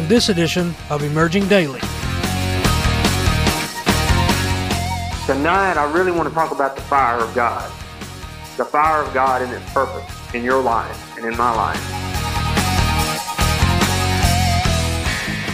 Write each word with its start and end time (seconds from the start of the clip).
on 0.00 0.08
this 0.08 0.30
edition 0.30 0.74
of 0.88 1.02
Emerging 1.02 1.46
Daily. 1.48 1.80
Tonight, 5.26 5.76
I 5.76 5.90
really 5.92 6.10
want 6.10 6.26
to 6.26 6.34
talk 6.34 6.52
about 6.52 6.74
the 6.74 6.80
fire 6.82 7.18
of 7.18 7.34
God. 7.34 7.70
The 8.56 8.64
fire 8.64 9.02
of 9.02 9.12
God 9.12 9.42
and 9.42 9.52
its 9.52 9.70
purpose 9.74 10.04
in 10.32 10.42
your 10.42 10.62
life 10.62 11.18
and 11.18 11.26
in 11.26 11.36
my 11.36 11.54
life. 11.54 11.78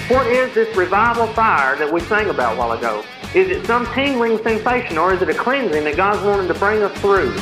What 0.08 0.28
is 0.28 0.54
this 0.54 0.76
revival 0.76 1.26
fire 1.28 1.76
that 1.78 1.92
we 1.92 2.00
sang 2.02 2.30
about 2.30 2.54
a 2.54 2.56
while 2.56 2.72
ago? 2.72 3.02
Is 3.34 3.48
it 3.48 3.66
some 3.66 3.84
tingling 3.94 4.38
sensation 4.44 4.96
or 4.96 5.12
is 5.12 5.22
it 5.22 5.28
a 5.28 5.34
cleansing 5.34 5.82
that 5.82 5.96
God's 5.96 6.22
wanting 6.22 6.46
to 6.46 6.54
bring 6.54 6.84
us 6.84 6.96
through? 7.00 7.34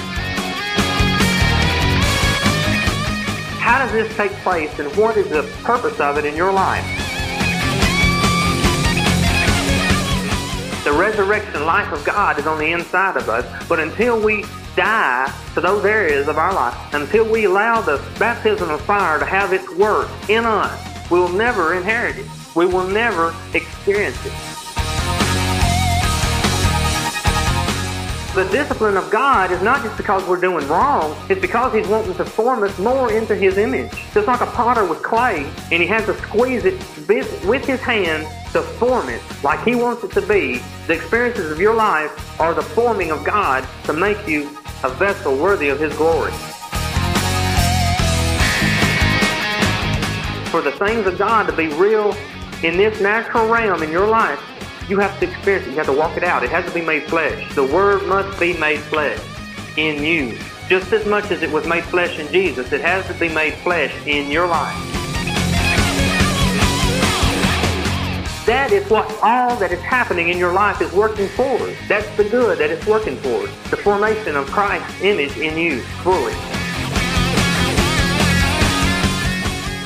How 3.64 3.78
does 3.78 3.92
this 3.92 4.14
take 4.14 4.30
place 4.42 4.78
and 4.78 4.94
what 4.94 5.16
is 5.16 5.30
the 5.30 5.42
purpose 5.62 5.98
of 5.98 6.18
it 6.18 6.26
in 6.26 6.36
your 6.36 6.52
life? 6.52 6.84
The 10.84 10.92
resurrection 10.92 11.64
life 11.64 11.90
of 11.90 12.04
God 12.04 12.38
is 12.38 12.46
on 12.46 12.58
the 12.58 12.72
inside 12.72 13.16
of 13.16 13.30
us, 13.30 13.46
but 13.66 13.80
until 13.80 14.20
we 14.20 14.44
die 14.76 15.32
to 15.54 15.62
those 15.62 15.82
areas 15.86 16.28
of 16.28 16.36
our 16.36 16.52
life, 16.52 16.76
until 16.92 17.26
we 17.26 17.46
allow 17.46 17.80
the 17.80 18.04
baptism 18.18 18.68
of 18.68 18.82
fire 18.82 19.18
to 19.18 19.24
have 19.24 19.54
its 19.54 19.66
work 19.76 20.10
in 20.28 20.44
us, 20.44 21.10
we 21.10 21.18
will 21.18 21.30
never 21.30 21.72
inherit 21.72 22.18
it. 22.18 22.26
We 22.54 22.66
will 22.66 22.86
never 22.86 23.34
experience 23.54 24.26
it. 24.26 24.53
The 28.34 28.42
discipline 28.50 28.96
of 28.96 29.12
God 29.12 29.52
is 29.52 29.62
not 29.62 29.84
just 29.84 29.96
because 29.96 30.26
we're 30.26 30.40
doing 30.40 30.66
wrong, 30.66 31.16
it's 31.30 31.40
because 31.40 31.72
He's 31.72 31.86
wanting 31.86 32.16
to 32.16 32.24
form 32.24 32.64
us 32.64 32.76
more 32.80 33.12
into 33.12 33.36
His 33.36 33.58
image. 33.58 33.92
Just 34.12 34.26
like 34.26 34.40
a 34.40 34.46
potter 34.46 34.84
with 34.84 35.04
clay, 35.04 35.48
and 35.70 35.80
he 35.80 35.86
has 35.86 36.04
to 36.06 36.18
squeeze 36.18 36.64
it 36.64 36.74
with 37.44 37.64
his 37.64 37.78
hand 37.78 38.26
to 38.52 38.60
form 38.60 39.08
it 39.08 39.22
like 39.44 39.62
He 39.64 39.76
wants 39.76 40.02
it 40.02 40.10
to 40.14 40.20
be. 40.20 40.60
The 40.88 40.94
experiences 40.94 41.52
of 41.52 41.60
your 41.60 41.76
life 41.76 42.40
are 42.40 42.54
the 42.54 42.62
forming 42.62 43.12
of 43.12 43.22
God 43.22 43.64
to 43.84 43.92
make 43.92 44.26
you 44.26 44.50
a 44.82 44.88
vessel 44.88 45.36
worthy 45.36 45.68
of 45.68 45.78
His 45.78 45.96
glory. 45.96 46.32
For 50.50 50.60
the 50.60 50.72
things 50.72 51.06
of 51.06 51.18
God 51.18 51.46
to 51.46 51.52
be 51.52 51.68
real 51.68 52.16
in 52.64 52.76
this 52.76 53.00
natural 53.00 53.48
realm 53.48 53.84
in 53.84 53.92
your 53.92 54.08
life, 54.08 54.40
you 54.88 54.98
have 54.98 55.18
to 55.20 55.28
experience 55.28 55.66
it. 55.66 55.70
You 55.70 55.76
have 55.76 55.86
to 55.86 55.92
walk 55.92 56.16
it 56.16 56.24
out. 56.24 56.42
It 56.42 56.50
has 56.50 56.64
to 56.66 56.72
be 56.72 56.82
made 56.82 57.04
flesh. 57.04 57.54
The 57.54 57.64
Word 57.64 58.06
must 58.06 58.38
be 58.38 58.56
made 58.58 58.80
flesh 58.80 59.20
in 59.76 60.02
you. 60.02 60.38
Just 60.68 60.92
as 60.92 61.06
much 61.06 61.30
as 61.30 61.42
it 61.42 61.50
was 61.50 61.66
made 61.66 61.84
flesh 61.84 62.18
in 62.18 62.30
Jesus, 62.32 62.72
it 62.72 62.80
has 62.80 63.06
to 63.06 63.14
be 63.14 63.28
made 63.28 63.54
flesh 63.54 63.94
in 64.06 64.30
your 64.30 64.46
life. 64.46 64.74
That 68.46 68.72
is 68.72 68.88
what 68.90 69.10
all 69.22 69.56
that 69.56 69.72
is 69.72 69.80
happening 69.80 70.28
in 70.28 70.36
your 70.36 70.52
life 70.52 70.82
is 70.82 70.92
working 70.92 71.28
for. 71.28 71.58
That's 71.88 72.08
the 72.16 72.24
good 72.24 72.58
that 72.58 72.70
it's 72.70 72.86
working 72.86 73.16
for. 73.16 73.46
The 73.70 73.78
formation 73.78 74.36
of 74.36 74.46
Christ's 74.50 75.00
image 75.00 75.36
in 75.38 75.56
you 75.56 75.80
fully. 76.02 76.34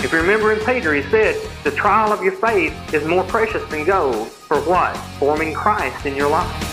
If 0.08 0.14
you 0.14 0.20
remember 0.20 0.54
in 0.54 0.64
Peter, 0.64 0.94
he 0.94 1.02
said, 1.10 1.36
the 1.64 1.70
trial 1.70 2.14
of 2.14 2.22
your 2.22 2.32
faith 2.32 2.72
is 2.94 3.06
more 3.06 3.24
precious 3.24 3.62
than 3.68 3.84
gold. 3.84 4.28
For 4.28 4.58
what? 4.62 4.96
Forming 5.18 5.52
Christ 5.52 6.06
in 6.06 6.16
your 6.16 6.30
life. 6.30 6.67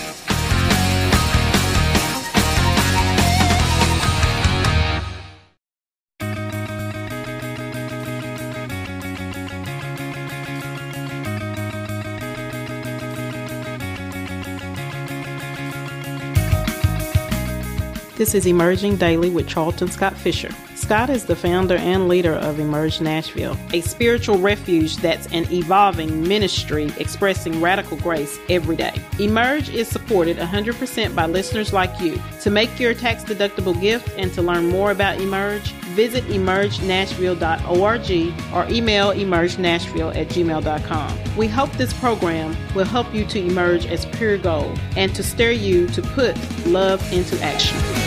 This 18.17 18.33
is 18.33 18.45
Emerging 18.45 18.95
Daily 18.95 19.29
with 19.29 19.45
Charlton 19.45 19.91
Scott 19.91 20.15
Fisher. 20.15 20.49
Scott 20.75 21.09
is 21.09 21.25
the 21.25 21.35
founder 21.35 21.75
and 21.75 22.07
leader 22.07 22.31
of 22.31 22.59
Emerge 22.59 23.01
Nashville, 23.01 23.57
a 23.73 23.81
spiritual 23.81 24.37
refuge 24.37 24.95
that's 24.97 25.27
an 25.33 25.51
evolving 25.51 26.25
ministry 26.25 26.93
expressing 26.97 27.59
radical 27.59 27.97
grace 27.97 28.39
every 28.49 28.77
day. 28.77 28.93
Emerge 29.19 29.69
is 29.69 29.89
supported 29.89 30.37
100% 30.37 31.13
by 31.13 31.25
listeners 31.25 31.73
like 31.73 31.99
you. 31.99 32.17
To 32.41 32.49
make 32.49 32.79
your 32.79 32.93
tax 32.93 33.23
deductible 33.23 33.79
gift 33.81 34.09
and 34.17 34.33
to 34.33 34.41
learn 34.41 34.69
more 34.69 34.91
about 34.91 35.19
Emerge, 35.19 35.73
visit 35.95 36.23
emergenashville.org 36.25 38.53
or 38.53 38.73
email 38.73 39.11
emergenashville 39.11 40.15
at 40.15 40.27
gmail.com. 40.27 41.35
We 41.35 41.47
hope 41.47 41.71
this 41.73 41.93
program 41.93 42.55
will 42.75 42.85
help 42.85 43.13
you 43.13 43.25
to 43.25 43.39
emerge 43.39 43.87
as 43.87 44.05
pure 44.05 44.37
gold 44.37 44.79
and 44.95 45.13
to 45.15 45.23
stir 45.23 45.51
you 45.51 45.87
to 45.87 46.01
put 46.01 46.37
love 46.67 47.01
into 47.11 47.41
action. 47.41 48.04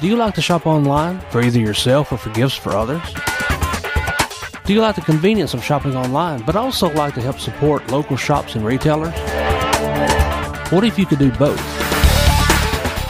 Do 0.00 0.06
you 0.06 0.14
like 0.14 0.34
to 0.34 0.42
shop 0.42 0.64
online 0.64 1.18
for 1.30 1.42
either 1.42 1.58
yourself 1.58 2.12
or 2.12 2.18
for 2.18 2.30
gifts 2.30 2.54
for 2.54 2.76
others? 2.76 3.02
Do 4.64 4.72
you 4.72 4.80
like 4.80 4.94
the 4.94 5.00
convenience 5.00 5.54
of 5.54 5.64
shopping 5.64 5.96
online, 5.96 6.42
but 6.42 6.54
also 6.54 6.88
like 6.90 7.14
to 7.14 7.20
help 7.20 7.40
support 7.40 7.90
local 7.90 8.16
shops 8.16 8.54
and 8.54 8.64
retailers? 8.64 9.12
What 10.70 10.84
if 10.84 11.00
you 11.00 11.06
could 11.06 11.18
do 11.18 11.32
both? 11.32 11.58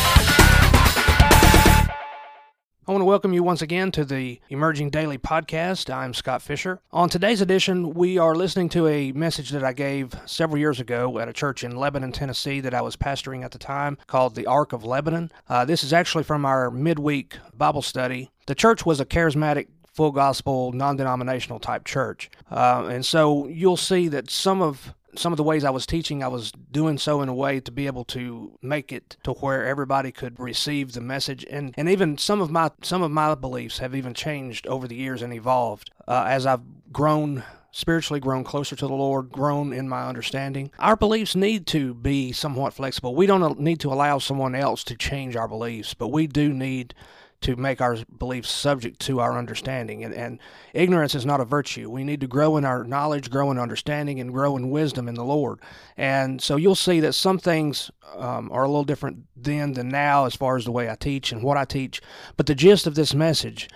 welcome 3.11 3.33
you 3.33 3.43
once 3.43 3.61
again 3.61 3.91
to 3.91 4.05
the 4.05 4.39
Emerging 4.47 4.89
Daily 4.89 5.17
Podcast. 5.17 5.93
I'm 5.93 6.13
Scott 6.13 6.41
Fisher. 6.41 6.79
On 6.93 7.09
today's 7.09 7.41
edition, 7.41 7.93
we 7.93 8.17
are 8.17 8.33
listening 8.33 8.69
to 8.69 8.87
a 8.87 9.11
message 9.11 9.49
that 9.49 9.65
I 9.65 9.73
gave 9.73 10.13
several 10.25 10.57
years 10.57 10.79
ago 10.79 11.19
at 11.19 11.27
a 11.27 11.33
church 11.33 11.65
in 11.65 11.75
Lebanon, 11.75 12.13
Tennessee, 12.13 12.61
that 12.61 12.73
I 12.73 12.79
was 12.79 12.95
pastoring 12.95 13.43
at 13.43 13.51
the 13.51 13.57
time 13.57 13.97
called 14.07 14.35
the 14.35 14.45
Ark 14.45 14.71
of 14.71 14.85
Lebanon. 14.85 15.29
Uh, 15.49 15.65
this 15.65 15.83
is 15.83 15.91
actually 15.91 16.23
from 16.23 16.45
our 16.45 16.71
midweek 16.71 17.35
Bible 17.53 17.81
study. 17.81 18.31
The 18.47 18.55
church 18.55 18.85
was 18.85 19.01
a 19.01 19.05
charismatic 19.05 19.67
full 19.91 20.13
gospel, 20.13 20.71
non 20.71 20.95
denominational 20.95 21.59
type 21.59 21.83
church. 21.83 22.31
Uh, 22.49 22.87
and 22.89 23.05
so 23.05 23.45
you'll 23.49 23.75
see 23.75 24.07
that 24.07 24.29
some 24.29 24.61
of 24.61 24.93
some 25.15 25.33
of 25.33 25.37
the 25.37 25.43
ways 25.43 25.63
I 25.63 25.69
was 25.69 25.85
teaching, 25.85 26.23
I 26.23 26.27
was 26.27 26.51
doing 26.71 26.97
so 26.97 27.21
in 27.21 27.29
a 27.29 27.33
way 27.33 27.59
to 27.59 27.71
be 27.71 27.87
able 27.87 28.05
to 28.05 28.57
make 28.61 28.91
it 28.91 29.17
to 29.23 29.33
where 29.33 29.65
everybody 29.65 30.11
could 30.11 30.39
receive 30.39 30.93
the 30.93 31.01
message, 31.01 31.45
and 31.49 31.73
and 31.77 31.89
even 31.89 32.17
some 32.17 32.41
of 32.41 32.51
my 32.51 32.71
some 32.81 33.01
of 33.01 33.11
my 33.11 33.35
beliefs 33.35 33.79
have 33.79 33.95
even 33.95 34.13
changed 34.13 34.67
over 34.67 34.87
the 34.87 34.95
years 34.95 35.21
and 35.21 35.33
evolved 35.33 35.91
uh, 36.07 36.25
as 36.27 36.45
I've 36.45 36.61
grown 36.91 37.43
spiritually 37.71 38.19
grown 38.19 38.43
closer 38.43 38.75
to 38.75 38.87
the 38.87 38.93
Lord, 38.93 39.31
grown 39.31 39.71
in 39.73 39.87
my 39.87 40.05
understanding. 40.05 40.71
Our 40.77 40.97
beliefs 40.97 41.35
need 41.35 41.65
to 41.67 41.93
be 41.93 42.31
somewhat 42.33 42.73
flexible. 42.73 43.15
We 43.15 43.25
don't 43.25 43.59
need 43.59 43.79
to 43.81 43.93
allow 43.93 44.19
someone 44.19 44.55
else 44.55 44.83
to 44.85 44.95
change 44.95 45.35
our 45.35 45.47
beliefs, 45.47 45.93
but 45.93 46.09
we 46.09 46.27
do 46.27 46.53
need 46.53 46.93
to 47.41 47.55
make 47.55 47.81
our 47.81 47.97
beliefs 48.17 48.49
subject 48.49 48.99
to 49.01 49.19
our 49.19 49.37
understanding. 49.37 50.03
And, 50.03 50.13
and 50.13 50.39
ignorance 50.73 51.15
is 51.15 51.25
not 51.25 51.41
a 51.41 51.45
virtue. 51.45 51.89
We 51.89 52.03
need 52.03 52.21
to 52.21 52.27
grow 52.27 52.57
in 52.57 52.65
our 52.65 52.83
knowledge, 52.83 53.29
grow 53.29 53.51
in 53.51 53.57
understanding, 53.57 54.19
and 54.19 54.31
grow 54.31 54.55
in 54.55 54.69
wisdom 54.69 55.07
in 55.07 55.15
the 55.15 55.25
Lord. 55.25 55.59
And 55.97 56.41
so 56.41 56.55
you'll 56.55 56.75
see 56.75 56.99
that 56.99 57.13
some 57.13 57.39
things 57.39 57.89
um, 58.15 58.51
are 58.51 58.63
a 58.63 58.67
little 58.67 58.83
different 58.83 59.25
then 59.35 59.73
than 59.73 59.89
now 59.89 60.25
as 60.25 60.35
far 60.35 60.55
as 60.55 60.65
the 60.65 60.71
way 60.71 60.89
I 60.89 60.95
teach 60.95 61.31
and 61.31 61.43
what 61.43 61.57
I 61.57 61.65
teach. 61.65 62.01
But 62.37 62.45
the 62.45 62.55
gist 62.55 62.85
of 62.85 62.95
this 62.95 63.13
message, 63.13 63.69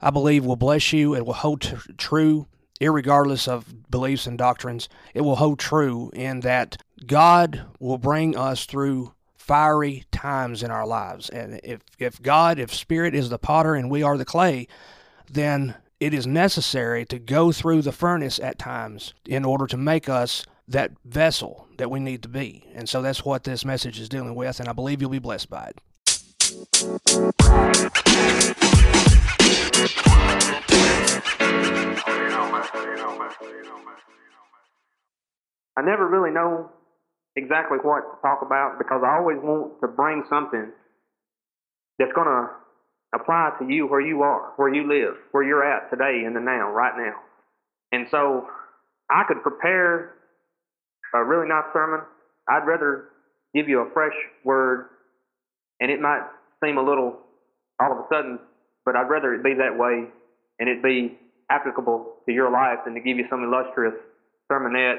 I 0.00 0.10
believe, 0.10 0.44
will 0.44 0.56
bless 0.56 0.92
you. 0.92 1.14
It 1.14 1.24
will 1.24 1.34
hold 1.34 1.62
t- 1.62 1.76
true. 1.96 2.46
Irregardless 2.78 3.48
of 3.48 3.90
beliefs 3.90 4.26
and 4.26 4.36
doctrines, 4.36 4.90
it 5.14 5.22
will 5.22 5.36
hold 5.36 5.58
true 5.58 6.10
in 6.12 6.40
that 6.40 6.76
God 7.06 7.64
will 7.80 7.96
bring 7.96 8.36
us 8.36 8.66
through 8.66 9.14
fiery 9.46 10.04
times 10.10 10.64
in 10.64 10.72
our 10.72 10.86
lives. 10.86 11.28
And 11.30 11.60
if, 11.62 11.80
if 12.00 12.20
God, 12.20 12.58
if 12.58 12.74
Spirit 12.74 13.14
is 13.14 13.28
the 13.28 13.38
potter 13.38 13.76
and 13.76 13.88
we 13.88 14.02
are 14.02 14.18
the 14.18 14.24
clay, 14.24 14.66
then 15.30 15.76
it 16.00 16.12
is 16.12 16.26
necessary 16.26 17.04
to 17.06 17.18
go 17.20 17.52
through 17.52 17.82
the 17.82 17.92
furnace 17.92 18.40
at 18.40 18.58
times 18.58 19.14
in 19.24 19.44
order 19.44 19.68
to 19.68 19.76
make 19.76 20.08
us 20.08 20.44
that 20.66 20.90
vessel 21.04 21.68
that 21.78 21.90
we 21.90 22.00
need 22.00 22.24
to 22.24 22.28
be. 22.28 22.68
And 22.74 22.88
so 22.88 23.02
that's 23.02 23.24
what 23.24 23.44
this 23.44 23.64
message 23.64 24.00
is 24.00 24.08
dealing 24.08 24.34
with, 24.34 24.58
and 24.58 24.68
I 24.68 24.72
believe 24.72 25.00
you'll 25.00 25.10
be 25.10 25.20
blessed 25.20 25.48
by 25.48 25.68
it. 25.68 25.80
I 35.78 35.82
never 35.82 36.08
really 36.08 36.30
know 36.32 36.70
exactly 37.36 37.78
what 37.82 38.00
to 38.00 38.16
talk 38.22 38.40
about 38.42 38.78
because 38.78 39.02
I 39.04 39.16
always 39.16 39.38
want 39.38 39.80
to 39.80 39.88
bring 39.88 40.24
something 40.28 40.72
that's 41.98 42.12
going 42.12 42.26
to 42.26 42.48
apply 43.14 43.50
to 43.60 43.66
you 43.68 43.86
where 43.86 44.00
you 44.00 44.22
are, 44.22 44.52
where 44.56 44.72
you 44.72 44.88
live, 44.88 45.14
where 45.32 45.44
you're 45.44 45.64
at 45.64 45.90
today 45.90 46.24
in 46.26 46.34
the 46.34 46.40
now, 46.40 46.72
right 46.72 46.96
now. 46.96 47.14
And 47.92 48.06
so 48.10 48.46
I 49.10 49.22
could 49.28 49.42
prepare 49.42 50.14
a 51.14 51.24
really 51.24 51.48
nice 51.48 51.64
sermon. 51.72 52.00
I'd 52.48 52.66
rather 52.66 53.08
give 53.54 53.68
you 53.68 53.80
a 53.80 53.90
fresh 53.92 54.16
word, 54.44 54.86
and 55.80 55.90
it 55.90 56.00
might 56.00 56.22
seem 56.62 56.78
a 56.78 56.82
little 56.82 57.18
all 57.80 57.92
of 57.92 57.98
a 57.98 58.06
sudden, 58.10 58.38
but 58.84 58.96
I'd 58.96 59.08
rather 59.08 59.34
it 59.34 59.44
be 59.44 59.54
that 59.54 59.76
way 59.76 60.08
and 60.58 60.68
it 60.68 60.82
be 60.82 61.18
applicable 61.50 62.14
to 62.26 62.32
your 62.32 62.50
life 62.50 62.78
than 62.84 62.94
to 62.94 63.00
give 63.00 63.18
you 63.18 63.24
some 63.30 63.44
illustrious 63.44 63.94
sermonette 64.50 64.96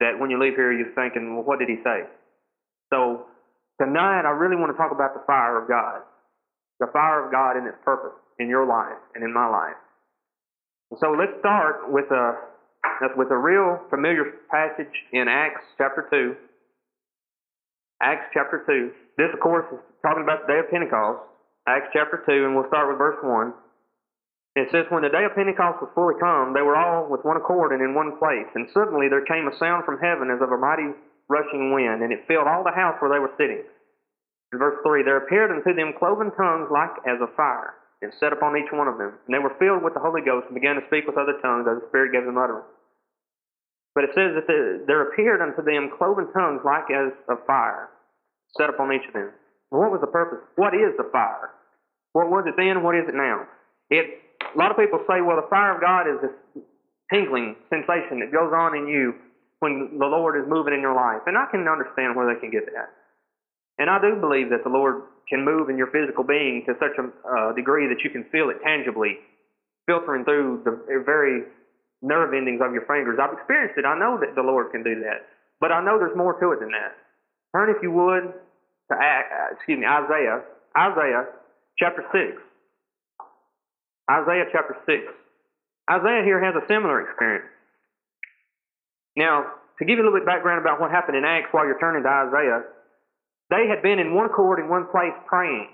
that 0.00 0.18
when 0.18 0.30
you 0.30 0.40
leave 0.40 0.54
here 0.54 0.72
you're 0.72 0.94
thinking, 0.94 1.34
well, 1.34 1.44
what 1.44 1.58
did 1.58 1.68
he 1.68 1.76
say? 1.84 2.06
So 2.90 3.26
tonight 3.80 4.22
I 4.24 4.30
really 4.30 4.56
want 4.56 4.72
to 4.72 4.76
talk 4.76 4.92
about 4.92 5.14
the 5.14 5.22
fire 5.26 5.60
of 5.60 5.68
God 5.68 6.02
the 6.80 6.86
fire 6.92 7.26
of 7.26 7.32
God 7.32 7.56
and 7.56 7.66
its 7.66 7.76
purpose 7.84 8.16
in 8.38 8.48
your 8.48 8.66
life 8.66 8.98
and 9.14 9.22
in 9.24 9.32
my 9.32 9.46
life. 9.48 9.78
So 10.98 11.10
let's 11.10 11.34
start 11.40 11.90
with 11.90 12.06
a 12.10 12.34
with 13.16 13.30
a 13.30 13.36
real 13.36 13.78
familiar 13.90 14.24
passage 14.50 14.94
in 15.12 15.28
Acts 15.28 15.62
chapter 15.76 16.06
two. 16.10 16.34
Acts 18.00 18.30
chapter 18.32 18.64
two. 18.66 18.90
This, 19.18 19.28
of 19.34 19.40
course, 19.40 19.66
is 19.72 19.78
talking 20.02 20.22
about 20.22 20.46
the 20.46 20.54
day 20.54 20.58
of 20.60 20.70
Pentecost. 20.70 21.20
Acts 21.66 21.90
chapter 21.92 22.22
two, 22.24 22.46
and 22.46 22.54
we'll 22.54 22.68
start 22.68 22.88
with 22.88 22.96
verse 22.96 23.18
one. 23.22 23.52
It 24.58 24.74
says, 24.74 24.90
When 24.90 25.06
the 25.06 25.12
day 25.12 25.22
of 25.22 25.38
Pentecost 25.38 25.78
was 25.78 25.92
fully 25.94 26.18
come, 26.18 26.50
they 26.50 26.64
were 26.64 26.74
all 26.74 27.06
with 27.06 27.22
one 27.22 27.38
accord 27.38 27.70
and 27.70 27.82
in 27.84 27.94
one 27.94 28.18
place. 28.18 28.48
And 28.58 28.66
suddenly 28.74 29.06
there 29.06 29.24
came 29.24 29.46
a 29.46 29.54
sound 29.58 29.86
from 29.86 30.02
heaven 30.02 30.34
as 30.34 30.42
of 30.42 30.50
a 30.50 30.58
mighty 30.58 30.90
rushing 31.28 31.70
wind, 31.70 32.02
and 32.02 32.10
it 32.10 32.26
filled 32.26 32.48
all 32.48 32.64
the 32.64 32.74
house 32.74 32.96
where 32.98 33.12
they 33.12 33.22
were 33.22 33.34
sitting. 33.36 33.62
In 34.52 34.58
verse 34.58 34.80
3, 34.82 35.04
there 35.04 35.20
appeared 35.20 35.52
unto 35.52 35.76
them 35.76 35.92
cloven 35.94 36.32
tongues 36.32 36.72
like 36.72 36.96
as 37.04 37.20
of 37.20 37.36
fire, 37.36 37.76
and 38.00 38.10
set 38.16 38.32
upon 38.32 38.56
each 38.56 38.72
one 38.72 38.88
of 38.88 38.96
them. 38.96 39.12
And 39.28 39.32
they 39.36 39.42
were 39.42 39.54
filled 39.60 39.84
with 39.84 39.92
the 39.92 40.00
Holy 40.00 40.24
Ghost, 40.24 40.48
and 40.48 40.56
began 40.56 40.80
to 40.80 40.88
speak 40.88 41.04
with 41.04 41.20
other 41.20 41.36
tongues, 41.44 41.68
as 41.68 41.84
the 41.84 41.88
Spirit 41.92 42.16
gave 42.16 42.24
them 42.24 42.40
utterance. 42.40 42.66
But 43.94 44.08
it 44.08 44.16
says 44.16 44.32
that 44.38 44.48
the, 44.48 44.84
there 44.88 45.04
appeared 45.10 45.44
unto 45.44 45.60
them 45.60 45.92
cloven 45.98 46.32
tongues 46.32 46.64
like 46.64 46.88
as 46.88 47.12
of 47.28 47.44
fire, 47.44 47.92
set 48.56 48.72
upon 48.72 48.94
each 48.96 49.04
of 49.04 49.12
them. 49.12 49.36
Well, 49.70 49.84
what 49.84 49.92
was 49.92 50.00
the 50.00 50.08
purpose? 50.08 50.40
What 50.56 50.72
is 50.72 50.96
the 50.96 51.10
fire? 51.12 51.52
What 52.16 52.30
was 52.30 52.48
it 52.48 52.56
then? 52.56 52.82
What 52.82 52.96
is 52.96 53.04
it 53.04 53.14
now? 53.14 53.44
It, 53.90 54.27
a 54.54 54.58
lot 54.58 54.70
of 54.70 54.76
people 54.76 55.00
say, 55.08 55.20
well, 55.20 55.36
the 55.36 55.48
fire 55.50 55.74
of 55.74 55.80
God 55.80 56.08
is 56.08 56.18
this 56.22 56.64
tingling 57.12 57.56
sensation 57.70 58.20
that 58.20 58.32
goes 58.32 58.52
on 58.52 58.76
in 58.76 58.88
you 58.88 59.14
when 59.60 59.98
the 59.98 60.06
Lord 60.06 60.38
is 60.38 60.46
moving 60.48 60.74
in 60.74 60.80
your 60.80 60.94
life. 60.94 61.22
And 61.26 61.36
I 61.36 61.46
can 61.50 61.66
understand 61.66 62.14
where 62.14 62.32
they 62.32 62.38
can 62.38 62.50
get 62.50 62.66
that. 62.66 62.94
And 63.78 63.90
I 63.90 64.00
do 64.00 64.16
believe 64.20 64.50
that 64.50 64.62
the 64.64 64.70
Lord 64.70 65.02
can 65.28 65.44
move 65.44 65.68
in 65.68 65.76
your 65.76 65.90
physical 65.90 66.24
being 66.24 66.64
to 66.66 66.74
such 66.78 66.96
a 66.98 67.04
uh, 67.04 67.52
degree 67.52 67.86
that 67.86 68.02
you 68.02 68.10
can 68.10 68.24
feel 68.30 68.50
it 68.50 68.58
tangibly, 68.64 69.18
filtering 69.86 70.24
through 70.24 70.62
the 70.64 71.02
very 71.04 71.46
nerve 72.02 72.34
endings 72.34 72.60
of 72.62 72.72
your 72.72 72.86
fingers. 72.86 73.18
I've 73.20 73.32
experienced 73.32 73.78
it. 73.78 73.84
I 73.84 73.98
know 73.98 74.18
that 74.20 74.34
the 74.34 74.42
Lord 74.42 74.70
can 74.72 74.82
do 74.82 75.00
that. 75.02 75.26
But 75.60 75.72
I 75.72 75.82
know 75.82 75.98
there's 75.98 76.16
more 76.16 76.38
to 76.38 76.52
it 76.52 76.60
than 76.60 76.70
that. 76.70 76.94
Turn, 77.54 77.70
if 77.70 77.82
you 77.82 77.90
would, 77.90 78.34
to 78.90 78.94
uh, 78.94 79.54
excuse 79.54 79.78
me, 79.78 79.86
Isaiah, 79.86 80.42
Isaiah 80.76 81.26
chapter 81.78 82.04
6. 82.12 82.47
Isaiah 84.10 84.44
chapter 84.52 84.76
6. 84.86 85.04
Isaiah 85.90 86.24
here 86.24 86.42
has 86.42 86.54
a 86.56 86.66
similar 86.66 87.04
experience. 87.08 87.48
Now, 89.16 89.52
to 89.78 89.84
give 89.84 89.98
you 89.98 90.02
a 90.02 90.06
little 90.06 90.18
bit 90.18 90.22
of 90.22 90.32
background 90.32 90.60
about 90.60 90.80
what 90.80 90.90
happened 90.90 91.16
in 91.16 91.24
Acts 91.24 91.48
while 91.52 91.64
you're 91.64 91.78
turning 91.78 92.02
to 92.02 92.08
Isaiah, 92.08 92.62
they 93.50 93.68
had 93.68 93.82
been 93.82 93.98
in 93.98 94.14
one 94.14 94.26
accord 94.26 94.60
in 94.60 94.68
one 94.68 94.86
place 94.90 95.16
praying. 95.26 95.68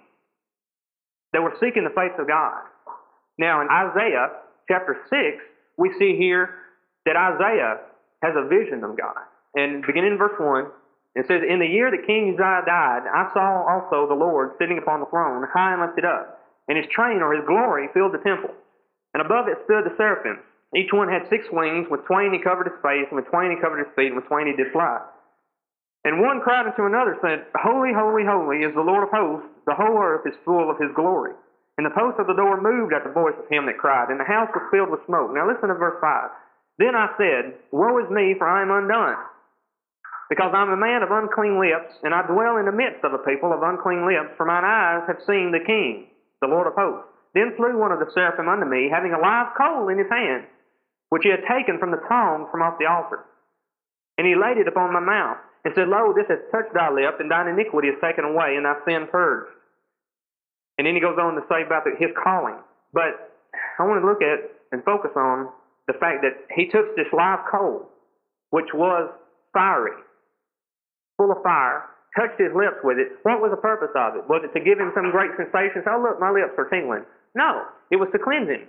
They 1.32 1.40
were 1.40 1.54
seeking 1.58 1.84
the 1.84 1.94
face 1.94 2.14
of 2.18 2.28
God. 2.28 2.62
Now, 3.38 3.60
in 3.60 3.68
Isaiah 3.68 4.44
chapter 4.68 4.96
6, 5.10 5.42
we 5.76 5.92
see 5.98 6.16
here 6.16 6.54
that 7.06 7.16
Isaiah 7.16 7.82
has 8.22 8.34
a 8.36 8.46
vision 8.46 8.84
of 8.84 8.96
God. 8.96 9.18
And 9.54 9.84
beginning 9.86 10.12
in 10.12 10.18
verse 10.18 10.38
1, 10.38 10.66
it 11.16 11.26
says, 11.26 11.42
In 11.46 11.58
the 11.58 11.66
year 11.66 11.90
that 11.90 12.06
King 12.06 12.34
Uzziah 12.34 12.62
died, 12.66 13.06
I 13.06 13.30
saw 13.34 13.66
also 13.66 14.06
the 14.08 14.18
Lord 14.18 14.52
sitting 14.58 14.78
upon 14.78 15.00
the 15.00 15.06
throne, 15.06 15.46
high 15.52 15.74
and 15.74 15.82
lifted 15.82 16.04
up, 16.04 16.43
and 16.68 16.78
his 16.78 16.88
train 16.90 17.20
or 17.20 17.34
his 17.34 17.44
glory 17.46 17.88
filled 17.92 18.12
the 18.12 18.24
temple. 18.24 18.54
And 19.12 19.20
above 19.20 19.48
it 19.48 19.62
stood 19.64 19.84
the 19.84 19.96
seraphim. 19.96 20.40
Each 20.74 20.92
one 20.92 21.08
had 21.08 21.28
six 21.30 21.46
wings. 21.52 21.86
With 21.90 22.04
twain 22.04 22.34
he 22.34 22.42
covered 22.42 22.66
his 22.66 22.80
face, 22.82 23.06
and 23.08 23.16
with 23.16 23.30
twain 23.30 23.54
he 23.54 23.62
covered 23.62 23.84
his 23.84 23.94
feet, 23.94 24.10
and 24.10 24.16
with 24.16 24.26
twain 24.26 24.50
he 24.50 24.58
did 24.58 24.72
fly. 24.72 24.98
And 26.04 26.20
one 26.20 26.42
cried 26.42 26.66
unto 26.66 26.84
another, 26.84 27.16
said, 27.22 27.46
Holy, 27.56 27.94
holy, 27.94 28.26
holy 28.26 28.66
is 28.66 28.74
the 28.74 28.84
Lord 28.84 29.08
of 29.08 29.14
hosts. 29.14 29.48
The 29.66 29.78
whole 29.78 29.96
earth 29.96 30.26
is 30.26 30.36
full 30.44 30.68
of 30.68 30.76
his 30.76 30.92
glory. 30.92 31.32
And 31.78 31.86
the 31.86 31.96
post 31.96 32.20
of 32.20 32.26
the 32.26 32.36
door 32.36 32.60
moved 32.60 32.92
at 32.92 33.02
the 33.02 33.14
voice 33.14 33.34
of 33.38 33.48
him 33.48 33.66
that 33.66 33.78
cried, 33.78 34.10
and 34.10 34.20
the 34.20 34.28
house 34.28 34.50
was 34.52 34.68
filled 34.70 34.90
with 34.90 35.06
smoke. 35.06 35.32
Now 35.32 35.48
listen 35.48 35.68
to 35.70 35.74
verse 35.74 35.96
5. 36.00 36.30
Then 36.78 36.94
I 36.94 37.08
said, 37.16 37.54
Woe 37.70 37.98
is 37.98 38.10
me, 38.10 38.34
for 38.36 38.46
I 38.46 38.62
am 38.62 38.70
undone. 38.70 39.16
Because 40.28 40.52
I 40.54 40.62
am 40.62 40.70
a 40.70 40.76
man 40.76 41.02
of 41.02 41.10
unclean 41.10 41.58
lips, 41.58 41.94
and 42.02 42.14
I 42.14 42.26
dwell 42.26 42.58
in 42.58 42.66
the 42.66 42.74
midst 42.74 43.02
of 43.04 43.14
a 43.14 43.22
people 43.22 43.52
of 43.52 43.62
unclean 43.62 44.06
lips, 44.06 44.34
for 44.36 44.46
mine 44.46 44.64
eyes 44.64 45.06
have 45.06 45.22
seen 45.26 45.52
the 45.52 45.64
King, 45.64 46.08
the 46.44 46.52
Lord 46.52 46.68
of 46.68 46.76
hosts. 46.76 47.08
Then 47.32 47.56
flew 47.56 47.80
one 47.80 47.90
of 47.90 47.98
the 47.98 48.12
seraphim 48.12 48.46
unto 48.46 48.68
me, 48.68 48.92
having 48.92 49.16
a 49.16 49.18
live 49.18 49.56
coal 49.56 49.88
in 49.88 49.98
his 49.98 50.12
hand, 50.12 50.44
which 51.08 51.24
he 51.24 51.32
had 51.32 51.42
taken 51.48 51.80
from 51.80 51.90
the 51.90 52.04
tongs 52.04 52.46
from 52.52 52.60
off 52.62 52.78
the 52.78 52.86
altar. 52.86 53.24
And 54.20 54.28
he 54.28 54.36
laid 54.36 54.60
it 54.60 54.68
upon 54.68 54.92
my 54.92 55.00
mouth 55.02 55.40
and 55.64 55.74
said, 55.74 55.88
Lo, 55.88 56.12
this 56.12 56.28
has 56.28 56.38
touched 56.52 56.76
thy 56.76 56.92
lip, 56.92 57.18
and 57.18 57.30
thine 57.30 57.48
iniquity 57.48 57.88
is 57.88 57.98
taken 57.98 58.22
away, 58.22 58.54
and 58.54 58.68
thy 58.68 58.76
sin 58.84 59.08
purged. 59.10 59.50
And 60.78 60.86
then 60.86 60.94
he 60.94 61.00
goes 61.00 61.18
on 61.18 61.34
to 61.34 61.42
say 61.48 61.64
about 61.66 61.82
the, 61.82 61.96
his 61.98 62.14
calling. 62.22 62.60
But 62.92 63.32
I 63.80 63.82
want 63.82 64.02
to 64.02 64.06
look 64.06 64.22
at 64.22 64.54
and 64.70 64.84
focus 64.84 65.10
on 65.16 65.48
the 65.86 65.94
fact 65.94 66.22
that 66.22 66.46
he 66.54 66.66
took 66.66 66.94
this 66.94 67.10
live 67.12 67.40
coal, 67.50 67.88
which 68.50 68.70
was 68.74 69.10
fiery, 69.52 69.98
full 71.16 71.32
of 71.32 71.42
fire, 71.42 71.88
touched 72.14 72.38
his 72.38 72.54
lips 72.54 72.78
with 72.82 72.98
it. 72.98 73.18
What 73.26 73.42
was 73.42 73.50
the 73.50 73.60
purpose 73.60 73.92
of 73.94 74.16
it? 74.16 74.24
Was 74.30 74.42
it 74.46 74.54
to 74.56 74.62
give 74.62 74.78
him 74.78 74.94
some 74.94 75.10
great 75.10 75.34
sensation? 75.36 75.82
Oh, 75.86 76.00
look, 76.00 76.18
my 76.22 76.30
lips 76.30 76.54
are 76.58 76.70
tingling. 76.70 77.04
No, 77.34 77.66
it 77.90 77.98
was 77.98 78.08
to 78.14 78.20
cleanse 78.22 78.48
him. 78.48 78.66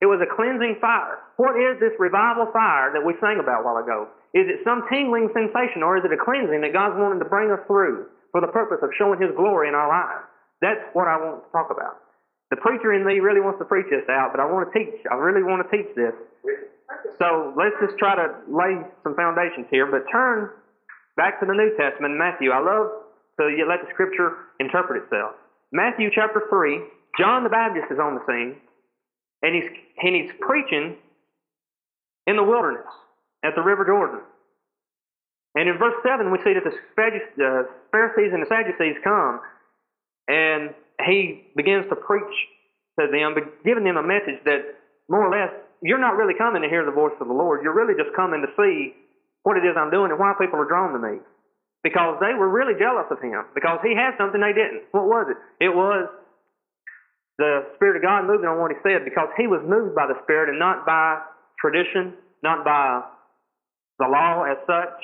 It 0.00 0.08
was 0.08 0.20
a 0.20 0.28
cleansing 0.28 0.76
fire. 0.80 1.24
What 1.40 1.56
is 1.56 1.80
this 1.80 1.96
revival 1.96 2.52
fire 2.52 2.92
that 2.92 3.00
we 3.00 3.16
sang 3.20 3.40
about 3.40 3.60
a 3.60 3.64
while 3.64 3.80
ago? 3.80 4.08
Is 4.36 4.44
it 4.44 4.60
some 4.60 4.84
tingling 4.92 5.32
sensation 5.32 5.80
or 5.80 5.96
is 5.96 6.04
it 6.04 6.12
a 6.12 6.20
cleansing 6.20 6.60
that 6.60 6.76
God's 6.76 7.00
wanting 7.00 7.20
to 7.24 7.28
bring 7.28 7.48
us 7.48 7.60
through 7.64 8.12
for 8.32 8.44
the 8.44 8.52
purpose 8.52 8.84
of 8.84 8.92
showing 9.00 9.16
His 9.16 9.32
glory 9.32 9.72
in 9.72 9.74
our 9.76 9.88
lives? 9.88 10.28
That's 10.60 10.84
what 10.92 11.08
I 11.08 11.16
want 11.16 11.44
to 11.44 11.48
talk 11.48 11.72
about. 11.72 12.04
The 12.52 12.60
preacher 12.60 12.92
in 12.92 13.04
me 13.04 13.24
really 13.24 13.40
wants 13.40 13.58
to 13.58 13.66
preach 13.66 13.88
this 13.88 14.04
out, 14.12 14.36
but 14.36 14.40
I 14.40 14.46
want 14.46 14.68
to 14.68 14.72
teach. 14.76 15.00
I 15.08 15.16
really 15.16 15.42
want 15.42 15.64
to 15.64 15.68
teach 15.72 15.88
this. 15.96 16.12
So 17.18 17.52
let's 17.56 17.74
just 17.80 17.98
try 17.98 18.14
to 18.14 18.36
lay 18.46 18.84
some 19.02 19.16
foundations 19.16 19.66
here. 19.72 19.88
But 19.88 20.04
turn 20.12 20.52
back 21.16 21.40
to 21.40 21.46
the 21.46 21.54
New 21.54 21.76
Testament, 21.76 22.16
Matthew. 22.16 22.50
I 22.50 22.60
love 22.60 22.92
to 23.40 23.44
let 23.68 23.80
the 23.84 23.90
Scripture 23.92 24.52
interpret 24.60 25.02
itself. 25.04 25.32
Matthew 25.72 26.10
chapter 26.14 26.44
3, 26.48 26.80
John 27.18 27.42
the 27.42 27.50
Baptist 27.50 27.90
is 27.90 27.98
on 27.98 28.14
the 28.14 28.24
scene, 28.28 28.56
and 29.42 29.54
he's, 29.54 29.68
and 30.02 30.14
he's 30.14 30.30
preaching 30.40 30.96
in 32.26 32.36
the 32.36 32.44
wilderness 32.44 32.86
at 33.44 33.54
the 33.56 33.62
River 33.62 33.84
Jordan. 33.84 34.20
And 35.54 35.68
in 35.68 35.78
verse 35.78 35.96
7, 36.04 36.30
we 36.30 36.38
see 36.44 36.52
that 36.52 36.64
the 36.64 36.76
uh, 37.44 37.62
Pharisees 37.90 38.32
and 38.32 38.42
the 38.42 38.46
Sadducees 38.48 38.96
come, 39.02 39.40
and 40.28 40.74
he 41.04 41.48
begins 41.56 41.86
to 41.88 41.96
preach 41.96 42.34
to 43.00 43.08
them, 43.10 43.34
giving 43.64 43.84
them 43.84 43.96
a 43.96 44.02
message 44.02 44.40
that 44.44 44.76
more 45.08 45.24
or 45.24 45.30
less, 45.30 45.52
you're 45.82 46.00
not 46.00 46.16
really 46.16 46.34
coming 46.36 46.62
to 46.62 46.68
hear 46.68 46.84
the 46.84 46.92
voice 46.92 47.12
of 47.20 47.28
the 47.28 47.32
Lord. 47.32 47.62
You're 47.62 47.76
really 47.76 47.94
just 47.94 48.14
coming 48.16 48.44
to 48.44 48.48
see 48.56 48.94
what 49.46 49.56
it 49.56 49.62
is 49.62 49.78
I'm 49.78 49.94
doing 49.94 50.10
and 50.10 50.18
why 50.18 50.34
people 50.34 50.58
are 50.58 50.66
drawn 50.66 50.90
to 50.90 50.98
me. 50.98 51.22
Because 51.86 52.18
they 52.18 52.34
were 52.34 52.50
really 52.50 52.74
jealous 52.74 53.06
of 53.14 53.22
him, 53.22 53.46
because 53.54 53.78
he 53.86 53.94
had 53.94 54.18
something 54.18 54.40
they 54.42 54.52
didn't. 54.52 54.90
What 54.90 55.06
was 55.06 55.30
it? 55.30 55.38
It 55.62 55.70
was 55.70 56.10
the 57.38 57.70
Spirit 57.76 57.96
of 57.96 58.02
God 58.02 58.26
moving 58.26 58.50
on 58.50 58.58
what 58.58 58.72
he 58.74 58.78
said, 58.82 59.06
because 59.06 59.28
he 59.38 59.46
was 59.46 59.62
moved 59.62 59.94
by 59.94 60.10
the 60.10 60.18
Spirit 60.24 60.50
and 60.50 60.58
not 60.58 60.84
by 60.84 61.22
tradition, 61.62 62.14
not 62.42 62.64
by 62.64 63.06
the 64.00 64.08
law 64.10 64.42
as 64.42 64.58
such. 64.66 64.98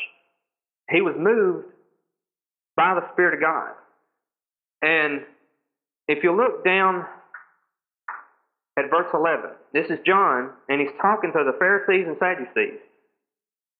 He 0.90 1.02
was 1.02 1.14
moved 1.16 1.70
by 2.75 2.99
the 2.99 3.06
Spirit 3.12 3.34
of 3.34 3.40
God. 3.40 3.78
And 4.82 5.22
if 6.08 6.25
you 6.25 6.34
look 6.34 6.64
down 6.64 7.06
at 8.78 8.90
verse 8.90 9.08
11. 9.12 9.50
This 9.72 9.90
is 9.90 9.99
John, 10.06 10.50
and 10.68 10.80
he's 10.80 10.90
talking 11.00 11.30
to 11.32 11.44
the 11.44 11.56
Pharisees 11.58 12.06
and 12.08 12.16
Sadducees. 12.18 12.80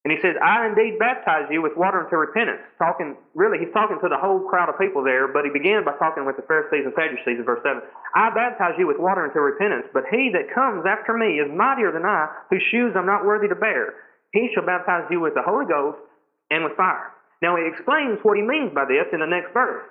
And 0.03 0.11
he 0.11 0.19
says, 0.19 0.35
I 0.43 0.67
indeed 0.67 0.99
baptize 0.99 1.47
you 1.47 1.63
with 1.63 1.79
water 1.79 2.03
unto 2.03 2.19
repentance. 2.19 2.67
Talking, 2.75 3.15
really, 3.39 3.63
he's 3.63 3.71
talking 3.71 4.03
to 4.03 4.11
the 4.11 4.19
whole 4.19 4.43
crowd 4.51 4.67
of 4.67 4.75
people 4.75 4.99
there, 4.99 5.31
but 5.31 5.47
he 5.47 5.51
began 5.55 5.87
by 5.87 5.95
talking 5.95 6.27
with 6.27 6.35
the 6.35 6.43
Pharisees 6.43 6.83
and 6.83 6.95
Sadducees 6.99 7.39
in 7.39 7.47
verse 7.47 7.63
7. 7.63 7.79
I 8.19 8.35
baptize 8.35 8.75
you 8.83 8.91
with 8.91 8.99
water 8.99 9.23
unto 9.23 9.39
repentance, 9.39 9.87
but 9.95 10.03
he 10.11 10.35
that 10.35 10.51
comes 10.51 10.83
after 10.91 11.15
me 11.15 11.39
is 11.39 11.47
mightier 11.55 11.95
than 11.95 12.03
I, 12.03 12.27
whose 12.51 12.67
shoes 12.75 12.99
I'm 12.99 13.07
not 13.07 13.23
worthy 13.23 13.47
to 13.47 13.55
bear. 13.55 13.95
He 14.35 14.51
shall 14.51 14.67
baptize 14.67 15.07
you 15.07 15.23
with 15.23 15.39
the 15.39 15.47
Holy 15.47 15.71
Ghost 15.71 16.03
and 16.51 16.67
with 16.67 16.75
fire. 16.75 17.15
Now 17.39 17.55
he 17.55 17.71
explains 17.71 18.19
what 18.27 18.35
he 18.35 18.43
means 18.43 18.75
by 18.75 18.91
this 18.91 19.07
in 19.15 19.23
the 19.23 19.31
next 19.31 19.55
verse. 19.55 19.87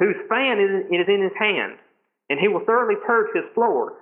Whose 0.00 0.16
fan 0.32 0.56
is, 0.56 0.88
is 0.88 1.04
in 1.04 1.20
his 1.20 1.36
hand, 1.36 1.76
and 2.32 2.40
he 2.40 2.48
will 2.48 2.64
thoroughly 2.64 2.96
purge 3.04 3.28
his 3.36 3.44
floor. 3.52 4.00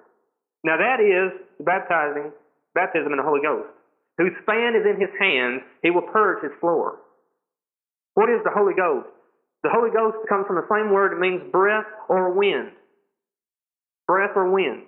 Now 0.62 0.79
that 0.79 1.03
is 1.03 1.35
baptizing, 1.67 2.31
baptism 2.79 3.11
in 3.11 3.19
the 3.19 3.27
Holy 3.27 3.43
Ghost 3.43 3.75
whose 4.18 4.34
fan 4.44 4.75
is 4.75 4.84
in 4.84 5.00
his 5.00 5.14
hands, 5.18 5.62
he 5.82 5.90
will 5.90 6.02
purge 6.02 6.42
his 6.42 6.52
floor. 6.60 6.98
What 8.14 8.28
is 8.28 8.42
the 8.44 8.50
Holy 8.50 8.75
Ghost? 8.75 9.08
The 9.62 9.70
Holy 9.70 9.90
Ghost 9.90 10.18
comes 10.28 10.46
from 10.46 10.56
the 10.56 10.66
same 10.70 10.92
word, 10.92 11.12
it 11.12 11.20
means 11.20 11.50
breath 11.50 11.87
or 12.08 12.32
wind. 12.34 12.72
Breath 14.06 14.32
or 14.34 14.50
wind. 14.50 14.82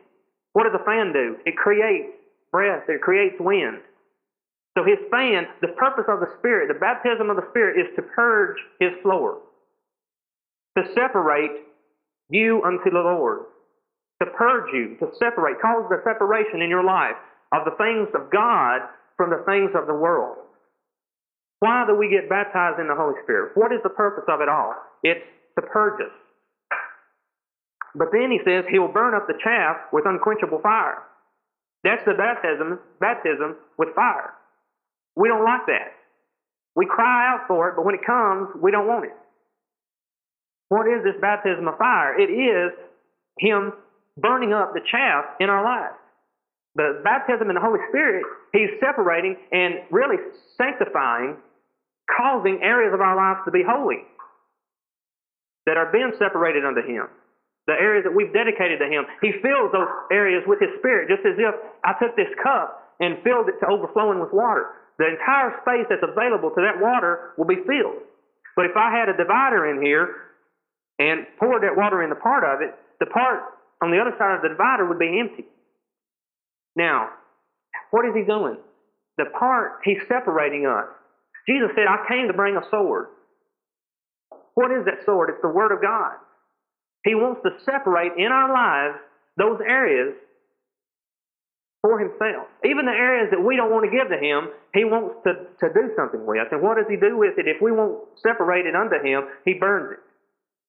What 0.53 0.65
does 0.65 0.75
a 0.75 0.85
fan 0.85 1.13
do? 1.13 1.37
It 1.47 1.57
creates 1.57 2.11
breath, 2.51 2.85
it 2.89 3.01
creates 3.01 3.37
wind. 3.39 3.79
So 4.77 4.85
his 4.85 4.99
fan, 5.11 5.47
the 5.61 5.75
purpose 5.79 6.07
of 6.09 6.21
the 6.21 6.31
Spirit, 6.39 6.69
the 6.69 6.79
baptism 6.79 7.31
of 7.31 7.37
the 7.37 7.49
Spirit 7.51 7.79
is 7.79 7.95
to 7.97 8.03
purge 8.03 8.57
his 8.79 8.91
floor, 9.03 9.39
to 10.77 10.85
separate 10.95 11.67
you 12.29 12.63
unto 12.65 12.91
the 12.91 13.03
Lord, 13.03 13.47
to 14.23 14.31
purge 14.31 14.73
you, 14.73 14.97
to 15.01 15.11
separate, 15.19 15.61
cause 15.61 15.87
the 15.91 16.03
separation 16.05 16.63
in 16.63 16.71
your 16.71 16.85
life 16.85 17.19
of 17.53 17.65
the 17.65 17.77
things 17.79 18.09
of 18.15 18.31
God 18.31 18.83
from 19.21 19.29
the 19.29 19.45
things 19.45 19.69
of 19.77 19.85
the 19.87 19.93
world. 19.93 20.39
Why 21.59 21.85
do 21.87 21.95
we 21.95 22.09
get 22.09 22.31
baptized 22.31 22.81
in 22.81 22.89
the 22.89 22.97
Holy 22.97 23.21
Spirit? 23.23 23.53
What 23.53 23.71
is 23.71 23.81
the 23.85 23.93
purpose 23.93 24.25
of 24.33 24.41
it 24.41 24.49
all? 24.49 24.73
It's 25.05 25.21
to 25.59 25.63
purge 25.67 26.01
us. 26.01 26.17
But 27.95 28.09
then 28.17 28.33
he 28.33 28.41
says 28.49 28.65
he 28.71 28.79
will 28.79 28.89
burn 28.89 29.13
up 29.13 29.27
the 29.27 29.37
chaff 29.45 29.77
with 29.93 30.07
unquenchable 30.07 30.61
fire. 30.63 31.05
That's 31.85 32.01
the 32.07 32.15
baptism, 32.17 32.81
baptism 32.99 33.57
with 33.77 33.91
fire. 33.95 34.33
We 35.17 35.29
don't 35.29 35.45
like 35.45 35.67
that. 35.67 35.93
We 36.75 36.87
cry 36.87 37.29
out 37.29 37.45
for 37.47 37.69
it, 37.69 37.77
but 37.77 37.85
when 37.85 37.97
it 37.97 38.07
comes, 38.07 38.49
we 38.57 38.71
don't 38.71 38.87
want 38.87 39.05
it. 39.05 39.17
What 40.71 40.87
is 40.87 41.05
this 41.05 41.21
baptism 41.21 41.69
of 41.69 41.77
fire? 41.77 42.19
It 42.19 42.33
is 42.33 42.73
him 43.39 43.75
burning 44.17 44.55
up 44.55 44.73
the 44.73 44.81
chaff 44.91 45.27
in 45.41 45.51
our 45.51 45.63
lives. 45.63 46.00
The 46.77 47.01
baptism 47.03 47.51
in 47.51 47.55
the 47.55 47.61
Holy 47.61 47.81
Spirit, 47.91 48.23
He's 48.53 48.71
separating 48.79 49.37
and 49.51 49.83
really 49.91 50.17
sanctifying, 50.57 51.37
causing 52.07 52.63
areas 52.63 52.95
of 52.95 53.01
our 53.01 53.17
lives 53.17 53.41
to 53.47 53.51
be 53.51 53.63
holy 53.67 54.07
that 55.67 55.77
are 55.77 55.91
being 55.93 56.13
separated 56.19 56.65
unto 56.65 56.83
Him. 56.83 57.07
The 57.67 57.75
areas 57.75 58.03
that 58.03 58.15
we've 58.15 58.33
dedicated 58.33 58.79
to 58.81 58.89
Him. 58.89 59.05
He 59.23 59.33
fills 59.43 59.71
those 59.71 59.91
areas 60.11 60.43
with 60.47 60.59
His 60.59 60.71
Spirit, 60.79 61.11
just 61.11 61.23
as 61.27 61.39
if 61.39 61.55
I 61.85 61.95
took 61.99 62.17
this 62.17 62.31
cup 62.43 62.97
and 62.99 63.23
filled 63.23 63.49
it 63.49 63.59
to 63.63 63.67
overflowing 63.71 64.19
with 64.19 64.33
water. 64.33 64.75
The 64.99 65.09
entire 65.09 65.55
space 65.63 65.87
that's 65.89 66.05
available 66.05 66.51
to 66.51 66.61
that 66.61 66.77
water 66.83 67.33
will 67.39 67.47
be 67.47 67.63
filled. 67.67 68.05
But 68.57 68.67
if 68.67 68.77
I 68.77 68.93
had 68.93 69.09
a 69.09 69.17
divider 69.17 69.71
in 69.71 69.81
here 69.81 70.37
and 70.99 71.27
poured 71.39 71.63
that 71.63 71.77
water 71.77 72.03
in 72.03 72.11
the 72.11 72.21
part 72.21 72.45
of 72.45 72.61
it, 72.61 72.75
the 73.01 73.07
part 73.07 73.41
on 73.83 73.91
the 73.91 73.99
other 73.99 74.13
side 74.19 74.37
of 74.37 74.43
the 74.43 74.53
divider 74.53 74.85
would 74.85 74.99
be 74.99 75.19
empty. 75.19 75.49
Now, 76.77 77.09
what 77.91 78.07
is 78.07 78.15
he 78.15 78.23
doing? 78.23 78.57
The 79.19 79.25
part, 79.39 79.81
he's 79.85 80.01
separating 80.09 80.67
us. 80.67 80.87
Jesus 81.49 81.71
said, 81.75 81.87
I 81.89 82.07
came 82.09 82.29
to 82.29 82.35
bring 82.35 82.57
a 82.57 82.63
sword. 82.71 83.07
What 84.55 84.71
is 84.71 84.85
that 84.85 85.05
sword? 85.05 85.31
It's 85.31 85.43
the 85.43 85.49
Word 85.49 85.73
of 85.73 85.83
God. 85.83 86.15
He 87.05 87.15
wants 87.15 87.41
to 87.45 87.51
separate 87.65 88.13
in 88.19 88.31
our 88.31 88.53
lives 88.53 88.99
those 89.37 89.59
areas 89.67 90.15
for 91.83 91.99
himself. 91.99 92.47
Even 92.65 92.85
the 92.85 92.93
areas 92.93 93.29
that 93.31 93.41
we 93.41 93.57
don't 93.57 93.71
want 93.71 93.89
to 93.89 93.91
give 93.91 94.09
to 94.09 94.21
him, 94.21 94.53
he 94.75 94.85
wants 94.85 95.17
to, 95.25 95.33
to 95.65 95.73
do 95.73 95.91
something 95.97 96.27
with. 96.27 96.49
And 96.53 96.61
what 96.61 96.77
does 96.77 96.87
he 96.91 96.97
do 96.97 97.17
with 97.17 97.39
it? 97.39 97.49
If 97.49 97.63
we 97.63 97.73
won't 97.73 98.05
separate 98.23 98.67
it 98.67 98.77
unto 98.77 99.01
him, 99.01 99.25
he 99.45 99.55
burns 99.55 99.97
it 99.97 100.01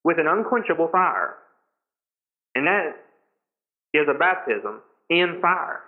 with 0.03 0.19
an 0.19 0.27
unquenchable 0.27 0.87
fire. 0.91 1.35
And 2.55 2.65
that 2.65 2.95
is 3.93 4.07
a 4.07 4.17
baptism 4.17 4.81
in 5.09 5.39
fire. 5.41 5.81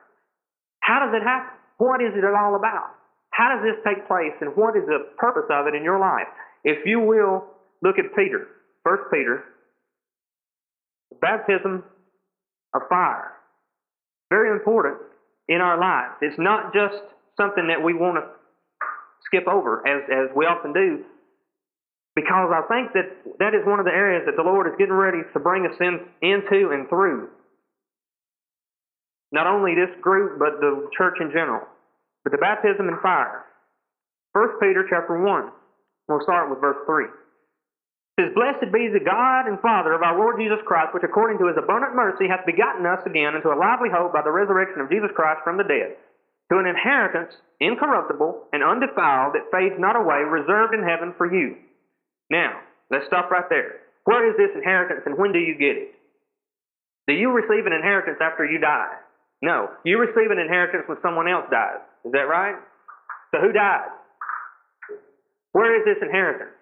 How 0.84 1.00
does 1.00 1.16
it 1.16 1.24
happen? 1.24 1.56
What 1.78 2.02
is 2.02 2.12
it 2.14 2.24
all 2.28 2.56
about? 2.56 2.92
How 3.32 3.56
does 3.56 3.64
this 3.64 3.80
take 3.88 4.06
place 4.08 4.36
and 4.42 4.52
what 4.56 4.76
is 4.76 4.84
the 4.86 5.16
purpose 5.18 5.50
of 5.50 5.66
it 5.68 5.74
in 5.74 5.84
your 5.84 6.00
life? 6.00 6.28
If 6.64 6.86
you 6.86 7.00
will 7.00 7.46
look 7.82 7.98
at 7.98 8.14
Peter, 8.16 8.48
1 8.84 8.98
Peter, 9.12 9.44
baptism 11.22 11.84
of 12.76 12.82
fire. 12.90 13.32
Very 14.30 14.52
important 14.52 14.98
in 15.48 15.62
our 15.62 15.80
lives. 15.80 16.16
It's 16.22 16.38
not 16.38 16.74
just 16.74 17.02
something 17.38 17.68
that 17.68 17.82
we 17.82 17.94
want 17.94 18.18
to 18.18 18.28
skip 19.26 19.48
over 19.48 19.88
as, 19.88 20.04
as 20.12 20.36
we 20.36 20.46
often 20.46 20.74
do 20.74 21.04
because 22.16 22.52
I 22.54 22.62
think 22.70 22.94
that 22.94 23.40
that 23.40 23.56
is 23.56 23.66
one 23.66 23.80
of 23.80 23.86
the 23.86 23.92
areas 23.92 24.24
that 24.26 24.36
the 24.36 24.44
Lord 24.44 24.68
is 24.68 24.74
getting 24.78 24.94
ready 24.94 25.20
to 25.34 25.40
bring 25.40 25.66
us 25.66 25.76
in, 25.80 26.00
into 26.22 26.70
and 26.70 26.88
through 26.90 27.30
not 29.34 29.50
only 29.50 29.74
this 29.74 29.92
group, 30.00 30.38
but 30.38 30.62
the 30.62 30.88
church 30.96 31.18
in 31.20 31.34
general. 31.34 31.66
But 32.24 32.32
the 32.32 32.38
baptism 32.38 32.88
in 32.88 33.02
fire. 33.02 33.44
1 34.32 34.62
Peter 34.62 34.86
chapter 34.88 35.18
1. 35.18 35.52
We'll 36.08 36.24
start 36.24 36.50
with 36.50 36.62
verse 36.62 36.78
3. 36.86 37.06
It 37.06 38.30
says, 38.30 38.38
Blessed 38.38 38.70
be 38.70 38.94
the 38.94 39.02
God 39.02 39.50
and 39.50 39.58
Father 39.60 39.94
of 39.98 40.06
our 40.06 40.14
Lord 40.14 40.38
Jesus 40.38 40.62
Christ, 40.70 40.94
which 40.94 41.04
according 41.04 41.42
to 41.42 41.50
his 41.50 41.58
abundant 41.58 41.98
mercy 41.98 42.30
hath 42.30 42.46
begotten 42.46 42.86
us 42.86 43.02
again 43.10 43.34
into 43.34 43.50
a 43.50 43.58
lively 43.58 43.90
hope 43.90 44.14
by 44.14 44.22
the 44.22 44.32
resurrection 44.32 44.86
of 44.86 44.94
Jesus 44.94 45.10
Christ 45.18 45.42
from 45.44 45.58
the 45.58 45.66
dead, 45.66 45.98
to 46.54 46.62
an 46.62 46.70
inheritance 46.70 47.34
incorruptible 47.58 48.54
and 48.54 48.62
undefiled 48.62 49.34
that 49.34 49.50
fades 49.50 49.82
not 49.82 49.98
away, 49.98 50.22
reserved 50.22 50.78
in 50.78 50.86
heaven 50.86 51.18
for 51.18 51.26
you. 51.26 51.58
Now, 52.30 52.62
let's 52.94 53.10
stop 53.10 53.34
right 53.34 53.50
there. 53.50 53.82
Where 54.06 54.30
is 54.30 54.38
this 54.38 54.54
inheritance 54.54 55.02
and 55.10 55.18
when 55.18 55.34
do 55.34 55.40
you 55.40 55.58
get 55.58 55.74
it? 55.74 55.98
Do 57.08 57.14
you 57.14 57.32
receive 57.34 57.66
an 57.66 57.74
inheritance 57.74 58.22
after 58.22 58.46
you 58.46 58.60
die? 58.60 58.94
No. 59.44 59.68
You 59.84 60.00
receive 60.00 60.32
an 60.32 60.40
inheritance 60.40 60.86
when 60.88 60.98
someone 61.04 61.28
else 61.28 61.44
dies. 61.52 61.84
Is 62.06 62.14
that 62.14 62.32
right? 62.32 62.56
So 63.36 63.42
who 63.42 63.52
died? 63.52 63.92
Where 65.52 65.76
is 65.78 65.84
this 65.84 66.02
inheritance? 66.02 66.56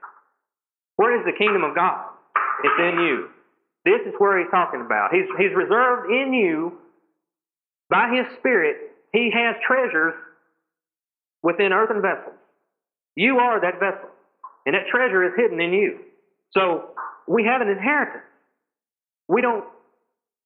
Where 0.96 1.18
is 1.18 1.24
the 1.24 1.38
kingdom 1.38 1.64
of 1.64 1.76
God? 1.76 2.10
It's 2.64 2.80
in 2.80 3.00
you. 3.06 3.30
This 3.86 4.02
is 4.08 4.14
where 4.18 4.40
he's 4.40 4.50
talking 4.50 4.82
about. 4.82 5.14
He's, 5.14 5.30
he's 5.38 5.56
reserved 5.56 6.10
in 6.10 6.34
you 6.34 6.80
by 7.90 8.10
his 8.10 8.26
Spirit. 8.40 8.78
He 9.14 9.30
has 9.32 9.56
treasures 9.66 10.14
within 11.44 11.74
earthen 11.74 12.02
vessels. 12.02 12.36
You 13.16 13.38
are 13.38 13.62
that 13.62 13.80
vessel. 13.80 14.10
And 14.66 14.74
that 14.74 14.88
treasure 14.90 15.24
is 15.24 15.34
hidden 15.38 15.62
in 15.62 15.74
you. 15.74 16.00
So 16.52 16.90
we 17.28 17.46
have 17.46 17.62
an 17.62 17.70
inheritance. 17.70 18.26
We 19.28 19.42
don't 19.42 19.66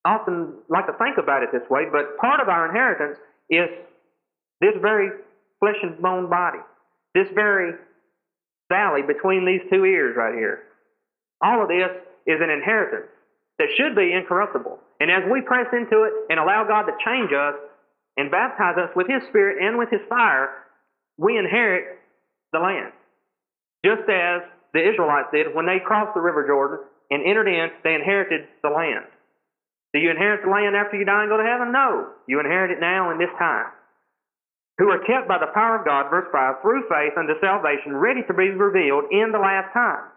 often 0.06 0.54
like 0.70 0.86
to 0.86 0.94
think 0.94 1.18
about 1.18 1.44
it 1.44 1.50
this 1.52 1.68
way, 1.70 1.84
but 1.92 2.18
part 2.18 2.40
of 2.40 2.48
our 2.48 2.70
inheritance 2.70 3.18
is 3.50 3.68
this 4.62 4.76
very 4.82 5.10
flesh 5.60 5.76
and 5.82 6.00
bone 6.02 6.30
body, 6.30 6.60
this 7.14 7.28
very 7.34 7.74
valley 8.70 9.02
between 9.02 9.46
these 9.46 9.62
two 9.70 9.84
ears 9.86 10.16
right 10.16 10.36
here. 10.36 10.64
All 11.42 11.62
of 11.62 11.68
this 11.68 11.90
is 12.26 12.40
an 12.42 12.50
inheritance 12.50 13.12
that 13.58 13.68
should 13.78 13.96
be 13.96 14.14
incorruptible. 14.14 14.80
And 15.00 15.12
as 15.12 15.24
we 15.32 15.42
press 15.42 15.68
into 15.74 16.04
it 16.04 16.14
and 16.30 16.40
allow 16.40 16.66
God 16.68 16.84
to 16.84 16.94
change 17.06 17.32
us 17.34 17.56
and 18.18 18.32
baptize 18.32 18.78
us 18.78 18.90
with 18.96 19.08
His 19.08 19.24
Spirit 19.30 19.62
and 19.62 19.78
with 19.78 19.90
His 19.90 20.02
fire, 20.08 20.50
we 21.18 21.38
inherit 21.38 22.00
the 22.54 22.60
land. 22.60 22.92
Just 23.86 24.10
as 24.10 24.42
the 24.74 24.82
Israelites 24.82 25.30
did 25.34 25.54
when 25.54 25.66
they 25.66 25.80
crossed 25.80 26.14
the 26.14 26.22
River 26.22 26.46
Jordan 26.48 26.80
and 27.12 27.24
entered 27.26 27.48
in, 27.48 27.70
they 27.84 27.94
inherited 27.94 28.48
the 28.64 28.70
land. 28.70 29.06
Do 29.96 30.04
you 30.04 30.12
inherit 30.12 30.44
the 30.44 30.52
land 30.52 30.76
after 30.76 31.00
you 31.00 31.08
die 31.08 31.24
and 31.24 31.32
go 31.32 31.40
to 31.40 31.48
heaven? 31.48 31.72
No. 31.72 32.12
You 32.28 32.44
inherit 32.44 32.76
it 32.76 32.84
now 32.84 33.16
in 33.16 33.18
this 33.18 33.32
time. 33.40 33.72
Who 34.76 34.92
are 34.92 35.00
kept 35.08 35.32
by 35.32 35.40
the 35.40 35.56
power 35.56 35.80
of 35.80 35.88
God, 35.88 36.12
verse 36.12 36.28
5, 36.36 36.60
through 36.60 36.84
faith 36.92 37.16
unto 37.16 37.32
salvation, 37.40 37.96
ready 37.96 38.20
to 38.28 38.36
be 38.36 38.52
revealed 38.52 39.08
in 39.08 39.32
the 39.32 39.40
last 39.40 39.72
time. 39.72 40.12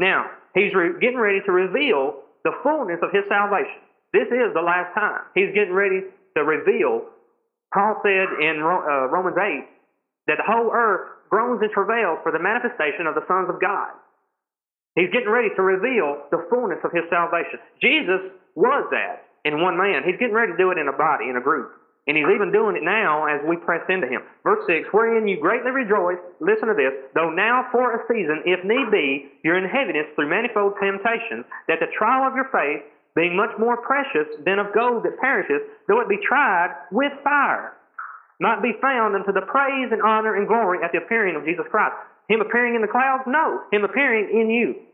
Now, 0.00 0.32
he's 0.56 0.72
re- 0.72 0.96
getting 1.04 1.20
ready 1.20 1.44
to 1.44 1.52
reveal 1.52 2.24
the 2.48 2.56
fullness 2.64 2.96
of 3.04 3.12
his 3.12 3.28
salvation. 3.28 3.84
This 4.16 4.32
is 4.32 4.56
the 4.56 4.64
last 4.64 4.96
time. 4.96 5.20
He's 5.36 5.52
getting 5.52 5.76
ready 5.76 6.08
to 6.08 6.40
reveal. 6.40 7.12
Paul 7.76 8.00
said 8.00 8.40
in 8.40 8.56
uh, 8.64 9.12
Romans 9.12 9.36
8 9.36 9.68
that 10.32 10.40
the 10.40 10.48
whole 10.48 10.72
earth 10.72 11.28
groans 11.28 11.60
and 11.60 11.68
travails 11.76 12.24
for 12.24 12.32
the 12.32 12.40
manifestation 12.40 13.04
of 13.04 13.12
the 13.12 13.28
sons 13.28 13.52
of 13.52 13.60
God. 13.60 13.92
He's 14.98 15.14
getting 15.14 15.30
ready 15.30 15.54
to 15.54 15.62
reveal 15.62 16.26
the 16.34 16.42
fullness 16.50 16.82
of 16.82 16.90
his 16.90 17.06
salvation. 17.06 17.62
Jesus 17.78 18.34
was 18.58 18.82
that. 18.90 19.30
in 19.44 19.62
one 19.62 19.78
man. 19.78 20.02
He's 20.02 20.18
getting 20.18 20.34
ready 20.34 20.52
to 20.52 20.58
do 20.58 20.70
it 20.74 20.78
in 20.78 20.88
a 20.90 20.96
body, 20.96 21.30
in 21.30 21.36
a 21.38 21.44
group. 21.44 21.70
And 22.08 22.16
he's 22.16 22.28
even 22.32 22.50
doing 22.50 22.74
it 22.74 22.82
now 22.82 23.28
as 23.28 23.38
we 23.44 23.60
press 23.60 23.84
into 23.88 24.08
him. 24.08 24.24
Verse 24.42 24.64
6, 24.66 24.88
wherein 24.92 25.28
you 25.28 25.38
greatly 25.38 25.70
rejoice, 25.70 26.16
listen 26.40 26.72
to 26.72 26.74
this, 26.74 26.90
though 27.14 27.30
now 27.30 27.68
for 27.70 27.94
a 27.94 28.00
season, 28.08 28.42
if 28.48 28.64
need 28.64 28.88
be, 28.90 29.28
you're 29.44 29.60
in 29.60 29.68
heaviness 29.68 30.08
through 30.16 30.32
manifold 30.32 30.72
temptations, 30.80 31.44
that 31.68 31.78
the 31.84 31.92
trial 31.92 32.24
of 32.24 32.34
your 32.34 32.48
faith, 32.48 32.80
being 33.14 33.36
much 33.36 33.52
more 33.60 33.76
precious 33.84 34.26
than 34.44 34.58
of 34.58 34.72
gold 34.72 35.04
that 35.04 35.20
perisheth, 35.20 35.68
though 35.86 36.00
it 36.00 36.08
be 36.08 36.18
tried 36.24 36.72
with 36.90 37.12
fire, 37.22 37.76
might 38.40 38.62
be 38.62 38.72
found 38.80 39.14
unto 39.14 39.32
the 39.32 39.44
praise 39.44 39.92
and 39.92 40.00
honor 40.00 40.36
and 40.36 40.48
glory 40.48 40.78
at 40.82 40.92
the 40.92 40.98
appearing 40.98 41.36
of 41.36 41.44
Jesus 41.44 41.66
Christ. 41.70 41.94
Him 42.28 42.40
appearing 42.40 42.74
in 42.74 42.80
the 42.80 42.88
clouds? 42.88 43.24
No. 43.26 43.60
Him 43.72 43.84
appearing 43.84 44.32
in 44.32 44.48
you. 44.48 44.87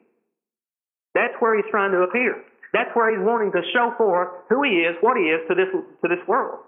That's 1.15 1.35
where 1.39 1.57
he's 1.57 1.71
trying 1.71 1.93
to 1.93 2.03
appear. 2.03 2.43
That's 2.73 2.91
where 2.95 3.11
he's 3.11 3.25
wanting 3.25 3.53
to 3.53 3.63
show 3.73 3.95
forth 3.97 4.29
who 4.49 4.63
he 4.65 4.83
is, 4.83 4.97
what 5.01 5.17
he 5.17 5.25
is 5.25 5.41
to 5.49 5.55
this, 5.55 5.71
to 5.71 6.09
this 6.09 6.27
world. 6.27 6.61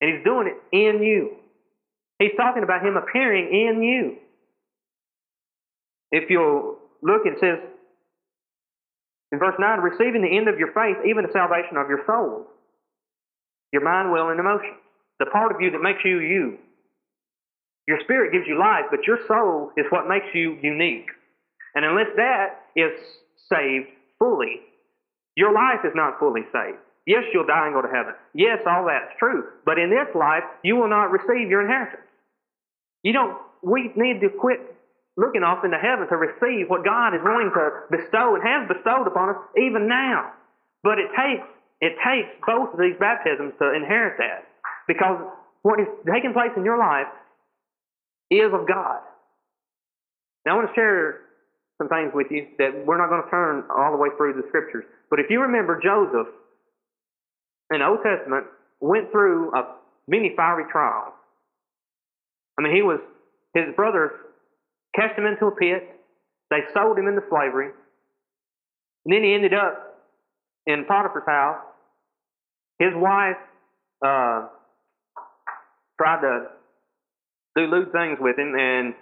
And 0.00 0.12
he's 0.12 0.24
doing 0.24 0.50
it 0.50 0.58
in 0.76 1.02
you. 1.02 1.36
He's 2.18 2.34
talking 2.36 2.64
about 2.64 2.84
him 2.84 2.96
appearing 2.96 3.46
in 3.54 3.82
you. 3.82 4.16
If 6.10 6.28
you'll 6.28 6.76
look, 7.02 7.22
it 7.24 7.38
says 7.40 7.58
in 9.30 9.38
verse 9.38 9.54
9, 9.58 9.80
receiving 9.80 10.22
the 10.22 10.36
end 10.36 10.48
of 10.48 10.58
your 10.58 10.72
faith, 10.72 10.98
even 11.08 11.24
the 11.24 11.32
salvation 11.32 11.78
of 11.78 11.88
your 11.88 12.02
soul, 12.06 12.46
your 13.72 13.82
mind, 13.82 14.12
will, 14.12 14.28
and 14.28 14.38
emotions. 14.38 14.76
The 15.18 15.26
part 15.26 15.54
of 15.54 15.60
you 15.60 15.70
that 15.70 15.80
makes 15.80 16.00
you 16.04 16.18
you. 16.18 16.58
Your 17.88 17.98
spirit 18.04 18.32
gives 18.32 18.46
you 18.46 18.58
life, 18.58 18.84
but 18.90 19.06
your 19.06 19.18
soul 19.26 19.72
is 19.76 19.86
what 19.90 20.08
makes 20.08 20.26
you 20.34 20.58
unique. 20.62 21.08
And 21.74 21.84
unless 21.84 22.08
that 22.16 22.68
is 22.76 22.92
saved 23.52 23.88
fully, 24.18 24.60
your 25.36 25.52
life 25.52 25.84
is 25.84 25.92
not 25.94 26.18
fully 26.18 26.42
saved. 26.52 26.78
Yes, 27.06 27.24
you'll 27.34 27.46
die 27.46 27.66
and 27.66 27.74
go 27.74 27.82
to 27.82 27.88
heaven. 27.92 28.14
Yes, 28.34 28.58
all 28.66 28.86
that's 28.86 29.12
true. 29.18 29.44
But 29.66 29.78
in 29.78 29.90
this 29.90 30.08
life, 30.14 30.44
you 30.62 30.76
will 30.76 30.88
not 30.88 31.10
receive 31.10 31.50
your 31.50 31.62
inheritance. 31.62 32.06
You 33.02 33.12
don't, 33.12 33.36
we 33.62 33.90
need 33.96 34.20
to 34.20 34.28
quit 34.30 34.60
looking 35.16 35.42
off 35.42 35.64
into 35.64 35.78
heaven 35.78 36.06
to 36.08 36.16
receive 36.16 36.70
what 36.70 36.84
God 36.84 37.14
is 37.14 37.20
willing 37.22 37.50
to 37.52 37.70
bestow 37.90 38.34
and 38.34 38.42
has 38.46 38.68
bestowed 38.68 39.06
upon 39.06 39.30
us 39.30 39.36
even 39.58 39.88
now. 39.88 40.32
But 40.82 40.98
it 40.98 41.10
takes, 41.12 41.46
it 41.80 41.94
takes 42.06 42.30
both 42.46 42.72
of 42.72 42.78
these 42.78 42.96
baptisms 42.98 43.52
to 43.58 43.74
inherit 43.74 44.16
that. 44.18 44.46
Because 44.86 45.18
what 45.62 45.80
is 45.80 45.86
taking 46.06 46.32
place 46.32 46.50
in 46.56 46.64
your 46.64 46.78
life 46.78 47.10
is 48.30 48.52
of 48.54 48.66
God. 48.66 49.02
Now 50.46 50.52
I 50.52 50.54
want 50.56 50.68
to 50.68 50.74
share 50.74 51.20
some 51.82 51.88
things 51.88 52.12
with 52.14 52.28
you 52.30 52.46
that 52.58 52.86
we're 52.86 52.98
not 52.98 53.08
going 53.08 53.22
to 53.22 53.30
turn 53.30 53.64
all 53.74 53.90
the 53.90 53.98
way 53.98 54.08
through 54.16 54.34
the 54.34 54.46
scriptures. 54.48 54.84
But 55.10 55.18
if 55.18 55.26
you 55.30 55.40
remember 55.40 55.80
Joseph 55.82 56.32
in 57.72 57.80
the 57.80 57.86
Old 57.86 58.00
Testament 58.02 58.46
went 58.80 59.10
through 59.10 59.52
a 59.54 59.76
many 60.06 60.32
fiery 60.36 60.64
trials. 60.70 61.14
I 62.58 62.62
mean, 62.62 62.74
he 62.74 62.82
was 62.82 63.00
his 63.54 63.74
brothers 63.74 64.10
cast 64.94 65.18
him 65.18 65.26
into 65.26 65.46
a 65.46 65.50
pit. 65.50 66.00
They 66.50 66.60
sold 66.74 66.98
him 66.98 67.08
into 67.08 67.22
slavery. 67.30 67.70
And 69.04 69.14
then 69.14 69.22
he 69.22 69.34
ended 69.34 69.54
up 69.54 69.98
in 70.66 70.84
Potiphar's 70.84 71.24
house. 71.26 71.58
His 72.78 72.92
wife 72.94 73.36
uh, 74.04 74.48
tried 75.98 76.20
to 76.20 76.46
do 77.56 77.66
lewd 77.66 77.92
things 77.92 78.18
with 78.20 78.38
him, 78.38 78.54
and 78.58 78.94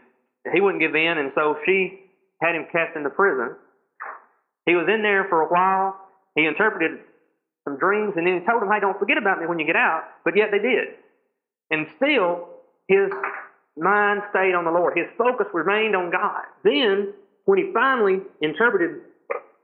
he 0.53 0.61
wouldn't 0.61 0.81
give 0.81 0.95
in, 0.95 1.19
and 1.19 1.33
so 1.35 1.57
she 1.67 2.10
had 2.43 2.55
him 2.55 2.67
cast 2.73 2.97
into 2.97 3.11
prison. 3.11 3.57
He 4.67 4.75
was 4.75 4.89
in 4.89 5.03
there 5.03 5.27
for 5.29 5.43
a 5.43 5.49
while. 5.49 5.97
He 6.35 6.45
interpreted 6.45 7.01
some 7.65 7.79
dreams, 7.79 8.15
and 8.17 8.27
then 8.27 8.41
he 8.41 8.47
told 8.47 8.63
them, 8.63 8.71
hey, 8.71 8.81
don't 8.81 8.99
forget 8.99 9.19
about 9.19 9.41
me 9.41 9.47
when 9.47 9.59
you 9.59 9.67
get 9.67 9.77
out. 9.77 10.05
But 10.25 10.37
yet 10.37 10.51
they 10.51 10.59
did. 10.59 10.97
And 11.71 11.87
still, 11.97 12.49
his 12.89 13.11
mind 13.77 14.23
stayed 14.31 14.55
on 14.55 14.65
the 14.65 14.71
Lord. 14.71 14.97
His 14.97 15.07
focus 15.17 15.47
remained 15.53 15.95
on 15.95 16.11
God. 16.11 16.43
Then, 16.65 17.13
when 17.45 17.59
he 17.59 17.73
finally 17.73 18.21
interpreted 18.41 19.01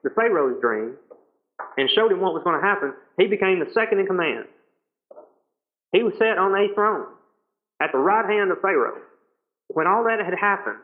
the 0.03 0.11
Pharaoh's 0.11 0.61
dream 0.61 0.94
and 1.77 1.90
showed 1.90 2.12
him 2.12 2.20
what 2.20 2.35
was 2.35 2.42
going 2.44 2.61
to 2.61 2.66
happen, 2.66 2.92
he 3.18 3.27
became 3.27 3.61
the 3.61 3.72
second 3.72 3.98
in 3.98 4.07
command. 4.07 4.44
He 5.92 6.03
was 6.03 6.14
set 6.18 6.38
on 6.38 6.55
a 6.55 6.72
throne 6.74 7.07
at 7.81 7.90
the 7.92 7.98
right 7.98 8.29
hand 8.29 8.50
of 8.50 8.61
Pharaoh. 8.61 9.00
When 9.68 9.87
all 9.87 10.05
that 10.05 10.20
had 10.20 10.35
happened, 10.38 10.79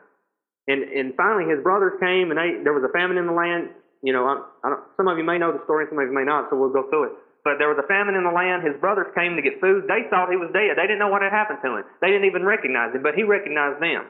and, 0.67 0.83
and 0.83 1.13
finally 1.15 1.49
his 1.49 1.61
brothers 1.63 1.99
came, 1.99 2.31
and 2.31 2.37
they, 2.39 2.63
there 2.63 2.73
was 2.73 2.83
a 2.87 2.93
famine 2.93 3.17
in 3.17 3.27
the 3.27 3.35
land, 3.35 3.69
you 4.01 4.11
know, 4.11 4.27
I, 4.27 4.43
I 4.63 4.67
don't, 4.71 4.83
some 4.95 5.07
of 5.07 5.17
you 5.17 5.23
may 5.23 5.37
know 5.37 5.51
the 5.51 5.63
story, 5.63 5.85
some 5.89 5.99
of 5.99 6.07
you 6.07 6.15
may 6.15 6.23
not, 6.23 6.49
so 6.49 6.55
we'll 6.55 6.71
go 6.71 6.87
through 6.89 7.11
it. 7.11 7.13
But 7.43 7.59
there 7.59 7.67
was 7.67 7.75
a 7.75 7.87
famine 7.87 8.15
in 8.15 8.23
the 8.23 8.31
land. 8.31 8.63
His 8.63 8.79
brothers 8.79 9.11
came 9.11 9.35
to 9.35 9.43
get 9.43 9.59
food. 9.59 9.83
They 9.91 10.07
thought 10.07 10.31
he 10.31 10.39
was 10.39 10.47
dead. 10.55 10.79
They 10.79 10.87
didn't 10.87 11.03
know 11.03 11.11
what 11.11 11.19
had 11.19 11.35
happened 11.35 11.59
to 11.59 11.75
him. 11.75 11.83
They 11.99 12.07
didn't 12.07 12.23
even 12.23 12.47
recognize 12.47 12.95
him, 12.95 13.03
but 13.03 13.19
he 13.19 13.27
recognized 13.27 13.83
them. 13.83 14.07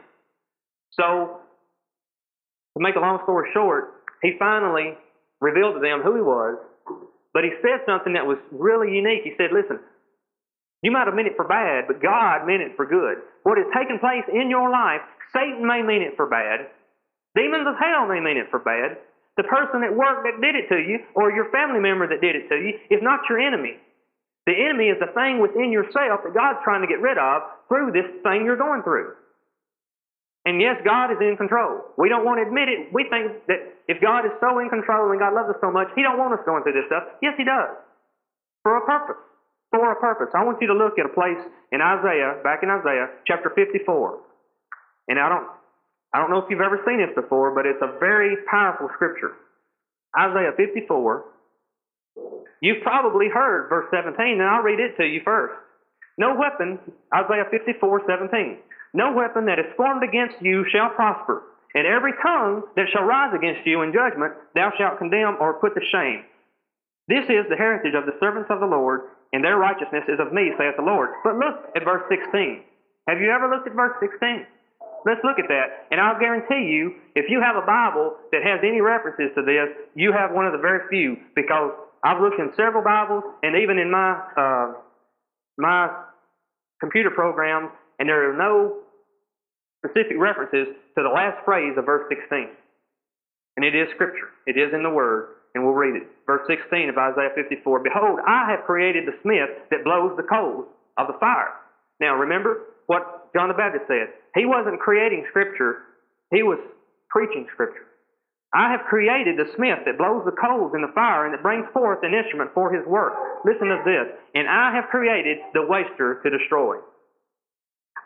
So, 0.93 1.41
to 2.77 2.79
make 2.79 2.93
a 2.93 3.01
long 3.01 3.25
story 3.25 3.49
short, 3.53 4.05
he 4.21 4.37
finally 4.37 4.93
revealed 5.41 5.73
to 5.73 5.81
them 5.81 6.05
who 6.05 6.13
he 6.13 6.21
was, 6.21 6.61
but 7.33 7.43
he 7.43 7.49
said 7.65 7.81
something 7.89 8.13
that 8.13 8.25
was 8.25 8.37
really 8.53 8.93
unique. 8.93 9.25
He 9.25 9.33
said, 9.37 9.49
Listen, 9.49 9.81
you 10.83 10.91
might 10.91 11.07
have 11.07 11.15
meant 11.15 11.31
it 11.31 11.39
for 11.39 11.47
bad, 11.47 11.87
but 11.87 12.03
God 12.03 12.45
meant 12.45 12.61
it 12.61 12.75
for 12.75 12.85
good. 12.85 13.23
What 13.47 13.57
has 13.57 13.67
taken 13.71 13.97
place 14.03 14.27
in 14.27 14.51
your 14.51 14.69
life, 14.69 14.99
Satan 15.31 15.63
may 15.63 15.81
mean 15.81 16.03
it 16.03 16.19
for 16.19 16.27
bad. 16.27 16.67
Demons 17.33 17.65
of 17.65 17.79
hell 17.79 18.05
may 18.05 18.19
mean 18.19 18.37
it 18.37 18.51
for 18.51 18.59
bad. 18.59 18.99
The 19.39 19.47
person 19.47 19.81
at 19.81 19.95
work 19.95 20.27
that 20.27 20.43
did 20.43 20.53
it 20.53 20.69
to 20.69 20.77
you, 20.77 20.99
or 21.15 21.31
your 21.31 21.49
family 21.49 21.79
member 21.79 22.05
that 22.05 22.21
did 22.21 22.35
it 22.35 22.51
to 22.51 22.59
you, 22.59 22.77
is 22.91 23.01
not 23.01 23.25
your 23.31 23.39
enemy. 23.39 23.79
The 24.45 24.53
enemy 24.53 24.91
is 24.91 24.99
the 24.99 25.09
thing 25.15 25.39
within 25.39 25.71
yourself 25.71 26.21
that 26.27 26.35
God's 26.35 26.59
trying 26.67 26.83
to 26.83 26.91
get 26.91 26.99
rid 26.99 27.17
of 27.17 27.41
through 27.71 27.95
this 27.95 28.05
thing 28.21 28.43
you're 28.43 28.59
going 28.59 28.83
through. 28.83 29.15
And 30.45 30.59
yes, 30.59 30.75
God 30.83 31.09
is 31.15 31.17
in 31.23 31.39
control. 31.39 31.79
We 31.97 32.11
don't 32.11 32.27
want 32.27 32.43
to 32.43 32.45
admit 32.45 32.67
it. 32.67 32.91
We 32.91 33.07
think 33.07 33.47
that 33.47 33.63
if 33.87 34.03
God 34.03 34.27
is 34.27 34.35
so 34.43 34.59
in 34.59 34.67
control 34.67 35.09
and 35.15 35.17
God 35.17 35.31
loves 35.31 35.55
us 35.55 35.59
so 35.63 35.71
much, 35.71 35.87
He 35.95 36.03
don't 36.03 36.19
want 36.19 36.35
us 36.35 36.43
going 36.45 36.67
through 36.67 36.75
this 36.75 36.91
stuff. 36.91 37.07
Yes, 37.23 37.39
He 37.39 37.47
does. 37.47 37.71
For 38.67 38.75
a 38.75 38.83
purpose. 38.83 39.23
For 39.73 39.91
a 39.91 39.97
purpose. 39.97 40.29
I 40.37 40.45
want 40.45 40.61
you 40.61 40.69
to 40.69 40.77
look 40.77 41.01
at 41.01 41.09
a 41.09 41.13
place 41.17 41.41
in 41.73 41.81
Isaiah, 41.81 42.37
back 42.45 42.61
in 42.61 42.69
Isaiah, 42.69 43.09
chapter 43.25 43.49
54. 43.57 44.21
And 45.09 45.17
I 45.17 45.27
don't 45.27 45.49
I 46.13 46.21
don't 46.21 46.29
know 46.29 46.37
if 46.37 46.45
you've 46.47 46.61
ever 46.61 46.77
seen 46.85 47.01
this 47.01 47.09
before, 47.17 47.49
but 47.57 47.65
it's 47.65 47.81
a 47.81 47.97
very 47.97 48.37
powerful 48.45 48.87
scripture. 48.93 49.33
Isaiah 50.13 50.53
54. 50.55 51.25
You've 52.61 52.83
probably 52.83 53.33
heard 53.33 53.67
verse 53.67 53.89
17, 53.89 54.13
and 54.37 54.43
I'll 54.43 54.61
read 54.61 54.79
it 54.79 54.95
to 55.01 55.09
you 55.09 55.21
first. 55.25 55.57
No 56.19 56.37
weapon, 56.37 56.77
Isaiah 57.09 57.49
54, 57.49 58.05
17. 58.05 58.57
No 58.93 59.11
weapon 59.11 59.49
that 59.49 59.57
is 59.57 59.65
formed 59.75 60.03
against 60.05 60.37
you 60.39 60.63
shall 60.71 60.93
prosper, 60.93 61.41
and 61.73 61.87
every 61.87 62.13
tongue 62.21 62.61
that 62.75 62.85
shall 62.93 63.09
rise 63.09 63.33
against 63.33 63.65
you 63.65 63.81
in 63.81 63.91
judgment 63.91 64.37
thou 64.53 64.69
shalt 64.77 64.99
condemn 64.99 65.37
or 65.41 65.57
put 65.57 65.73
to 65.73 65.81
shame. 65.91 66.21
This 67.07 67.25
is 67.25 67.49
the 67.49 67.57
heritage 67.57 67.97
of 67.97 68.05
the 68.05 68.15
servants 68.21 68.53
of 68.53 68.59
the 68.61 68.69
Lord, 68.69 69.09
and 69.33 69.43
their 69.43 69.57
righteousness 69.57 70.05
is 70.07 70.21
of 70.21 70.31
me, 70.31 70.53
saith 70.57 70.77
the 70.77 70.85
Lord. 70.85 71.09
But 71.23 71.35
look 71.35 71.73
at 71.75 71.83
verse 71.83 72.05
16. 72.07 72.63
Have 73.09 73.19
you 73.19 73.33
ever 73.33 73.49
looked 73.49 73.67
at 73.67 73.73
verse 73.73 73.97
16? 73.99 74.45
Let's 75.05 75.19
look 75.25 75.37
at 75.37 75.49
that. 75.49 75.89
And 75.91 75.99
I'll 75.99 76.19
guarantee 76.19 76.71
you, 76.71 76.95
if 77.15 77.25
you 77.27 77.41
have 77.41 77.57
a 77.57 77.65
Bible 77.65 78.15
that 78.31 78.43
has 78.43 78.61
any 78.63 78.79
references 78.79 79.35
to 79.35 79.43
this, 79.43 79.67
you 79.95 80.13
have 80.13 80.31
one 80.31 80.45
of 80.45 80.53
the 80.53 80.63
very 80.63 80.87
few 80.87 81.17
because 81.35 81.71
I've 82.03 82.21
looked 82.21 82.39
in 82.39 82.51
several 82.55 82.83
Bibles 82.83 83.23
and 83.43 83.57
even 83.57 83.77
in 83.79 83.91
my 83.91 84.15
uh, 84.37 84.73
my 85.57 85.91
computer 86.79 87.09
programs, 87.09 87.69
and 87.99 88.09
there 88.09 88.31
are 88.31 88.37
no 88.37 88.79
specific 89.85 90.17
references 90.17 90.67
to 90.95 91.03
the 91.03 91.09
last 91.09 91.43
phrase 91.45 91.73
of 91.77 91.85
verse 91.85 92.05
16. 92.09 92.47
And 93.55 93.65
it 93.65 93.75
is 93.75 93.87
Scripture. 93.93 94.31
It 94.47 94.57
is 94.57 94.73
in 94.73 94.83
the 94.83 94.89
Word, 94.89 95.35
and 95.53 95.63
we'll 95.63 95.73
read 95.73 95.95
it. 95.95 96.07
Verse 96.25 96.41
16 96.47 96.89
of 96.89 96.97
Isaiah 96.97 97.29
54. 97.35 97.83
Behold, 97.83 98.19
I 98.27 98.49
have 98.49 98.65
created 98.65 99.05
the 99.05 99.17
smith 99.21 99.49
that 99.69 99.83
blows 99.83 100.17
the 100.17 100.23
coals 100.23 100.65
of 100.97 101.07
the 101.07 101.17
fire. 101.19 101.53
Now 101.99 102.15
remember 102.15 102.73
what 102.87 103.33
John 103.33 103.49
the 103.49 103.53
Baptist 103.53 103.85
said. 103.87 104.09
He 104.35 104.45
wasn't 104.45 104.79
creating 104.79 105.25
Scripture, 105.29 105.83
he 106.31 106.43
was 106.43 106.59
preaching 107.09 107.47
Scripture. 107.53 107.85
I 108.53 108.69
have 108.69 108.85
created 108.85 109.37
the 109.37 109.49
smith 109.55 109.81
that 109.85 109.97
blows 109.97 110.21
the 110.25 110.37
coals 110.37 110.73
in 110.75 110.81
the 110.81 110.93
fire 110.93 111.25
and 111.25 111.33
that 111.33 111.41
brings 111.41 111.65
forth 111.73 111.99
an 112.03 112.13
instrument 112.13 112.51
for 112.53 112.71
his 112.71 112.85
work. 112.85 113.13
Listen 113.45 113.67
to 113.67 113.81
this. 113.81 114.13
And 114.35 114.47
I 114.47 114.71
have 114.75 114.91
created 114.91 115.39
the 115.53 115.65
waster 115.65 116.21
to 116.21 116.29
destroy. 116.29 116.77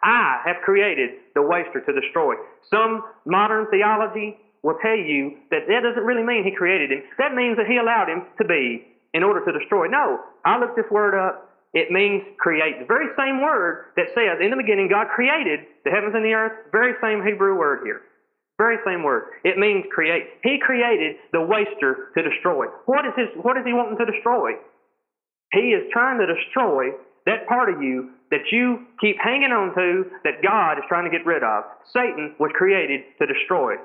I 0.04 0.40
have 0.46 0.64
created 0.64 1.20
the 1.36 1.42
waster 1.42 1.82
to 1.82 1.92
destroy. 2.00 2.36
Some 2.72 3.04
modern 3.26 3.68
theology 3.70 4.38
will 4.64 4.78
tell 4.82 4.98
you 4.98 5.38
that 5.52 5.68
that 5.68 5.82
doesn't 5.84 6.04
really 6.04 6.24
mean 6.24 6.44
he 6.44 6.56
created 6.56 6.92
him. 6.92 7.04
That 7.18 7.34
means 7.34 7.58
that 7.58 7.68
he 7.68 7.78
allowed 7.78 8.10
him 8.10 8.26
to 8.42 8.46
be 8.46 8.86
in 9.14 9.24
order 9.24 9.44
to 9.46 9.52
destroy. 9.58 9.88
No, 9.88 10.20
I 10.46 10.60
looked 10.60 10.76
this 10.76 10.90
word 10.92 11.18
up. 11.18 11.50
It 11.74 11.92
means 11.92 12.24
create. 12.40 12.80
The 12.80 12.86
very 12.86 13.08
same 13.18 13.42
word 13.42 13.94
that 13.96 14.08
says, 14.16 14.40
in 14.42 14.50
the 14.50 14.58
beginning, 14.58 14.88
God 14.90 15.08
created 15.14 15.68
the 15.84 15.92
heavens 15.92 16.16
and 16.16 16.24
the 16.24 16.34
earth, 16.34 16.72
very 16.72 16.94
same 17.02 17.24
Hebrew 17.24 17.58
word 17.58 17.82
here. 17.84 18.02
Very 18.58 18.78
same 18.86 19.04
word. 19.04 19.38
It 19.44 19.58
means 19.58 19.86
create. 19.94 20.26
He 20.42 20.58
created 20.58 21.18
the 21.32 21.42
waster 21.42 22.10
to 22.18 22.24
destroy. 22.24 22.66
What 22.86 23.06
is 23.06 23.14
his, 23.16 23.28
what 23.44 23.58
is 23.58 23.64
he 23.66 23.74
wanting 23.74 24.00
to 24.00 24.12
destroy? 24.12 24.54
He 25.54 25.78
is 25.78 25.84
trying 25.94 26.20
to 26.20 26.26
destroy 26.26 26.90
that 27.28 27.48
part 27.48 27.70
of 27.70 27.84
you 27.84 28.12
that 28.32 28.52
you 28.52 28.88
keep 29.00 29.18
hanging 29.24 29.52
on 29.52 29.76
to 29.76 30.10
that 30.24 30.42
God 30.42 30.80
is 30.80 30.84
trying 30.88 31.06
to 31.06 31.16
get 31.16 31.26
rid 31.26 31.44
of. 31.44 31.64
Satan 31.94 32.36
was 32.40 32.52
created 32.56 33.02
to 33.20 33.28
destroy. 33.28 33.76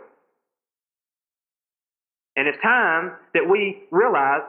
And 2.37 2.49
it's 2.49 2.61
time 2.63 3.13
that 3.35 3.49
we 3.49 3.85
realize 3.91 4.43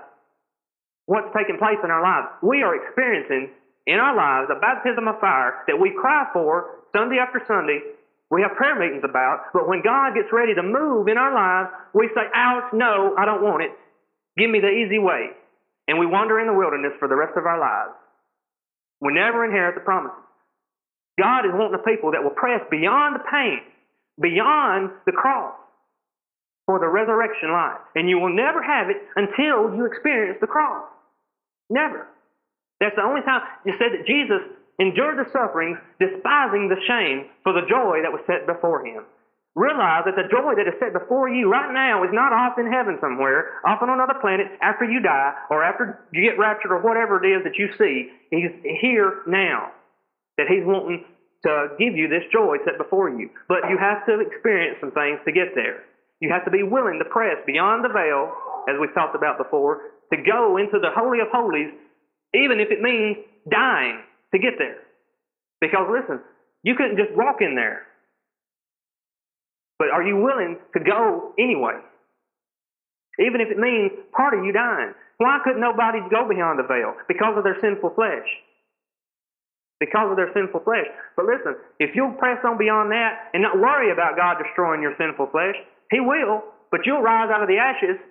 what's 1.06 1.28
taking 1.36 1.58
place 1.58 1.78
in 1.84 1.92
our 1.92 2.02
lives. 2.02 2.28
We 2.42 2.64
are 2.64 2.76
experiencing 2.76 3.52
in 3.86 4.00
our 4.00 4.16
lives 4.16 4.50
a 4.56 4.60
baptism 4.60 5.08
of 5.08 5.20
fire 5.20 5.64
that 5.68 5.80
we 5.80 5.92
cry 5.92 6.28
for 6.32 6.88
Sunday 6.96 7.18
after 7.18 7.44
Sunday. 7.48 7.80
We 8.32 8.42
have 8.42 8.56
prayer 8.56 8.80
meetings 8.80 9.04
about, 9.04 9.52
but 9.54 9.68
when 9.68 9.84
God 9.84 10.16
gets 10.16 10.32
ready 10.32 10.56
to 10.56 10.64
move 10.64 11.08
in 11.08 11.18
our 11.18 11.34
lives, 11.34 11.70
we 11.94 12.10
say, 12.16 12.24
ouch, 12.34 12.72
no, 12.74 13.14
I 13.18 13.26
don't 13.26 13.44
want 13.44 13.64
it. 13.64 13.72
Give 14.38 14.50
me 14.50 14.60
the 14.60 14.72
easy 14.72 14.98
way. 14.98 15.30
And 15.88 16.00
we 16.00 16.06
wander 16.06 16.40
in 16.40 16.48
the 16.48 16.54
wilderness 16.54 16.94
for 16.98 17.08
the 17.08 17.16
rest 17.16 17.34
of 17.38 17.46
our 17.46 17.60
lives. 17.60 17.94
We 19.02 19.14
never 19.14 19.46
inherit 19.46 19.76
the 19.76 19.82
promises. 19.82 20.18
God 21.20 21.46
is 21.46 21.52
wanting 21.54 21.80
a 21.80 21.84
people 21.84 22.12
that 22.12 22.24
will 22.24 22.32
press 22.32 22.62
beyond 22.72 23.16
the 23.16 23.24
pain, 23.30 23.60
beyond 24.20 24.92
the 25.06 25.12
cross, 25.12 25.54
for 26.66 26.80
the 26.80 26.88
resurrection 26.88 27.52
life. 27.52 27.82
And 27.96 28.10
you 28.10 28.20
will 28.20 28.34
never 28.34 28.62
have 28.64 28.90
it 28.90 28.98
until 29.16 29.76
you 29.76 29.86
experience 29.86 30.38
the 30.42 30.48
cross. 30.48 30.86
Never. 31.70 32.08
That's 32.80 32.96
the 32.96 33.04
only 33.04 33.22
time 33.22 33.42
you 33.66 33.74
said 33.80 33.92
that 33.96 34.08
Jesus 34.08 34.42
endured 34.80 35.18
the 35.18 35.30
sufferings, 35.32 35.78
despising 36.00 36.70
the 36.70 36.82
shame 36.88 37.30
for 37.44 37.54
the 37.54 37.68
joy 37.70 38.02
that 38.02 38.12
was 38.12 38.22
set 38.26 38.48
before 38.48 38.86
him. 38.86 39.06
Realize 39.56 40.02
that 40.06 40.18
the 40.18 40.26
joy 40.34 40.58
that 40.58 40.66
is 40.66 40.74
set 40.82 40.98
before 40.98 41.30
you 41.30 41.46
right 41.46 41.72
now 41.72 42.04
is 42.04 42.10
not 42.12 42.34
off 42.34 42.58
in 42.58 42.66
heaven 42.66 42.98
somewhere, 43.00 43.62
off 43.66 43.84
on 43.84 43.90
another 43.90 44.18
planet, 44.20 44.48
after 44.62 44.84
you 44.84 45.00
die, 45.00 45.32
or 45.52 45.64
after 45.64 46.02
you 46.12 46.24
get 46.26 46.40
raptured, 46.40 46.72
or 46.72 46.82
whatever 46.82 47.24
it 47.24 47.28
is 47.30 47.44
that 47.46 47.54
you 47.62 47.70
see. 47.78 48.10
He's 48.32 48.50
here 48.82 49.22
now. 49.28 49.70
That 50.38 50.48
He's 50.50 50.66
wanting 50.66 51.06
to 51.46 51.68
give 51.78 51.96
you 51.96 52.08
this 52.08 52.24
joy 52.34 52.58
set 52.66 52.80
before 52.80 53.10
you. 53.14 53.30
But 53.48 53.70
you 53.70 53.78
have 53.78 54.04
to 54.08 54.20
experience 54.22 54.78
some 54.82 54.92
things 54.92 55.20
to 55.26 55.32
get 55.32 55.54
there. 55.54 55.86
You 56.24 56.32
have 56.32 56.46
to 56.46 56.52
be 56.56 56.64
willing 56.64 57.04
to 57.04 57.06
press 57.12 57.36
beyond 57.46 57.84
the 57.84 57.92
veil, 57.92 58.32
as 58.72 58.80
we've 58.80 58.94
talked 58.96 59.14
about 59.14 59.38
before, 59.38 59.92
to 60.08 60.16
go 60.16 60.56
into 60.56 60.80
the 60.80 60.88
Holy 60.96 61.20
of 61.20 61.28
Holies, 61.36 61.68
even 62.34 62.64
if 62.64 62.72
it 62.72 62.80
means 62.80 63.18
dying 63.52 64.00
to 64.32 64.40
get 64.40 64.54
there. 64.58 64.80
Because 65.60 65.84
listen, 65.92 66.24
you 66.64 66.76
couldn't 66.80 66.96
just 66.96 67.12
walk 67.12 67.42
in 67.42 67.60
there. 67.60 67.84
But 69.78 69.92
are 69.92 70.02
you 70.02 70.16
willing 70.16 70.64
to 70.72 70.80
go 70.80 71.34
anyway? 71.38 71.76
Even 73.20 73.42
if 73.42 73.52
it 73.52 73.60
means 73.60 73.92
part 74.16 74.32
of 74.32 74.46
you 74.46 74.54
dying. 74.54 74.94
Why 75.18 75.40
couldn't 75.44 75.60
nobody 75.60 76.00
go 76.10 76.24
beyond 76.24 76.58
the 76.58 76.64
veil? 76.64 76.96
Because 77.10 77.36
of 77.36 77.44
their 77.44 77.60
sinful 77.60 78.00
flesh. 78.00 78.32
Because 79.82 80.08
of 80.10 80.16
their 80.16 80.32
sinful 80.34 80.62
flesh. 80.64 80.88
But 81.18 81.26
listen, 81.26 81.60
if 81.84 81.94
you'll 81.94 82.16
press 82.16 82.40
on 82.48 82.58
beyond 82.58 82.92
that 82.92 83.28
and 83.34 83.44
not 83.44 83.60
worry 83.60 83.92
about 83.92 84.16
God 84.16 84.40
destroying 84.42 84.82
your 84.82 84.96
sinful 84.98 85.28
flesh, 85.28 85.60
He 85.94 86.02
will, 86.02 86.42
but 86.72 86.86
you'll 86.86 87.06
rise 87.06 87.30
out 87.30 87.42
of 87.42 87.48
the 87.48 87.62
ashes 87.62 88.02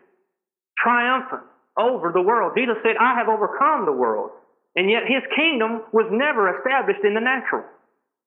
triumphant 0.78 1.42
over 1.76 2.12
the 2.14 2.22
world. 2.22 2.54
Jesus 2.56 2.76
said, 2.82 2.96
I 3.00 3.18
have 3.18 3.28
overcome 3.28 3.86
the 3.86 3.92
world. 3.92 4.30
And 4.76 4.88
yet 4.88 5.02
His 5.04 5.22
kingdom 5.34 5.82
was 5.92 6.06
never 6.10 6.48
established 6.56 7.04
in 7.04 7.14
the 7.14 7.20
natural. 7.20 7.66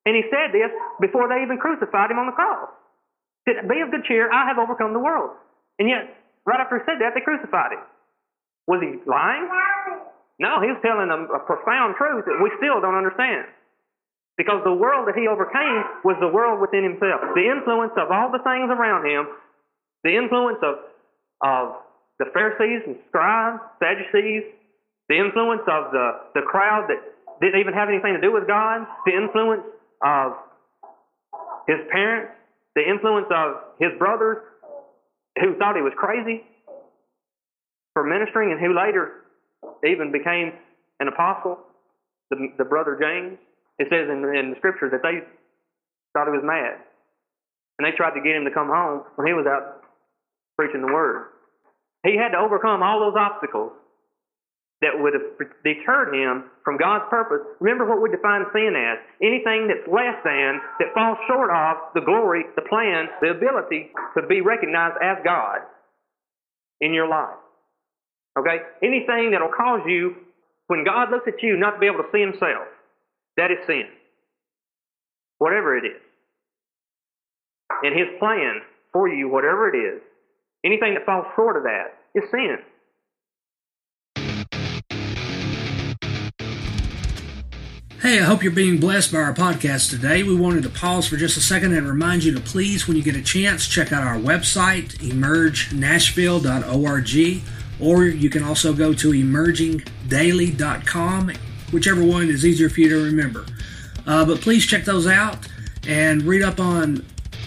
And 0.05 0.15
He 0.15 0.23
said 0.29 0.51
this 0.51 0.69
before 0.99 1.31
they 1.31 1.41
even 1.41 1.57
crucified 1.57 2.11
Him 2.11 2.19
on 2.19 2.27
the 2.27 2.37
cross 2.37 2.69
said, 3.45 3.69
Be 3.69 3.79
of 3.81 3.93
good 3.93 4.03
cheer, 4.09 4.27
I 4.33 4.49
have 4.49 4.57
overcome 4.57 4.93
the 4.93 4.99
world. 4.99 5.37
And 5.77 5.87
yet, 5.87 6.09
right 6.45 6.59
after 6.59 6.81
he 6.81 6.83
said 6.89 6.99
that, 6.99 7.13
they 7.13 7.21
crucified 7.21 7.77
him. 7.77 7.85
Was 8.67 8.81
he 8.81 8.97
lying? 9.05 9.45
No, 10.41 10.59
he 10.59 10.73
was 10.73 10.81
telling 10.81 11.07
a 11.13 11.39
profound 11.45 11.95
truth 11.95 12.25
that 12.25 12.41
we 12.41 12.51
still 12.57 12.81
don't 12.81 12.97
understand. 12.97 13.45
Because 14.35 14.59
the 14.67 14.73
world 14.73 15.07
that 15.07 15.15
he 15.15 15.31
overcame 15.31 16.03
was 16.03 16.19
the 16.19 16.27
world 16.27 16.59
within 16.59 16.83
himself. 16.83 17.23
The 17.37 17.47
influence 17.47 17.95
of 17.95 18.11
all 18.11 18.33
the 18.33 18.43
things 18.43 18.67
around 18.67 19.07
him, 19.07 19.31
the 20.05 20.15
influence 20.15 20.61
of, 20.61 20.75
of 21.41 21.81
the 22.19 22.29
Pharisees 22.31 22.85
and 22.85 22.95
scribes, 23.09 23.59
Sadducees, 23.81 24.43
the 25.09 25.17
influence 25.17 25.65
of 25.65 25.91
the, 25.91 26.29
the 26.35 26.41
crowd 26.45 26.85
that 26.87 27.01
didn't 27.41 27.59
even 27.59 27.73
have 27.73 27.89
anything 27.89 28.13
to 28.13 28.21
do 28.21 28.31
with 28.31 28.47
God, 28.47 28.85
the 29.05 29.17
influence 29.17 29.65
of 30.05 30.37
his 31.67 31.81
parents, 31.91 32.31
the 32.75 32.87
influence 32.87 33.25
of 33.33 33.75
his 33.79 33.89
brothers 33.97 34.37
who 35.41 35.57
thought 35.57 35.75
he 35.75 35.81
was 35.81 35.93
crazy 35.97 36.45
for 37.93 38.05
ministering 38.05 38.51
and 38.51 38.61
who 38.61 38.77
later 38.77 39.25
even 39.83 40.11
became 40.11 40.53
an 40.99 41.07
apostle, 41.07 41.57
the, 42.29 42.53
the 42.57 42.63
brother 42.63 42.95
James. 43.01 43.39
It 43.79 43.87
says 43.89 44.07
in, 44.07 44.23
in 44.37 44.51
the 44.51 44.55
scriptures 44.59 44.91
that 44.93 45.01
they 45.01 45.25
thought 46.13 46.27
he 46.27 46.31
was 46.31 46.45
mad. 46.45 46.77
And 47.77 47.85
they 47.85 47.91
tried 47.97 48.13
to 48.13 48.21
get 48.21 48.37
him 48.37 48.45
to 48.45 48.51
come 48.51 48.67
home 48.67 49.03
when 49.15 49.27
he 49.27 49.33
was 49.33 49.45
out 49.49 49.84
preaching 50.57 50.81
the 50.81 50.91
word. 50.91 51.27
He 52.03 52.15
had 52.17 52.29
to 52.29 52.37
overcome 52.37 52.83
all 52.83 52.99
those 52.99 53.17
obstacles 53.17 53.71
that 54.81 54.91
would 54.93 55.13
have 55.13 55.49
deterred 55.63 56.13
him 56.13 56.51
from 56.63 56.77
God's 56.77 57.05
purpose. 57.09 57.41
Remember 57.59 57.87
what 57.87 58.01
we 58.01 58.09
define 58.09 58.45
sin 58.53 58.75
as 58.75 58.99
anything 59.21 59.67
that's 59.67 59.87
less 59.87 60.13
than, 60.23 60.59
that 60.79 60.93
falls 60.93 61.17
short 61.27 61.49
of 61.49 61.77
the 61.95 62.01
glory, 62.01 62.43
the 62.55 62.61
plan, 62.61 63.07
the 63.21 63.29
ability 63.31 63.89
to 64.15 64.27
be 64.27 64.41
recognized 64.41 64.97
as 65.01 65.17
God 65.23 65.59
in 66.81 66.93
your 66.93 67.07
life. 67.07 67.39
Okay? 68.37 68.57
Anything 68.83 69.31
that'll 69.31 69.55
cause 69.55 69.81
you, 69.87 70.15
when 70.67 70.83
God 70.83 71.09
looks 71.09 71.27
at 71.27 71.41
you, 71.41 71.57
not 71.57 71.71
to 71.71 71.79
be 71.79 71.87
able 71.87 72.03
to 72.03 72.09
see 72.11 72.21
Himself, 72.21 72.67
that 73.37 73.51
is 73.51 73.57
sin. 73.65 73.85
Whatever 75.37 75.77
it 75.77 75.85
is. 75.85 76.01
And 77.81 77.97
His 77.97 78.07
plan 78.19 78.61
for 78.91 79.07
you, 79.07 79.29
whatever 79.29 79.73
it 79.73 79.77
is, 79.77 80.01
anything 80.65 80.95
that 80.95 81.05
falls 81.05 81.25
short 81.35 81.57
of 81.57 81.63
that 81.63 81.93
is 82.15 82.23
sin. 82.31 82.57
Hey, 88.01 88.19
I 88.19 88.23
hope 88.23 88.43
you're 88.43 88.51
being 88.51 88.79
blessed 88.79 89.11
by 89.11 89.17
our 89.19 89.33
podcast 89.33 89.89
today. 89.89 90.21
We 90.21 90.35
wanted 90.35 90.61
to 90.63 90.69
pause 90.69 91.07
for 91.07 91.17
just 91.17 91.37
a 91.37 91.41
second 91.41 91.73
and 91.73 91.87
remind 91.87 92.23
you 92.23 92.35
to 92.35 92.39
please, 92.39 92.87
when 92.87 92.97
you 92.97 93.03
get 93.03 93.15
a 93.15 93.21
chance, 93.21 93.67
check 93.67 93.91
out 93.91 94.03
our 94.03 94.17
website, 94.17 94.97
emergenashville.org, 94.97 97.43
or 97.79 98.05
you 98.05 98.29
can 98.29 98.43
also 98.43 98.73
go 98.73 98.93
to 98.93 99.11
emergingdaily.com, 99.11 101.31
whichever 101.71 102.03
one 102.03 102.29
is 102.29 102.45
easier 102.45 102.69
for 102.69 102.81
you 102.81 102.89
to 102.89 103.03
remember. 103.05 103.47
Uh, 104.05 104.23
but 104.23 104.39
please 104.39 104.67
check 104.67 104.85
those 104.85 105.07
out 105.07 105.47
and 105.87 106.21
read 106.23 106.43
up 106.43 106.59
on 106.59 107.03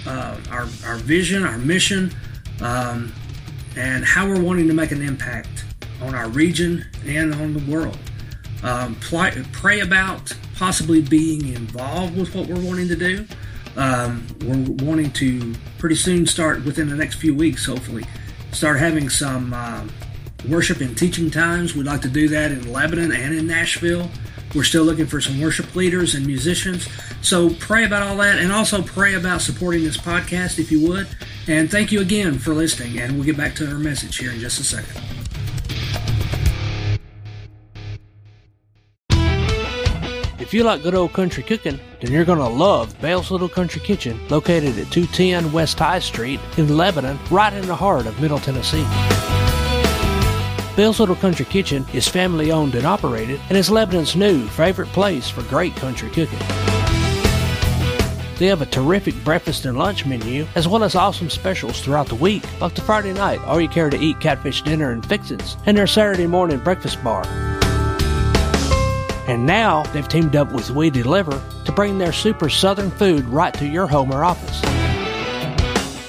uh, 0.09 0.37
our, 0.51 0.67
our 0.85 0.97
vision, 0.97 1.45
our 1.45 1.59
mission, 1.59 2.13
um, 2.61 3.13
and 3.77 4.05
how 4.05 4.29
we're 4.29 4.41
wanting 4.41 4.69
to 4.69 4.75
make 4.75 4.91
an 4.93 5.03
impact 5.03 5.65
on 6.03 6.15
our 6.15 6.29
region 6.29 6.85
and 7.07 7.35
on 7.35 7.55
the 7.55 7.71
world. 7.71 7.99
Um, 8.63 8.97
pray, 8.97 9.45
pray 9.53 9.81
about 9.81 10.33
possibly 10.57 11.01
being 11.01 11.55
involved 11.55 12.17
with 12.17 12.35
what 12.35 12.49
we're 12.49 12.61
wanting 12.61 12.89
to 12.89 12.97
do. 12.97 13.27
Um, 13.77 14.27
we're 14.45 14.87
wanting 14.87 15.13
to 15.13 15.55
pretty 15.79 15.95
soon 15.95 16.27
start 16.27 16.65
within 16.65 16.89
the 16.89 16.97
next 16.97 17.17
few 17.17 17.35
weeks, 17.35 17.65
hopefully, 17.65 18.05
start 18.51 18.79
having 18.81 19.09
some 19.09 19.53
uh, 19.55 19.87
worship 20.49 20.81
and 20.81 20.99
teaching 20.99 21.31
times. 21.31 21.77
We'd 21.77 21.87
like 21.87 22.03
to 22.03 22.09
do 22.09 22.29
that 22.29 22.51
in 22.51 22.73
Lebanon 22.73 23.13
and 23.13 23.35
in 23.35 23.47
Nashville. 23.47 24.11
We're 24.55 24.65
still 24.65 24.85
looking 24.85 25.07
for 25.07 25.21
some 25.21 25.41
worship 25.41 25.77
leaders 25.77 26.15
and 26.15 26.27
musicians. 26.27 26.89
So 27.21 27.51
pray 27.51 27.85
about 27.85 28.03
all 28.03 28.17
that 28.17 28.39
and 28.39 28.51
also 28.51 28.83
pray 28.83 29.15
about 29.15 29.43
supporting 29.43 29.85
this 29.85 29.97
podcast 29.97 30.59
if 30.59 30.73
you 30.73 30.89
would. 30.89 31.07
And 31.49 31.71
thank 31.71 31.91
you 31.91 32.03
again 32.03 32.39
for 32.39 32.53
listening. 32.53 33.01
And 33.01 33.15
we'll 33.15 33.25
get 33.25 33.39
back 33.39 33.55
to 33.57 33.69
our 33.69 33.79
message 33.79 34.19
here 34.19 34.31
in 34.31 34.39
just 34.39 34.61
a 34.61 34.65
second. 34.65 35.03
If 40.39 40.55
you 40.55 40.63
like 40.63 40.83
good 40.83 40.95
old 40.95 41.13
country 41.15 41.43
cooking, 41.43 41.81
then 42.01 42.13
you're 42.13 42.25
going 42.25 42.39
to 42.39 42.49
love 42.49 42.99
Bale's 43.01 43.31
Little 43.31 43.49
Country 43.49 43.81
Kitchen, 43.83 44.19
located 44.29 44.79
at 44.79 44.91
210 44.91 45.53
West 45.53 45.79
High 45.79 45.99
Street 45.99 46.41
in 46.57 46.75
Lebanon, 46.75 47.19
right 47.31 47.53
in 47.53 47.67
the 47.67 47.75
heart 47.75 48.07
of 48.07 48.19
Middle 48.21 48.39
Tennessee. 48.39 48.87
Bale's 50.75 51.01
Little 51.01 51.17
Country 51.17 51.45
Kitchen 51.45 51.85
is 51.93 52.09
family 52.09 52.51
owned 52.51 52.75
and 52.75 52.87
operated 52.87 53.41
and 53.49 53.59
is 53.59 53.71
Lebanon's 53.71 54.17
new 54.17 54.47
favorite 54.49 54.89
place 54.89 55.29
for 55.29 55.43
great 55.45 55.75
country 55.77 56.09
cooking. 56.11 56.68
They 58.39 58.47
have 58.47 58.63
a 58.63 58.67
terrific 58.67 59.15
breakfast 59.25 59.65
and 59.65 59.77
lunch 59.77 60.07
menu, 60.07 60.47
as 60.55 60.69
well 60.69 60.85
as 60.85 60.95
awesome 60.95 61.29
specials 61.29 61.81
throughout 61.81 62.07
the 62.07 62.15
week, 62.15 62.45
like 62.61 62.75
the 62.75 62.81
Friday 62.81 63.13
night 63.13 63.41
all 63.41 63.61
you 63.61 63.69
care 63.69 63.91
to 63.91 63.99
eat 63.99 64.21
catfish 64.21 64.63
dinner 64.63 64.93
and 64.93 65.05
fixins, 65.05 65.57
and 65.67 65.77
their 65.77 65.89
Saturday 65.89 66.27
morning 66.27 66.59
breakfast 66.59 67.03
bar. 67.03 67.25
And 69.27 69.45
now 69.45 69.83
they've 69.93 70.09
teamed 70.09 70.37
up 70.37 70.53
with 70.53 70.71
We 70.71 70.89
Deliver 70.89 71.43
to 71.65 71.73
bring 71.73 71.99
their 71.99 72.13
super 72.13 72.49
southern 72.49 72.91
food 72.93 73.25
right 73.27 73.53
to 73.55 73.67
your 73.67 73.87
home 73.87 74.13
or 74.13 74.25
office. 74.25 74.63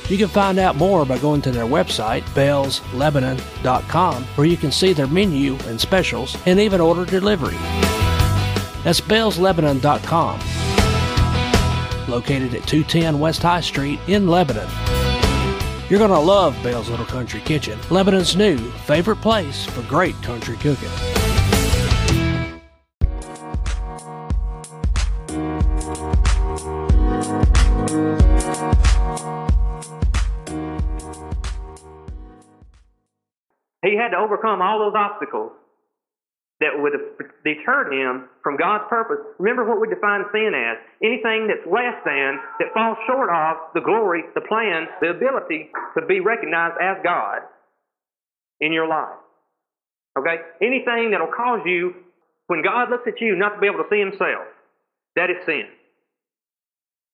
You 0.10 0.18
can 0.18 0.28
find 0.28 0.58
out 0.58 0.76
more 0.76 1.06
by 1.06 1.18
going 1.18 1.42
to 1.44 1.52
their 1.52 1.66
website, 1.66 2.22
bellslebanon.com, 2.34 4.24
where 4.24 4.48
you 4.48 4.58
can 4.58 4.72
see 4.72 4.94
their 4.94 5.08
menu 5.08 5.58
and 5.66 5.80
specials 5.82 6.38
and 6.46 6.60
even 6.60 6.80
order 6.80 7.06
delivery. 7.06 7.58
That's 8.84 9.02
bellslebanon.com, 9.02 10.40
located 12.10 12.54
at 12.54 12.68
210 12.68 13.20
West 13.20 13.42
High 13.42 13.62
Street 13.62 14.00
in 14.08 14.28
Lebanon. 14.28 14.68
You're 15.90 16.00
going 16.00 16.12
to 16.12 16.20
love 16.20 16.62
Bell's 16.62 16.90
Little 16.90 17.06
Country 17.06 17.40
Kitchen, 17.42 17.80
Lebanon's 17.90 18.36
new 18.36 18.58
favorite 18.86 19.22
place 19.22 19.66
for 19.66 19.82
great 19.84 20.16
country 20.22 20.56
cooking. 20.58 20.90
He 33.82 33.96
had 33.96 34.10
to 34.10 34.18
overcome 34.18 34.62
all 34.62 34.80
those 34.80 34.94
obstacles 34.96 35.52
that 36.60 36.76
would 36.76 36.92
have 36.92 37.08
deterred 37.44 37.94
him 37.94 38.28
from 38.44 38.58
God's 38.58 38.84
purpose. 38.90 39.24
Remember 39.40 39.64
what 39.64 39.80
we 39.80 39.88
define 39.88 40.26
sin 40.32 40.52
as 40.52 40.76
anything 41.02 41.48
that's 41.48 41.64
less 41.64 41.96
than, 42.04 42.40
that 42.60 42.74
falls 42.74 42.98
short 43.08 43.30
of 43.32 43.72
the 43.74 43.80
glory, 43.80 44.24
the 44.36 44.42
plan, 44.42 44.88
the 45.00 45.16
ability 45.16 45.72
to 45.98 46.06
be 46.06 46.20
recognized 46.20 46.76
as 46.82 46.98
God 47.04 47.48
in 48.60 48.74
your 48.74 48.88
life. 48.88 49.16
Okay? 50.18 50.36
Anything 50.62 51.12
that'll 51.12 51.32
cause 51.32 51.62
you, 51.66 51.96
when 52.48 52.62
God 52.62 52.90
looks 52.90 53.08
at 53.08 53.22
you, 53.22 53.36
not 53.36 53.56
to 53.56 53.60
be 53.62 53.68
able 53.68 53.84
to 53.84 53.90
see 53.90 54.00
Himself. 54.00 54.44
That 55.16 55.30
is 55.30 55.38
sin. 55.46 55.64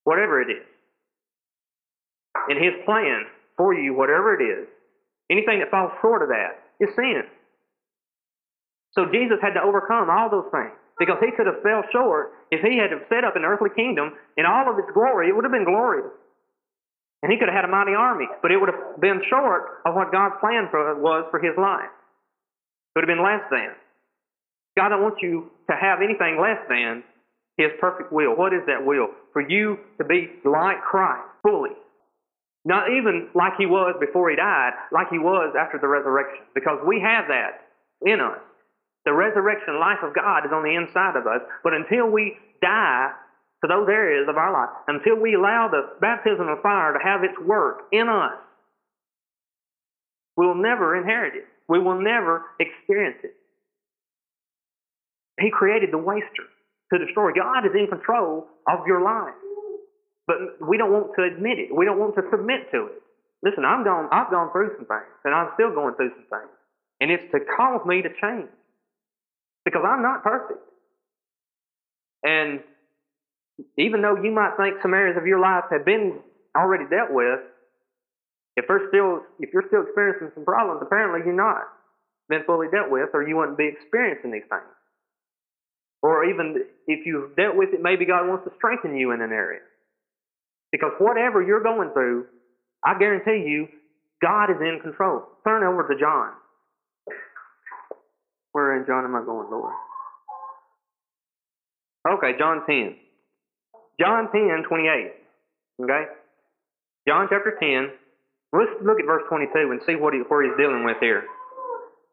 Whatever 0.05 0.41
it 0.41 0.49
is. 0.49 0.65
In 2.49 2.57
His 2.57 2.73
plan 2.85 3.25
for 3.57 3.73
you, 3.75 3.93
whatever 3.93 4.33
it 4.33 4.43
is, 4.43 4.67
anything 5.29 5.59
that 5.59 5.69
falls 5.69 5.91
short 6.01 6.23
of 6.23 6.29
that 6.29 6.65
is 6.79 6.89
sin. 6.95 7.23
So 8.95 9.05
Jesus 9.11 9.37
had 9.43 9.53
to 9.59 9.61
overcome 9.61 10.09
all 10.09 10.31
those 10.31 10.47
things 10.51 10.73
because 10.97 11.19
he 11.19 11.31
could 11.35 11.45
have 11.45 11.59
fell 11.61 11.83
short 11.91 12.31
if 12.51 12.63
he 12.63 12.79
had 12.79 12.95
set 13.11 13.27
up 13.27 13.35
an 13.35 13.43
earthly 13.43 13.69
kingdom 13.75 14.15
in 14.39 14.47
all 14.47 14.71
of 14.71 14.79
its 14.79 14.87
glory. 14.95 15.27
It 15.27 15.35
would 15.35 15.43
have 15.43 15.51
been 15.51 15.67
glorious. 15.67 16.11
And 17.21 17.31
he 17.31 17.37
could 17.37 17.49
have 17.49 17.55
had 17.55 17.65
a 17.65 17.71
mighty 17.71 17.93
army, 17.93 18.27
but 18.41 18.51
it 18.51 18.57
would 18.57 18.69
have 18.69 19.01
been 19.01 19.21
short 19.29 19.81
of 19.85 19.95
what 19.95 20.11
God's 20.11 20.35
plan 20.39 20.67
for, 20.71 20.95
was 20.95 21.25
for 21.31 21.39
his 21.39 21.57
life. 21.57 21.89
It 21.89 22.99
would 22.99 23.09
have 23.09 23.11
been 23.11 23.23
less 23.23 23.43
than. 23.51 23.75
God 24.77 24.89
don't 24.89 25.01
want 25.01 25.19
you 25.21 25.51
to 25.69 25.75
have 25.75 25.99
anything 26.03 26.39
less 26.39 26.59
than 26.69 27.03
his 27.57 27.71
perfect 27.79 28.11
will. 28.11 28.35
What 28.35 28.53
is 28.53 28.61
that 28.67 28.85
will? 28.85 29.07
For 29.33 29.41
you 29.41 29.79
to 29.97 30.05
be 30.05 30.29
like 30.43 30.81
Christ 30.83 31.27
fully. 31.41 31.75
Not 32.65 32.89
even 32.91 33.29
like 33.33 33.53
he 33.57 33.65
was 33.65 33.95
before 33.99 34.29
he 34.29 34.35
died, 34.35 34.71
like 34.91 35.07
he 35.09 35.19
was 35.19 35.55
after 35.57 35.79
the 35.79 35.87
resurrection. 35.87 36.43
Because 36.53 36.79
we 36.85 36.99
have 36.99 37.25
that 37.27 37.61
in 38.05 38.19
us. 38.19 38.39
The 39.05 39.13
resurrection 39.13 39.79
life 39.79 40.01
of 40.03 40.13
God 40.13 40.45
is 40.45 40.51
on 40.51 40.63
the 40.63 40.73
inside 40.73 41.15
of 41.15 41.27
us. 41.27 41.41
But 41.63 41.73
until 41.73 42.09
we 42.09 42.37
die 42.61 43.11
to 43.61 43.67
those 43.67 43.87
areas 43.87 44.27
of 44.27 44.37
our 44.37 44.51
life, 44.51 44.73
until 44.87 45.21
we 45.21 45.35
allow 45.35 45.69
the 45.69 45.93
baptism 46.01 46.47
of 46.49 46.61
fire 46.61 46.93
to 46.93 46.99
have 46.99 47.23
its 47.23 47.37
work 47.39 47.85
in 47.91 48.09
us, 48.09 48.33
we'll 50.35 50.55
never 50.55 50.97
inherit 50.97 51.35
it. 51.35 51.45
We 51.69 51.79
will 51.79 52.01
never 52.01 52.45
experience 52.59 53.17
it. 53.23 53.35
He 55.39 55.51
created 55.51 55.91
the 55.91 55.97
waster 55.97 56.49
to 56.93 56.99
destroy. 56.99 57.31
God 57.33 57.65
is 57.65 57.73
in 57.77 57.87
control 57.87 58.47
of 58.67 58.87
your 58.87 59.01
life. 59.01 59.33
But 60.27 60.37
we 60.67 60.77
don't 60.77 60.91
want 60.91 61.11
to 61.17 61.23
admit 61.23 61.59
it. 61.59 61.69
We 61.75 61.85
don't 61.85 61.99
want 61.99 62.15
to 62.15 62.23
submit 62.31 62.71
to 62.71 62.87
it. 62.87 63.01
Listen, 63.43 63.65
I'm 63.65 63.83
gone, 63.83 64.09
I've 64.11 64.31
gone 64.31 64.51
through 64.51 64.71
some 64.77 64.85
things, 64.85 65.13
and 65.23 65.35
I'm 65.35 65.49
still 65.53 65.69
going 65.69 65.93
through 65.95 66.09
some 66.17 66.25
things. 66.29 66.49
And 66.99 67.11
it's 67.11 67.29
to 67.31 67.39
cause 67.57 67.85
me 67.85 68.01
to 68.01 68.09
change 68.09 68.49
because 69.65 69.83
I'm 69.85 70.01
not 70.01 70.23
perfect. 70.23 70.61
And 72.23 72.61
even 73.77 74.01
though 74.01 74.15
you 74.21 74.31
might 74.31 74.55
think 74.57 74.81
some 74.81 74.93
areas 74.93 75.17
of 75.17 75.25
your 75.25 75.39
life 75.39 75.65
have 75.71 75.85
been 75.85 76.19
already 76.55 76.85
dealt 76.89 77.11
with, 77.11 77.39
if 78.55 78.65
you're 78.69 78.87
still 78.87 79.21
if 79.39 79.51
you're 79.51 79.67
still 79.67 79.83
experiencing 79.83 80.31
some 80.33 80.45
problems, 80.45 80.81
apparently 80.81 81.21
you're 81.25 81.35
not 81.35 81.67
been 82.29 82.43
fully 82.45 82.67
dealt 82.71 82.89
with, 82.89 83.09
or 83.13 83.27
you 83.27 83.37
wouldn't 83.37 83.57
be 83.57 83.67
experiencing 83.67 84.31
these 84.31 84.47
things. 84.49 84.73
Or 86.01 86.25
even 86.25 86.55
if 86.87 87.05
you've 87.05 87.35
dealt 87.35 87.55
with 87.55 87.69
it, 87.73 87.81
maybe 87.81 88.05
God 88.05 88.27
wants 88.27 88.45
to 88.45 88.51
strengthen 88.57 88.95
you 88.97 89.11
in 89.11 89.21
an 89.21 89.31
area. 89.31 89.61
Because 90.71 90.91
whatever 90.99 91.41
you're 91.41 91.63
going 91.63 91.91
through, 91.93 92.25
I 92.83 92.97
guarantee 92.97 93.49
you, 93.49 93.67
God 94.21 94.49
is 94.51 94.57
in 94.59 94.79
control. 94.81 95.23
Turn 95.45 95.63
over 95.63 95.87
to 95.87 95.99
John. 95.99 96.33
Where 98.55 98.79
in 98.79 98.87
John 98.87 99.03
am 99.03 99.13
I 99.13 99.19
going, 99.19 99.51
Lord? 99.51 99.75
Okay, 102.07 102.39
John 102.39 102.63
10. 102.65 102.95
John 103.99 104.31
10, 104.31 104.63
28. 104.63 105.11
Okay? 105.83 106.03
John 107.05 107.27
chapter 107.29 107.57
10. 107.59 107.91
Let's 108.55 108.71
look 108.79 109.01
at 109.01 109.05
verse 109.05 109.23
22 109.27 109.51
and 109.75 109.81
see 109.85 109.99
what 109.99 110.13
he, 110.13 110.21
where 110.31 110.47
he's 110.47 110.55
dealing 110.55 110.85
with 110.85 110.95
here. 111.01 111.27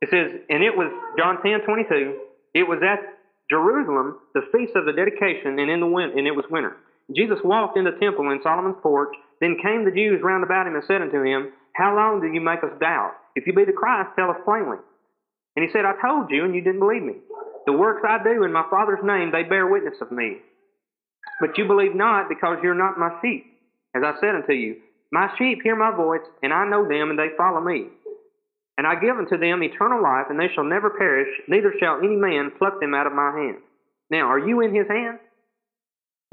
It 0.02 0.11
says, 0.11 0.42
and 0.50 0.64
it 0.64 0.74
was, 0.74 0.90
John 1.16 1.38
10, 1.46 1.62
22, 1.62 2.18
it 2.59 2.66
was 2.66 2.83
at 2.83 2.98
Jerusalem, 3.48 4.18
the 4.35 4.42
feast 4.50 4.74
of 4.74 4.85
the 4.85 4.92
dedication, 4.92 5.61
and 5.62 5.70
in 5.70 5.78
the 5.78 5.87
win- 5.87 6.18
and 6.18 6.26
it 6.26 6.35
was 6.35 6.44
winter. 6.50 6.76
Jesus 7.14 7.38
walked 7.44 7.78
in 7.78 7.85
the 7.85 7.94
temple 8.02 8.28
in 8.33 8.42
Solomon's 8.42 8.83
porch. 8.83 9.14
Then 9.40 9.62
came 9.62 9.85
the 9.85 9.94
Jews 9.94 10.18
round 10.24 10.42
about 10.42 10.66
him 10.66 10.74
and 10.74 10.83
said 10.90 11.02
unto 11.02 11.22
him, 11.22 11.52
How 11.74 11.94
long 11.94 12.20
do 12.20 12.26
you 12.26 12.40
make 12.40 12.64
us 12.64 12.74
doubt? 12.81 13.14
If 13.37 13.46
you 13.46 13.52
be 13.52 13.64
the 13.64 13.72
Christ, 13.72 14.11
tell 14.18 14.31
us 14.31 14.42
plainly. 14.44 14.78
And 15.57 15.65
he 15.65 15.71
said, 15.73 15.85
I 15.85 15.95
told 16.01 16.31
you, 16.31 16.45
and 16.45 16.55
you 16.55 16.62
didn't 16.62 16.81
believe 16.81 17.03
me. 17.03 17.15
The 17.67 17.73
works 17.73 18.03
I 18.09 18.23
do 18.23 18.45
in 18.45 18.53
my 18.53 18.65
Father's 18.71 19.05
name, 19.05 19.31
they 19.31 19.43
bear 19.43 19.67
witness 19.67 20.01
of 20.01 20.11
me. 20.11 20.38
But 21.41 21.57
you 21.59 21.67
believe 21.67 21.95
not, 21.95 22.29
because 22.29 22.59
you're 22.62 22.75
not 22.75 22.99
my 22.99 23.19
sheep. 23.21 23.47
As 23.95 24.03
I 24.05 24.15
said 24.21 24.35
unto 24.35 24.53
you, 24.53 24.77
My 25.12 25.29
sheep 25.37 25.61
hear 25.62 25.77
my 25.77 25.95
voice, 25.95 26.25
and 26.43 26.53
I 26.53 26.69
know 26.69 26.88
them, 26.88 27.11
and 27.11 27.19
they 27.19 27.37
follow 27.37 27.61
me. 27.61 27.88
And 28.79 28.87
I 28.87 28.95
give 28.95 29.17
unto 29.17 29.37
them 29.37 29.62
eternal 29.62 30.03
life, 30.03 30.27
and 30.31 30.41
they 30.41 30.49
shall 30.55 30.65
never 30.65 30.91
perish, 30.91 31.29
neither 31.47 31.75
shall 31.79 31.99
any 31.99 32.17
man 32.17 32.53
pluck 32.59 32.81
them 32.81 32.95
out 32.95 33.07
of 33.07 33.12
my 33.12 33.31
hand. 33.31 33.59
Now, 34.11 34.29
are 34.29 34.38
you 34.38 34.61
in 34.62 34.75
his 34.75 34.88
hand? 34.88 35.19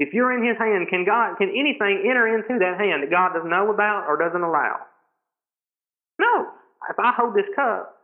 If 0.00 0.14
you're 0.14 0.32
in 0.32 0.42
his 0.42 0.56
hand, 0.56 0.88
can 0.88 1.04
God 1.04 1.36
can 1.36 1.50
anything 1.50 2.08
enter 2.08 2.26
into 2.26 2.58
that 2.58 2.80
hand 2.80 3.02
that 3.02 3.10
God 3.10 3.34
doesn't 3.34 3.50
know 3.50 3.70
about 3.70 4.08
or 4.08 4.16
doesn't 4.16 4.42
allow? 4.42 4.80
No. 6.18 6.48
If 6.88 6.98
I 6.98 7.12
hold 7.14 7.34
this 7.34 7.48
cup, 7.54 7.99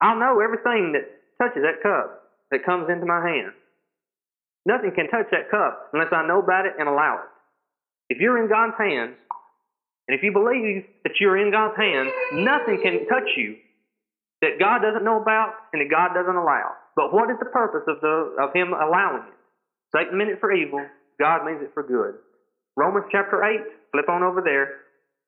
I'll 0.00 0.18
know 0.18 0.40
everything 0.40 0.92
that 0.92 1.06
touches 1.40 1.62
that 1.62 1.82
cup 1.82 2.30
that 2.50 2.64
comes 2.64 2.88
into 2.90 3.06
my 3.06 3.20
hand. 3.26 3.52
Nothing 4.66 4.92
can 4.94 5.08
touch 5.08 5.26
that 5.30 5.50
cup 5.50 5.90
unless 5.92 6.12
I 6.12 6.26
know 6.26 6.40
about 6.40 6.66
it 6.66 6.72
and 6.78 6.88
allow 6.88 7.20
it. 7.22 7.30
If 8.14 8.20
you're 8.20 8.42
in 8.42 8.48
God's 8.48 8.74
hands, 8.78 9.16
and 10.08 10.16
if 10.16 10.22
you 10.22 10.32
believe 10.32 10.84
that 11.04 11.12
you're 11.20 11.38
in 11.38 11.50
God's 11.50 11.76
hands, 11.76 12.10
nothing 12.32 12.80
can 12.82 13.06
touch 13.08 13.28
you 13.36 13.56
that 14.42 14.60
God 14.60 14.82
doesn't 14.82 15.04
know 15.04 15.20
about 15.20 15.54
and 15.72 15.80
that 15.80 15.90
God 15.90 16.12
doesn't 16.12 16.36
allow. 16.36 16.76
But 16.96 17.12
what 17.12 17.30
is 17.30 17.36
the 17.38 17.48
purpose 17.48 17.84
of 17.88 18.00
the 18.00 18.36
of 18.40 18.52
Him 18.52 18.72
allowing 18.72 19.24
it? 19.24 19.34
Satan 19.96 20.18
meant 20.18 20.30
it 20.30 20.40
for 20.40 20.52
evil. 20.52 20.84
God 21.18 21.44
means 21.46 21.62
it 21.62 21.72
for 21.72 21.82
good. 21.82 22.20
Romans 22.76 23.06
chapter 23.10 23.42
eight. 23.44 23.64
Flip 23.92 24.08
on 24.08 24.22
over 24.22 24.42
there. 24.42 24.84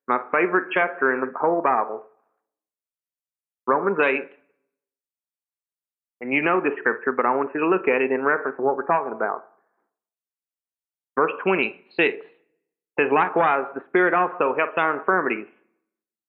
My 0.07 0.19
favorite 0.31 0.69
chapter 0.73 1.13
in 1.13 1.21
the 1.21 1.31
whole 1.39 1.61
Bible. 1.61 2.03
Romans 3.65 3.97
eight. 4.05 4.29
And 6.21 6.33
you 6.33 6.41
know 6.41 6.59
this 6.59 6.73
scripture, 6.79 7.11
but 7.11 7.25
I 7.25 7.35
want 7.35 7.51
you 7.53 7.61
to 7.61 7.69
look 7.69 7.87
at 7.87 8.01
it 8.01 8.11
in 8.11 8.23
reference 8.23 8.57
to 8.57 8.63
what 8.63 8.75
we're 8.75 8.89
talking 8.89 9.13
about. 9.13 9.45
Verse 11.15 11.33
26 11.43 12.25
says, 12.97 13.09
Likewise, 13.13 13.65
the 13.75 13.81
Spirit 13.89 14.13
also 14.13 14.57
helps 14.57 14.77
our 14.77 14.97
infirmities. 14.97 15.45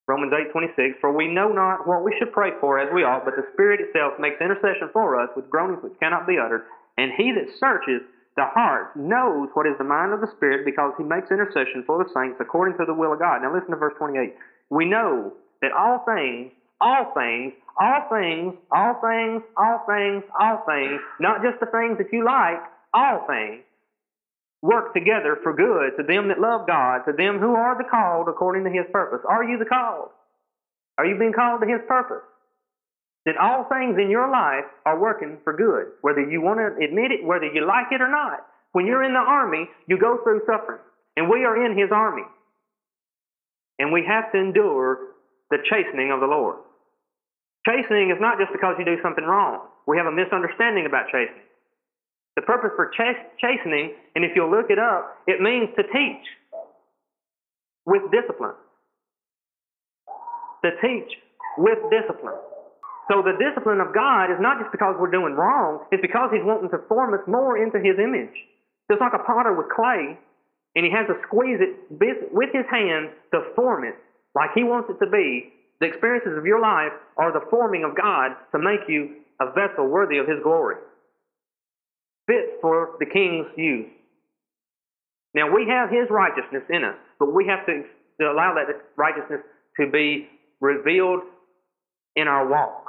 Romans 0.09 0.33
8:26 0.33 0.99
For 1.01 1.13
we 1.13 1.27
know 1.27 1.49
not 1.49 1.85
what 1.87 2.03
we 2.03 2.15
should 2.17 2.33
pray 2.33 2.49
for 2.59 2.79
as 2.79 2.89
we 2.91 3.03
ought, 3.03 3.25
but 3.25 3.35
the 3.35 3.45
Spirit 3.53 3.79
itself 3.79 4.17
makes 4.17 4.41
intercession 4.41 4.89
for 4.91 5.21
us 5.21 5.29
with 5.35 5.49
groanings 5.49 5.83
which 5.83 5.93
cannot 5.99 6.25
be 6.25 6.39
uttered. 6.39 6.65
And 6.97 7.13
he 7.13 7.31
that 7.31 7.53
searches 7.59 8.01
the 8.35 8.45
heart 8.45 8.95
knows 8.97 9.49
what 9.53 9.67
is 9.67 9.77
the 9.77 9.83
mind 9.83 10.13
of 10.13 10.21
the 10.21 10.33
Spirit 10.35 10.65
because 10.65 10.93
he 10.97 11.03
makes 11.03 11.29
intercession 11.29 11.83
for 11.85 12.03
the 12.03 12.09
saints 12.09 12.41
according 12.41 12.77
to 12.77 12.85
the 12.85 12.93
will 12.93 13.13
of 13.13 13.19
God. 13.19 13.43
Now 13.43 13.53
listen 13.53 13.69
to 13.69 13.77
verse 13.77 13.93
28. 13.99 14.33
We 14.71 14.85
know 14.85 15.33
that 15.61 15.73
all 15.77 16.01
things 16.05 16.53
all 16.81 17.13
things, 17.15 17.53
all 17.79 18.07
things, 18.11 18.55
all 18.71 18.99
things, 19.01 19.43
all 19.57 19.83
things, 19.87 20.23
all 20.39 20.63
things, 20.67 21.01
not 21.19 21.41
just 21.43 21.59
the 21.59 21.67
things 21.67 21.97
that 21.99 22.11
you 22.13 22.25
like, 22.25 22.61
all 22.93 23.25
things, 23.27 23.63
work 24.61 24.93
together 24.93 25.37
for 25.43 25.53
good 25.53 25.97
to 25.97 26.03
them 26.07 26.29
that 26.29 26.39
love 26.39 26.67
God, 26.67 27.03
to 27.05 27.13
them 27.13 27.39
who 27.39 27.55
are 27.55 27.77
the 27.77 27.89
called 27.89 28.27
according 28.29 28.63
to 28.65 28.71
His 28.71 28.85
purpose. 28.91 29.21
Are 29.29 29.43
you 29.43 29.57
the 29.59 29.65
called? 29.65 30.09
Are 30.97 31.05
you 31.05 31.17
being 31.19 31.33
called 31.33 31.61
to 31.61 31.67
His 31.67 31.81
purpose? 31.87 32.23
Then 33.25 33.35
all 33.41 33.65
things 33.69 33.97
in 34.01 34.09
your 34.09 34.31
life 34.31 34.65
are 34.85 34.99
working 34.99 35.37
for 35.43 35.53
good, 35.53 35.93
whether 36.01 36.21
you 36.21 36.41
want 36.41 36.59
to 36.59 36.83
admit 36.83 37.11
it, 37.11 37.25
whether 37.25 37.45
you 37.45 37.67
like 37.67 37.87
it 37.91 38.01
or 38.01 38.09
not. 38.11 38.47
When 38.73 38.85
you're 38.87 39.03
in 39.03 39.13
the 39.13 39.19
army, 39.19 39.67
you 39.87 39.99
go 39.99 40.19
through 40.23 40.41
suffering, 40.47 40.79
and 41.17 41.29
we 41.29 41.45
are 41.45 41.65
in 41.65 41.77
His 41.77 41.89
army. 41.91 42.23
and 43.79 43.91
we 43.91 44.05
have 44.07 44.31
to 44.31 44.39
endure 44.39 44.99
the 45.51 45.57
chastening 45.69 46.11
of 46.11 46.19
the 46.19 46.27
Lord. 46.27 46.57
Chastening 47.69 48.09
is 48.09 48.17
not 48.17 48.41
just 48.41 48.51
because 48.51 48.75
you 48.79 48.85
do 48.85 48.97
something 49.03 49.23
wrong. 49.23 49.69
We 49.85 49.97
have 49.97 50.07
a 50.07 50.11
misunderstanding 50.11 50.89
about 50.89 51.05
chastening. 51.13 51.45
The 52.35 52.41
purpose 52.41 52.71
for 52.75 52.89
chastening, 52.89 53.93
and 54.15 54.25
if 54.25 54.31
you'll 54.33 54.49
look 54.49 54.71
it 54.73 54.79
up, 54.79 55.21
it 55.27 55.41
means 55.41 55.69
to 55.77 55.83
teach 55.83 56.25
with 57.85 58.01
discipline. 58.09 58.57
To 60.65 60.71
teach 60.81 61.13
with 61.57 61.77
discipline. 61.93 62.41
So 63.11 63.21
the 63.21 63.37
discipline 63.37 63.81
of 63.81 63.93
God 63.93 64.33
is 64.33 64.41
not 64.41 64.57
just 64.57 64.71
because 64.71 64.95
we're 64.97 65.11
doing 65.11 65.33
wrong, 65.33 65.85
it's 65.91 66.01
because 66.01 66.29
He's 66.33 66.45
wanting 66.45 66.69
to 66.69 66.81
form 66.87 67.13
us 67.13 67.21
more 67.27 67.61
into 67.61 67.77
His 67.77 68.01
image. 68.01 68.33
Just 68.89 69.01
like 69.01 69.13
a 69.13 69.21
potter 69.21 69.53
with 69.53 69.69
clay, 69.69 70.17
and 70.75 70.85
he 70.85 70.91
has 70.91 71.05
to 71.07 71.15
squeeze 71.27 71.59
it 71.59 71.75
with 71.89 72.49
his 72.53 72.65
hands 72.69 73.09
to 73.33 73.41
form 73.55 73.83
it 73.83 73.95
like 74.35 74.49
he 74.53 74.63
wants 74.63 74.89
it 74.89 75.03
to 75.03 75.09
be. 75.09 75.51
The 75.79 75.87
experiences 75.87 76.37
of 76.37 76.45
your 76.45 76.59
life 76.59 76.91
are 77.17 77.31
the 77.31 77.45
forming 77.49 77.83
of 77.83 77.95
God 77.95 78.35
to 78.51 78.59
make 78.59 78.87
you 78.87 79.21
a 79.39 79.51
vessel 79.51 79.87
worthy 79.87 80.17
of 80.17 80.27
His 80.27 80.39
glory, 80.43 80.75
fit 82.27 82.59
for 82.61 82.97
the 82.99 83.05
King's 83.05 83.47
use. 83.55 83.87
Now, 85.33 85.53
we 85.53 85.67
have 85.69 85.89
His 85.89 86.09
righteousness 86.09 86.63
in 86.69 86.83
us, 86.83 86.95
but 87.19 87.33
we 87.33 87.47
have 87.47 87.65
to, 87.65 87.83
to 88.19 88.31
allow 88.31 88.55
that 88.55 88.67
righteousness 88.97 89.41
to 89.79 89.89
be 89.89 90.27
revealed 90.59 91.21
in 92.15 92.27
our 92.27 92.47
walk. 92.47 92.85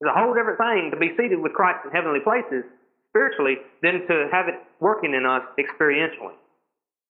It's 0.00 0.10
a 0.10 0.14
whole 0.18 0.34
different 0.34 0.58
thing 0.58 0.90
to 0.92 0.98
be 0.98 1.16
seated 1.16 1.40
with 1.40 1.54
Christ 1.54 1.80
in 1.84 1.90
heavenly 1.90 2.20
places 2.20 2.62
spiritually 3.10 3.56
than 3.82 4.06
to 4.06 4.28
have 4.30 4.46
it 4.48 4.54
working 4.80 5.14
in 5.14 5.24
us 5.24 5.42
experientially. 5.58 6.36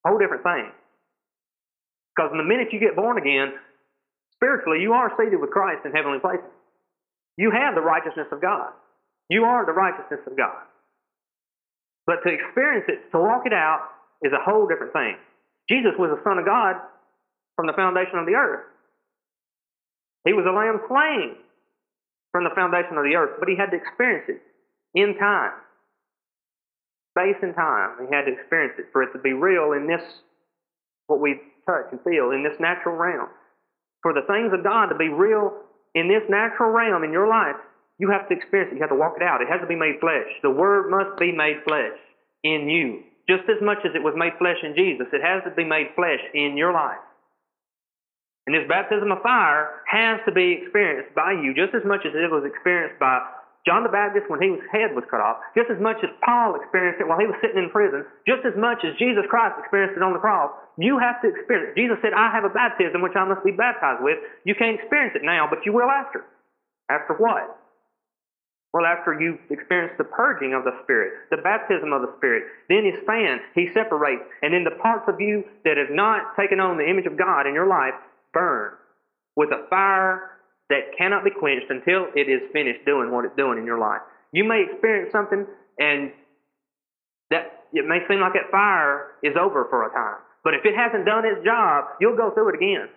Whole 0.05 0.17
different 0.17 0.43
thing. 0.43 0.71
Because 2.15 2.31
in 2.31 2.37
the 2.37 2.43
minute 2.43 2.69
you 2.71 2.79
get 2.79 2.95
born 2.95 3.17
again, 3.17 3.53
spiritually, 4.39 4.79
you 4.79 4.93
are 4.95 5.11
seated 5.19 5.39
with 5.39 5.51
Christ 5.51 5.83
in 5.85 5.91
heavenly 5.91 6.19
places. 6.19 6.47
You 7.37 7.51
have 7.51 7.75
the 7.75 7.83
righteousness 7.83 8.27
of 8.31 8.41
God. 8.41 8.71
You 9.29 9.43
are 9.43 9.65
the 9.65 9.75
righteousness 9.75 10.23
of 10.25 10.35
God. 10.35 10.63
But 12.07 12.23
to 12.25 12.33
experience 12.33 12.87
it, 12.87 13.11
to 13.11 13.19
walk 13.19 13.43
it 13.45 13.53
out, 13.53 13.91
is 14.23 14.33
a 14.33 14.41
whole 14.41 14.67
different 14.67 14.93
thing. 14.93 15.15
Jesus 15.69 15.93
was 15.99 16.09
the 16.09 16.23
Son 16.23 16.39
of 16.39 16.45
God 16.45 16.75
from 17.55 17.67
the 17.67 17.77
foundation 17.77 18.17
of 18.17 18.25
the 18.25 18.33
earth. 18.33 18.65
He 20.25 20.33
was 20.33 20.45
a 20.47 20.51
lamb 20.51 20.81
slain 20.89 21.37
from 22.31 22.43
the 22.43 22.55
foundation 22.55 22.97
of 22.97 23.03
the 23.03 23.15
earth, 23.15 23.37
but 23.39 23.47
he 23.47 23.55
had 23.55 23.71
to 23.71 23.77
experience 23.77 24.25
it 24.27 24.41
in 24.95 25.15
time 25.19 25.53
space 27.19 27.37
and 27.41 27.55
time. 27.55 27.97
He 27.99 28.15
had 28.15 28.25
to 28.25 28.33
experience 28.33 28.75
it 28.79 28.87
for 28.91 29.03
it 29.03 29.11
to 29.13 29.19
be 29.19 29.33
real 29.33 29.73
in 29.73 29.87
this, 29.87 30.01
what 31.07 31.19
we 31.19 31.41
touch 31.65 31.91
and 31.91 31.99
feel, 32.01 32.31
in 32.31 32.43
this 32.43 32.57
natural 32.59 32.95
realm. 32.95 33.29
For 34.01 34.13
the 34.13 34.23
things 34.27 34.53
of 34.53 34.63
God 34.63 34.87
to 34.87 34.95
be 34.95 35.09
real 35.09 35.51
in 35.95 36.07
this 36.07 36.23
natural 36.29 36.71
realm 36.71 37.03
in 37.03 37.11
your 37.11 37.27
life, 37.27 37.57
you 37.97 38.09
have 38.09 38.29
to 38.29 38.35
experience 38.35 38.71
it. 38.71 38.75
You 38.75 38.81
have 38.81 38.95
to 38.95 38.99
walk 38.99 39.15
it 39.17 39.23
out. 39.23 39.41
It 39.41 39.49
has 39.51 39.59
to 39.59 39.67
be 39.67 39.75
made 39.75 39.99
flesh. 39.99 40.31
The 40.41 40.49
Word 40.49 40.89
must 40.89 41.19
be 41.19 41.31
made 41.31 41.59
flesh 41.67 41.99
in 42.43 42.69
you. 42.69 43.03
Just 43.27 43.43
as 43.49 43.61
much 43.61 43.79
as 43.83 43.91
it 43.93 44.01
was 44.01 44.15
made 44.15 44.33
flesh 44.39 44.57
in 44.63 44.73
Jesus, 44.75 45.07
it 45.11 45.21
has 45.21 45.43
to 45.43 45.51
be 45.51 45.63
made 45.63 45.91
flesh 45.95 46.23
in 46.33 46.55
your 46.57 46.73
life. 46.73 47.03
And 48.47 48.55
this 48.55 48.67
baptism 48.67 49.11
of 49.11 49.21
fire 49.21 49.85
has 49.85 50.17
to 50.25 50.31
be 50.31 50.57
experienced 50.63 51.13
by 51.13 51.33
you 51.33 51.53
just 51.53 51.75
as 51.75 51.85
much 51.85 52.01
as 52.07 52.15
it 52.15 52.31
was 52.31 52.41
experienced 52.47 52.97
by 52.99 53.21
John 53.69 53.85
the 53.85 53.93
Baptist, 53.93 54.25
when 54.33 54.41
his 54.41 54.57
head 54.73 54.97
was 54.97 55.05
cut 55.13 55.21
off, 55.21 55.45
just 55.53 55.69
as 55.69 55.77
much 55.77 56.01
as 56.01 56.09
Paul 56.25 56.57
experienced 56.57 56.97
it 56.97 57.05
while 57.05 57.21
he 57.21 57.29
was 57.29 57.37
sitting 57.37 57.61
in 57.61 57.69
prison, 57.69 58.01
just 58.25 58.41
as 58.41 58.57
much 58.57 58.81
as 58.81 58.97
Jesus 58.97 59.29
Christ 59.29 59.61
experienced 59.61 59.93
it 59.93 60.01
on 60.01 60.17
the 60.17 60.23
cross, 60.23 60.49
you 60.81 60.97
have 60.97 61.21
to 61.21 61.29
experience 61.29 61.77
it. 61.77 61.77
Jesus 61.77 62.01
said, 62.01 62.17
I 62.17 62.33
have 62.33 62.49
a 62.49 62.49
baptism 62.49 63.05
which 63.05 63.13
I 63.13 63.29
must 63.29 63.45
be 63.45 63.53
baptized 63.53 64.01
with. 64.01 64.17
You 64.41 64.57
can't 64.57 64.73
experience 64.73 65.13
it 65.13 65.21
now, 65.21 65.45
but 65.45 65.69
you 65.69 65.77
will 65.77 65.85
after. 65.85 66.25
After 66.89 67.13
what? 67.21 67.61
Well, 68.73 68.89
after 68.89 69.13
you 69.13 69.37
experience 69.53 69.93
the 70.01 70.09
purging 70.09 70.57
of 70.57 70.65
the 70.65 70.73
Spirit, 70.81 71.29
the 71.29 71.37
baptism 71.37 71.93
of 71.93 72.01
the 72.01 72.13
Spirit, 72.17 72.49
then 72.73 72.89
His 72.89 72.97
fan, 73.05 73.37
He 73.53 73.69
separates, 73.77 74.25
and 74.41 74.49
then 74.49 74.65
the 74.65 74.81
parts 74.81 75.05
of 75.05 75.21
you 75.21 75.45
that 75.61 75.77
have 75.77 75.93
not 75.93 76.33
taken 76.33 76.57
on 76.57 76.81
the 76.81 76.89
image 76.89 77.05
of 77.05 77.21
God 77.21 77.45
in 77.45 77.53
your 77.53 77.69
life 77.69 77.93
burn 78.33 78.73
with 79.37 79.53
a 79.53 79.69
fire 79.69 80.38
that 80.69 80.95
cannot 80.97 81.23
be 81.23 81.31
quenched 81.31 81.69
until 81.69 82.07
it 82.15 82.29
is 82.29 82.41
finished 82.53 82.85
doing 82.85 83.11
what 83.11 83.25
it's 83.25 83.35
doing 83.35 83.57
in 83.57 83.65
your 83.65 83.79
life. 83.79 84.01
You 84.31 84.43
may 84.43 84.63
experience 84.69 85.11
something 85.11 85.45
and 85.79 86.11
that 87.31 87.65
it 87.73 87.85
may 87.85 87.99
seem 88.07 88.21
like 88.21 88.33
that 88.33 88.51
fire 88.51 89.13
is 89.23 89.35
over 89.39 89.65
for 89.69 89.85
a 89.85 89.91
time. 89.91 90.21
But 90.43 90.53
if 90.53 90.65
it 90.65 90.75
hasn't 90.75 91.05
done 91.05 91.25
its 91.25 91.43
job, 91.43 91.85
you'll 91.99 92.17
go 92.17 92.31
through 92.31 92.49
it 92.49 92.55
again. 92.55 92.87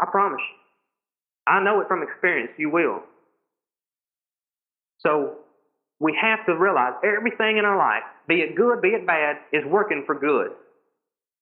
I 0.00 0.06
promise 0.10 0.40
you. 0.40 0.56
I 1.52 1.62
know 1.62 1.80
it 1.80 1.88
from 1.88 2.02
experience. 2.02 2.52
You 2.58 2.70
will. 2.70 3.02
So 4.98 5.38
we 6.00 6.16
have 6.20 6.44
to 6.46 6.56
realize 6.56 6.94
everything 7.04 7.58
in 7.58 7.64
our 7.64 7.78
life, 7.78 8.02
be 8.28 8.36
it 8.36 8.56
good, 8.56 8.82
be 8.82 8.88
it 8.88 9.06
bad, 9.06 9.36
is 9.52 9.64
working 9.66 10.02
for 10.06 10.18
good. 10.18 10.50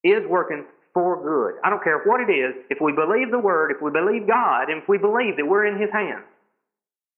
Is 0.05 0.23
working 0.29 0.65
for 0.95 1.21
good. 1.21 1.61
I 1.65 1.71
don't 1.71 1.83
care 1.83 2.01
what 2.07 2.21
it 2.21 2.33
is. 2.33 2.55
If 2.71 2.79
we 2.81 2.93
believe 2.93 3.31
the 3.31 3.39
Word, 3.39 3.73
if 3.73 3.83
we 3.83 3.91
believe 3.91 4.27
God, 4.27 4.71
and 4.71 4.81
if 4.83 4.89
we 4.89 4.97
believe 4.97 5.37
that 5.37 5.45
we're 5.47 5.67
in 5.67 5.79
His 5.79 5.91
hands, 5.93 6.25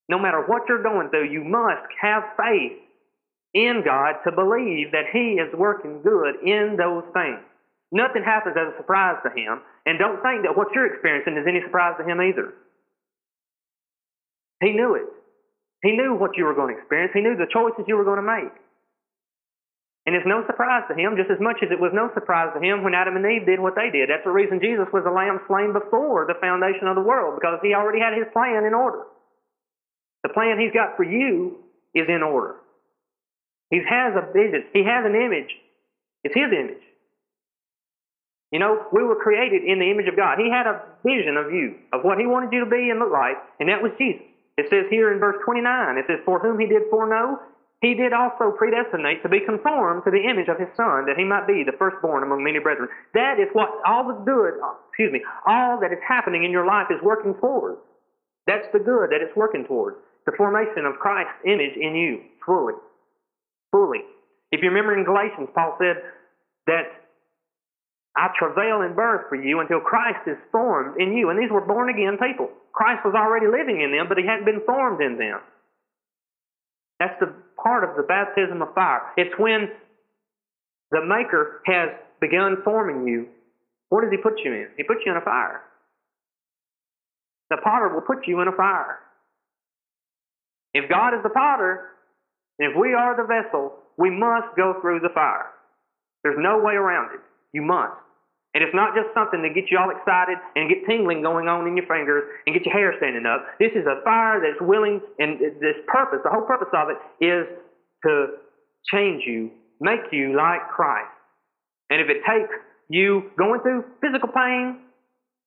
no 0.09 0.17
matter 0.17 0.43
what 0.47 0.63
you're 0.67 0.83
going 0.83 1.09
through, 1.09 1.29
you 1.29 1.43
must 1.43 1.85
have 2.01 2.23
faith 2.35 2.81
in 3.53 3.83
God 3.85 4.17
to 4.25 4.31
believe 4.31 4.91
that 4.91 5.13
He 5.13 5.37
is 5.37 5.53
working 5.53 6.01
good 6.01 6.41
in 6.43 6.75
those 6.75 7.03
things. 7.13 7.39
Nothing 7.91 8.23
happens 8.25 8.57
as 8.59 8.73
a 8.73 8.77
surprise 8.77 9.21
to 9.23 9.29
Him, 9.29 9.61
and 9.85 9.99
don't 9.99 10.21
think 10.21 10.43
that 10.43 10.57
what 10.57 10.67
you're 10.73 10.91
experiencing 10.91 11.37
is 11.37 11.45
any 11.47 11.61
surprise 11.61 11.95
to 11.99 12.03
Him 12.03 12.19
either. 12.19 12.53
He 14.59 14.73
knew 14.73 14.95
it. 14.95 15.05
He 15.83 15.95
knew 15.95 16.15
what 16.15 16.35
you 16.35 16.45
were 16.45 16.55
going 16.55 16.73
to 16.73 16.79
experience. 16.81 17.11
He 17.13 17.21
knew 17.21 17.37
the 17.37 17.47
choices 17.53 17.85
you 17.87 17.95
were 17.95 18.03
going 18.03 18.17
to 18.17 18.25
make. 18.25 18.51
And 20.07 20.15
it's 20.15 20.25
no 20.25 20.39
surprise 20.47 20.87
to 20.87 20.95
him, 20.95 21.19
just 21.19 21.27
as 21.27 21.43
much 21.43 21.59
as 21.59 21.67
it 21.67 21.83
was 21.83 21.91
no 21.91 22.07
surprise 22.15 22.55
to 22.55 22.63
him 22.63 22.79
when 22.79 22.95
Adam 22.95 23.19
and 23.19 23.27
Eve 23.27 23.43
did 23.43 23.59
what 23.59 23.75
they 23.75 23.91
did. 23.91 24.07
That's 24.07 24.23
the 24.23 24.31
reason 24.31 24.63
Jesus 24.63 24.87
was 24.95 25.03
the 25.03 25.11
lamb 25.11 25.43
slain 25.51 25.75
before 25.75 26.23
the 26.23 26.39
foundation 26.39 26.87
of 26.87 26.95
the 26.95 27.03
world, 27.03 27.35
because 27.35 27.59
he 27.59 27.75
already 27.75 27.99
had 27.99 28.15
his 28.15 28.31
plan 28.31 28.63
in 28.63 28.71
order. 28.71 29.03
The 30.23 30.31
plan 30.31 30.63
he's 30.63 30.71
got 30.71 30.95
for 30.95 31.03
you 31.03 31.59
is 31.91 32.07
in 32.07 32.23
order. 32.23 32.55
He 33.67 33.83
has 33.83 34.15
a 34.15 34.31
vision, 34.31 34.63
he 34.71 34.87
has 34.87 35.03
an 35.03 35.11
image. 35.11 35.51
It's 36.23 36.33
his 36.33 36.55
image. 36.55 36.87
You 38.55 38.63
know, 38.63 38.87
we 38.95 39.03
were 39.03 39.19
created 39.19 39.67
in 39.67 39.83
the 39.83 39.91
image 39.91 40.07
of 40.07 40.15
God. 40.15 40.39
He 40.39 40.47
had 40.47 40.71
a 40.71 40.87
vision 41.03 41.35
of 41.35 41.51
you, 41.51 41.83
of 41.91 42.07
what 42.07 42.15
he 42.15 42.23
wanted 42.23 42.55
you 42.55 42.63
to 42.63 42.71
be 42.71 42.87
and 42.95 43.03
look 43.03 43.11
like, 43.11 43.35
and 43.59 43.67
that 43.67 43.83
was 43.83 43.91
Jesus. 43.99 44.23
It 44.55 44.71
says 44.71 44.87
here 44.89 45.11
in 45.11 45.19
verse 45.19 45.35
29, 45.43 45.67
it 45.99 46.05
says, 46.07 46.23
For 46.23 46.39
whom 46.39 46.57
he 46.59 46.65
did 46.65 46.87
foreknow, 46.89 47.43
he 47.81 47.93
did 47.93 48.11
also 48.11 48.49
predestinate 48.57 49.21
to 49.21 49.29
be 49.29 49.45
conformed 49.45 50.01
to 50.05 50.11
the 50.11 50.25
image 50.25 50.49
of 50.49 50.57
his 50.57 50.69
son, 50.73 51.05
that 51.05 51.17
he 51.17 51.23
might 51.23 51.45
be 51.45 51.61
the 51.61 51.77
firstborn 51.77 52.23
among 52.23 52.43
many 52.43 52.57
brethren. 52.57 52.89
That 53.13 53.37
is 53.37 53.53
what 53.53 53.69
all 53.85 54.07
the 54.07 54.17
good, 54.25 54.57
excuse 54.89 55.13
me, 55.13 55.21
all 55.45 55.77
that 55.81 55.93
is 55.93 56.01
happening 56.01 56.43
in 56.43 56.49
your 56.49 56.65
life 56.65 56.87
is 56.89 56.97
working 57.03 57.35
towards. 57.37 57.77
That's 58.47 58.65
the 58.73 58.79
good 58.79 59.13
that 59.13 59.21
it's 59.21 59.35
working 59.35 59.65
towards. 59.65 59.97
The 60.25 60.33
formation 60.35 60.89
of 60.89 60.97
Christ's 60.97 61.37
image 61.45 61.77
in 61.77 61.93
you, 61.93 62.25
fully. 62.43 62.73
Fully. 63.71 64.01
If 64.51 64.63
you 64.63 64.69
remember 64.69 64.97
in 64.97 65.05
Galatians, 65.05 65.49
Paul 65.53 65.77
said 65.77 66.01
that 66.65 67.05
I 68.17 68.33
travail 68.39 68.81
in 68.81 68.95
birth 68.95 69.29
for 69.29 69.35
you 69.35 69.59
until 69.59 69.79
Christ 69.79 70.25
is 70.25 70.37
formed 70.51 70.99
in 70.99 71.13
you. 71.13 71.29
And 71.29 71.37
these 71.37 71.51
were 71.51 71.61
born 71.61 71.93
again 71.93 72.17
people. 72.17 72.49
Christ 72.73 73.05
was 73.05 73.13
already 73.13 73.45
living 73.45 73.81
in 73.81 73.91
them, 73.91 74.07
but 74.09 74.17
he 74.17 74.25
hadn't 74.25 74.45
been 74.45 74.65
formed 74.65 75.01
in 75.01 75.17
them. 75.17 75.39
That's 76.99 77.19
the 77.19 77.33
part 77.61 77.83
of 77.83 77.95
the 77.95 78.03
baptism 78.03 78.61
of 78.61 78.73
fire. 78.73 79.01
It's 79.17 79.33
when 79.37 79.69
the 80.91 81.01
Maker 81.05 81.61
has 81.65 81.89
begun 82.19 82.57
forming 82.63 83.07
you. 83.07 83.27
What 83.89 84.01
does 84.01 84.11
He 84.11 84.17
put 84.17 84.39
you 84.43 84.51
in? 84.51 84.67
He 84.77 84.83
puts 84.83 85.01
you 85.05 85.11
in 85.11 85.17
a 85.17 85.21
fire. 85.21 85.61
The 87.49 87.57
potter 87.63 87.89
will 87.93 88.01
put 88.01 88.27
you 88.27 88.41
in 88.41 88.47
a 88.47 88.51
fire. 88.51 88.99
If 90.73 90.89
God 90.89 91.13
is 91.13 91.23
the 91.23 91.29
potter, 91.29 91.89
if 92.59 92.75
we 92.77 92.93
are 92.93 93.15
the 93.15 93.23
vessel, 93.23 93.73
we 93.97 94.09
must 94.09 94.55
go 94.55 94.75
through 94.81 94.99
the 94.99 95.09
fire. 95.13 95.47
There's 96.23 96.37
no 96.39 96.59
way 96.59 96.73
around 96.73 97.13
it. 97.13 97.21
You 97.53 97.61
must. 97.61 97.95
And 98.53 98.63
it's 98.63 98.73
not 98.73 98.95
just 98.95 99.13
something 99.13 99.43
to 99.43 99.51
get 99.53 99.69
you 99.69 99.77
all 99.77 99.91
excited 99.91 100.37
and 100.55 100.69
get 100.69 100.87
tingling 100.87 101.21
going 101.21 101.47
on 101.47 101.67
in 101.67 101.77
your 101.77 101.85
fingers 101.85 102.23
and 102.47 102.55
get 102.55 102.65
your 102.65 102.73
hair 102.73 102.93
standing 102.97 103.25
up. 103.25 103.45
This 103.59 103.71
is 103.75 103.85
a 103.85 104.01
fire 104.03 104.41
that's 104.41 104.57
willing, 104.61 105.01
and 105.19 105.37
this 105.39 105.77
purpose, 105.85 106.19
the 106.23 106.31
whole 106.31 106.47
purpose 106.47 106.71
of 106.73 106.89
it 106.89 106.97
is 107.21 107.45
to 108.05 108.41
change 108.89 109.23
you, 109.27 109.51
make 109.79 110.09
you 110.11 110.35
like 110.35 110.65
Christ. 110.73 111.11
And 111.89 112.01
if 112.01 112.09
it 112.09 112.23
takes 112.25 112.53
you 112.89 113.29
going 113.37 113.61
through 113.61 113.83
physical 114.01 114.29
pain, 114.29 114.79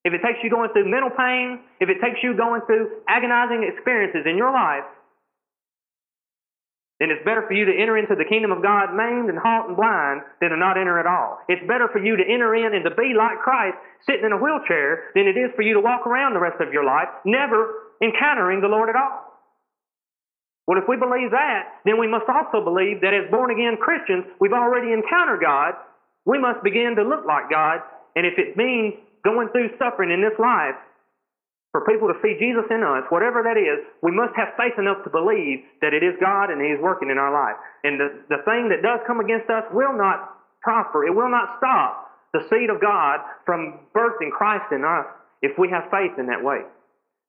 if 0.05 0.13
it 0.15 0.23
takes 0.25 0.39
you 0.43 0.49
going 0.49 0.71
through 0.73 0.89
mental 0.89 1.11
pain, 1.11 1.61
if 1.81 1.89
it 1.89 2.01
takes 2.01 2.23
you 2.23 2.37
going 2.37 2.63
through 2.67 3.03
agonizing 3.09 3.65
experiences 3.65 4.23
in 4.25 4.37
your 4.37 4.53
life, 4.53 4.85
then 7.01 7.09
it's 7.09 7.25
better 7.25 7.43
for 7.49 7.57
you 7.57 7.65
to 7.65 7.73
enter 7.73 7.97
into 7.97 8.13
the 8.13 8.29
kingdom 8.29 8.53
of 8.53 8.61
God 8.61 8.93
maimed 8.93 9.33
and 9.33 9.41
halt 9.41 9.73
and 9.73 9.77
blind 9.77 10.21
than 10.45 10.53
to 10.53 10.59
not 10.61 10.77
enter 10.77 11.01
at 11.01 11.09
all. 11.09 11.41
It's 11.49 11.65
better 11.65 11.89
for 11.89 11.99
you 11.99 12.15
to 12.15 12.23
enter 12.23 12.55
in 12.55 12.77
and 12.77 12.85
to 12.85 12.93
be 12.93 13.17
like 13.17 13.41
Christ 13.41 13.81
sitting 14.05 14.29
in 14.29 14.37
a 14.37 14.39
wheelchair 14.39 15.09
than 15.17 15.25
it 15.25 15.41
is 15.41 15.49
for 15.57 15.65
you 15.65 15.73
to 15.73 15.81
walk 15.81 16.07
around 16.07 16.37
the 16.37 16.45
rest 16.45 16.61
of 16.61 16.77
your 16.77 16.85
life 16.85 17.09
never 17.25 17.97
encountering 18.05 18.61
the 18.61 18.69
Lord 18.69 18.93
at 18.93 19.01
all. 19.01 19.33
Well, 20.69 20.79
if 20.79 20.85
we 20.87 21.01
believe 21.01 21.33
that, 21.33 21.81
then 21.89 21.99
we 21.99 22.07
must 22.07 22.29
also 22.29 22.63
believe 22.63 23.01
that 23.01 23.17
as 23.17 23.27
born 23.33 23.51
again 23.51 23.81
Christians, 23.81 24.29
we've 24.39 24.53
already 24.53 24.93
encountered 24.93 25.41
God. 25.41 25.75
We 26.29 26.39
must 26.39 26.63
begin 26.63 26.95
to 27.01 27.03
look 27.03 27.25
like 27.25 27.49
God. 27.51 27.81
And 28.15 28.29
if 28.29 28.37
it 28.37 28.61
means 28.61 28.95
going 29.25 29.49
through 29.51 29.73
suffering 29.81 30.13
in 30.13 30.21
this 30.21 30.37
life, 30.39 30.77
for 31.71 31.87
people 31.87 32.11
to 32.11 32.18
see 32.18 32.35
Jesus 32.39 32.66
in 32.71 32.83
us, 32.83 33.07
whatever 33.14 33.47
that 33.47 33.55
is, 33.55 33.79
we 34.03 34.11
must 34.11 34.35
have 34.35 34.59
faith 34.59 34.75
enough 34.79 35.07
to 35.07 35.11
believe 35.11 35.62
that 35.81 35.95
it 35.95 36.03
is 36.03 36.18
God 36.18 36.51
and 36.51 36.59
He 36.59 36.75
is 36.75 36.83
working 36.83 37.11
in 37.11 37.18
our 37.18 37.31
life. 37.31 37.55
And 37.87 37.99
the, 37.99 38.09
the 38.27 38.43
thing 38.43 38.68
that 38.75 38.83
does 38.83 38.99
come 39.07 39.23
against 39.23 39.47
us 39.49 39.62
will 39.71 39.95
not 39.95 40.35
prosper. 40.62 41.07
It 41.07 41.14
will 41.14 41.31
not 41.31 41.57
stop 41.62 42.11
the 42.35 42.43
seed 42.51 42.71
of 42.71 42.83
God 42.83 43.23
from 43.47 43.87
birthing 43.95 44.35
Christ 44.35 44.71
in 44.75 44.83
us 44.83 45.07
if 45.43 45.59
we 45.59 45.71
have 45.71 45.91
faith 45.91 46.18
in 46.18 46.27
that 46.27 46.43
way. 46.43 46.66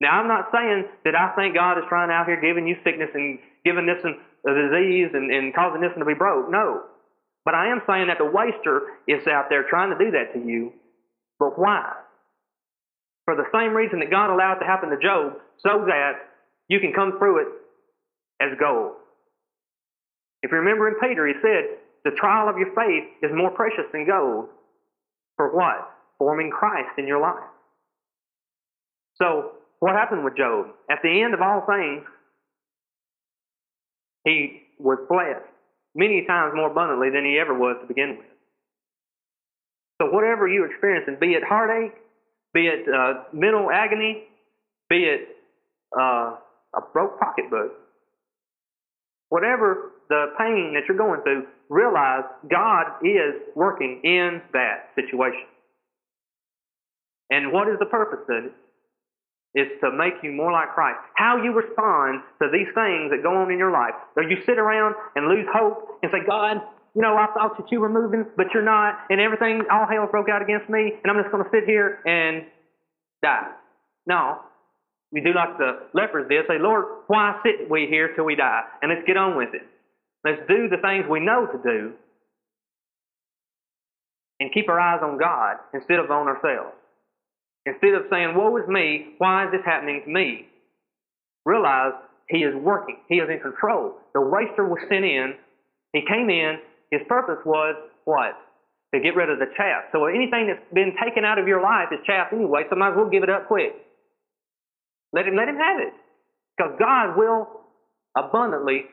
Now, 0.02 0.18
I'm 0.18 0.28
not 0.28 0.50
saying 0.50 0.89
that 1.06 1.14
I 1.14 1.34
think 1.38 1.54
God 1.54 1.78
is 1.78 1.86
trying 1.88 2.10
out 2.10 2.26
here 2.26 2.42
giving 2.42 2.66
you 2.66 2.76
sickness 2.84 3.10
and 3.14 3.38
giving 3.64 3.86
this 3.86 4.02
and 4.04 4.18
a 4.42 4.54
disease 4.58 5.14
and, 5.14 5.30
and 5.30 5.54
causing 5.54 5.82
this 5.82 5.94
to 5.98 6.06
be 6.06 6.18
broke. 6.18 6.50
No. 6.50 6.82
But 7.46 7.54
I 7.54 7.70
am 7.70 7.82
saying 7.86 8.08
that 8.08 8.18
the 8.18 8.26
waster 8.26 8.98
is 9.08 9.26
out 9.28 9.46
there 9.50 9.66
trying 9.70 9.94
to 9.94 10.04
do 10.04 10.12
that 10.18 10.34
to 10.34 10.39
you. 10.42 10.74
But 11.39 11.58
why? 11.58 11.94
For 13.26 13.36
the 13.36 13.46
same 13.54 13.74
reason 13.74 14.00
that 14.00 14.10
God 14.10 14.34
allowed 14.34 14.58
it 14.58 14.60
to 14.62 14.66
happen 14.66 14.90
to 14.90 14.98
Job, 14.98 15.34
so 15.60 15.86
that 15.88 16.14
you 16.68 16.80
can 16.80 16.94
come 16.94 17.18
through 17.18 17.42
it 17.42 17.48
as 18.42 18.58
gold. 18.60 18.94
If 20.42 20.52
you 20.52 20.58
remember 20.58 20.88
in 20.88 20.96
Peter, 21.00 21.28
he 21.28 21.34
said, 21.42 21.78
the 22.04 22.12
trial 22.12 22.50
of 22.50 22.58
your 22.58 22.74
faith 22.74 23.04
is 23.22 23.32
more 23.34 23.52
precious 23.52 23.86
than 23.92 24.08
gold. 24.08 24.50
For 25.38 25.56
what? 25.56 25.92
Forming 26.18 26.50
Christ 26.50 26.98
in 26.98 27.08
your 27.08 27.22
life. 27.22 27.50
So, 29.16 29.52
what 29.80 29.94
happened 29.94 30.24
with 30.24 30.38
Job? 30.38 30.68
At 30.90 31.00
the 31.04 31.22
end 31.22 31.34
of 31.34 31.42
all 31.42 31.64
things, 31.68 32.04
he 34.24 34.64
was 34.80 34.98
blessed 35.10 35.46
many 35.96 36.26
times 36.26 36.54
more 36.56 36.72
abundantly 36.72 37.10
than 37.10 37.26
he 37.26 37.38
ever 37.40 37.58
was 37.58 37.78
to 37.82 37.88
begin 37.88 38.18
with. 38.18 38.28
So, 40.02 40.10
whatever 40.10 40.48
you 40.48 40.66
experience, 40.66 41.06
and 41.08 41.20
be 41.20 41.34
it 41.34 41.44
heartache, 41.44 41.94
be 42.54 42.68
it 42.68 42.86
uh, 42.88 43.24
mental 43.34 43.70
agony, 43.72 44.24
be 44.89 45.04
it 45.04 45.30
uh, 45.97 46.36
a 46.76 46.82
broke 46.93 47.20
pocketbook, 47.20 47.72
whatever 49.30 49.91
the 50.10 50.28
pain 50.38 50.74
that 50.74 50.84
you're 50.88 50.97
going 50.97 51.22
through, 51.22 51.47
realize 51.70 52.24
God 52.49 52.99
is 53.02 53.41
working 53.56 54.02
in 54.04 54.41
that 54.54 54.89
situation. 54.95 55.47
And 57.30 57.54
what 57.54 57.70
is 57.70 57.80
the 57.80 57.86
purpose 57.86 58.20
of 58.30 58.45
it? 58.45 58.52
Is 59.54 59.68
to 59.82 59.91
make 59.91 60.14
you 60.24 60.32
more 60.32 60.52
like 60.52 60.70
Christ. 60.74 60.99
How 61.16 61.36
you 61.36 61.52
respond 61.52 62.22
to 62.41 62.47
these 62.52 62.68
things 62.74 63.12
that 63.12 63.20
go 63.22 63.36
on 63.36 63.52
in 63.52 63.58
your 63.58 63.72
life. 63.72 63.95
Or 64.16 64.24
you 64.24 64.38
sit 64.45 64.58
around 64.58 64.95
and 65.16 65.28
lose 65.28 65.45
hope 65.54 65.99
and 66.02 66.12
say, 66.12 66.20
God, 66.26 66.62
you 66.96 67.02
know, 67.02 67.16
I 67.16 67.28
thought 67.34 67.58
that 67.58 67.72
you 67.72 67.80
were 67.80 67.89
moving, 67.89 68.26
but 68.36 68.48
you're 68.54 68.64
not, 68.64 69.00
and 69.10 69.22
everything, 69.22 69.64
all 69.72 69.88
hell 69.89 70.08
broke 70.12 70.28
out 70.30 70.42
against 70.42 70.70
me, 70.70 70.92
and 71.04 71.12
I'm 71.12 71.22
just 71.22 71.32
going 71.32 71.44
to 71.44 71.50
sit 71.50 71.64
here 71.66 72.00
and 72.06 72.44
die. 73.24 73.52
No. 74.06 74.39
We 75.12 75.22
do 75.22 75.34
like 75.34 75.58
the 75.58 75.88
lepers 75.94 76.28
did, 76.30 76.46
say, 76.48 76.60
Lord, 76.60 76.86
why 77.08 77.39
sit 77.44 77.70
we 77.70 77.88
here 77.89 78.16
till 78.16 78.26
we 78.26 78.36
die? 78.36 78.62
And 78.82 78.92
let's 78.92 79.06
get 79.06 79.18
on 79.18 79.38
with 79.38 79.50
it. 79.54 79.64
Let's 80.24 80.42
do 80.48 80.70
the 80.70 80.78
things 80.78 81.06
we 81.10 81.20
know 81.20 81.48
to 81.48 81.58
do 81.64 81.94
and 84.39 84.54
keep 84.54 84.70
our 84.70 84.80
eyes 84.80 85.02
on 85.04 85.18
God 85.18 85.58
instead 85.74 86.00
of 86.00 86.10
on 86.12 86.28
ourselves. 86.28 86.76
Instead 87.66 87.94
of 87.94 88.04
saying, 88.10 88.34
Woe 88.36 88.56
is 88.58 88.68
me, 88.68 89.14
why 89.18 89.46
is 89.46 89.52
this 89.52 89.62
happening 89.66 90.02
to 90.04 90.10
me? 90.10 90.48
Realize 91.46 91.94
He 92.30 92.39
is 92.39 92.56
working, 92.56 92.98
He 93.08 93.16
is 93.16 93.30
in 93.30 93.39
control. 93.39 93.96
The 94.14 94.22
waster 94.22 94.66
was 94.66 94.80
sent 94.89 95.06
in, 95.06 95.34
He 95.94 96.02
came 96.08 96.30
in, 96.30 96.58
his 96.92 97.02
purpose 97.08 97.39
was 97.46 97.76
what? 98.06 98.38
To 98.94 99.00
get 99.00 99.16
rid 99.16 99.32
of 99.32 99.39
the 99.39 99.48
chaff. 99.56 99.88
So 99.92 100.06
anything 100.06 100.52
that's 100.52 100.68
been 100.74 100.94
taken 101.00 101.24
out 101.24 101.39
of 101.39 101.48
your 101.48 101.64
life 101.64 101.88
is 101.92 102.00
chaff 102.06 102.34
anyway, 102.34 102.64
so 102.70 102.76
might 102.76 102.92
as 102.92 102.98
well 102.98 103.10
give 103.10 103.24
it 103.24 103.30
up 103.32 103.48
quick. 103.48 103.72
Let 105.14 105.26
him 105.28 105.36
let 105.36 105.48
him 105.48 105.56
have 105.56 105.80
it. 105.80 105.94
Because 106.56 106.76
God 106.78 107.16
will 107.16 107.48
abundantly 108.16 108.86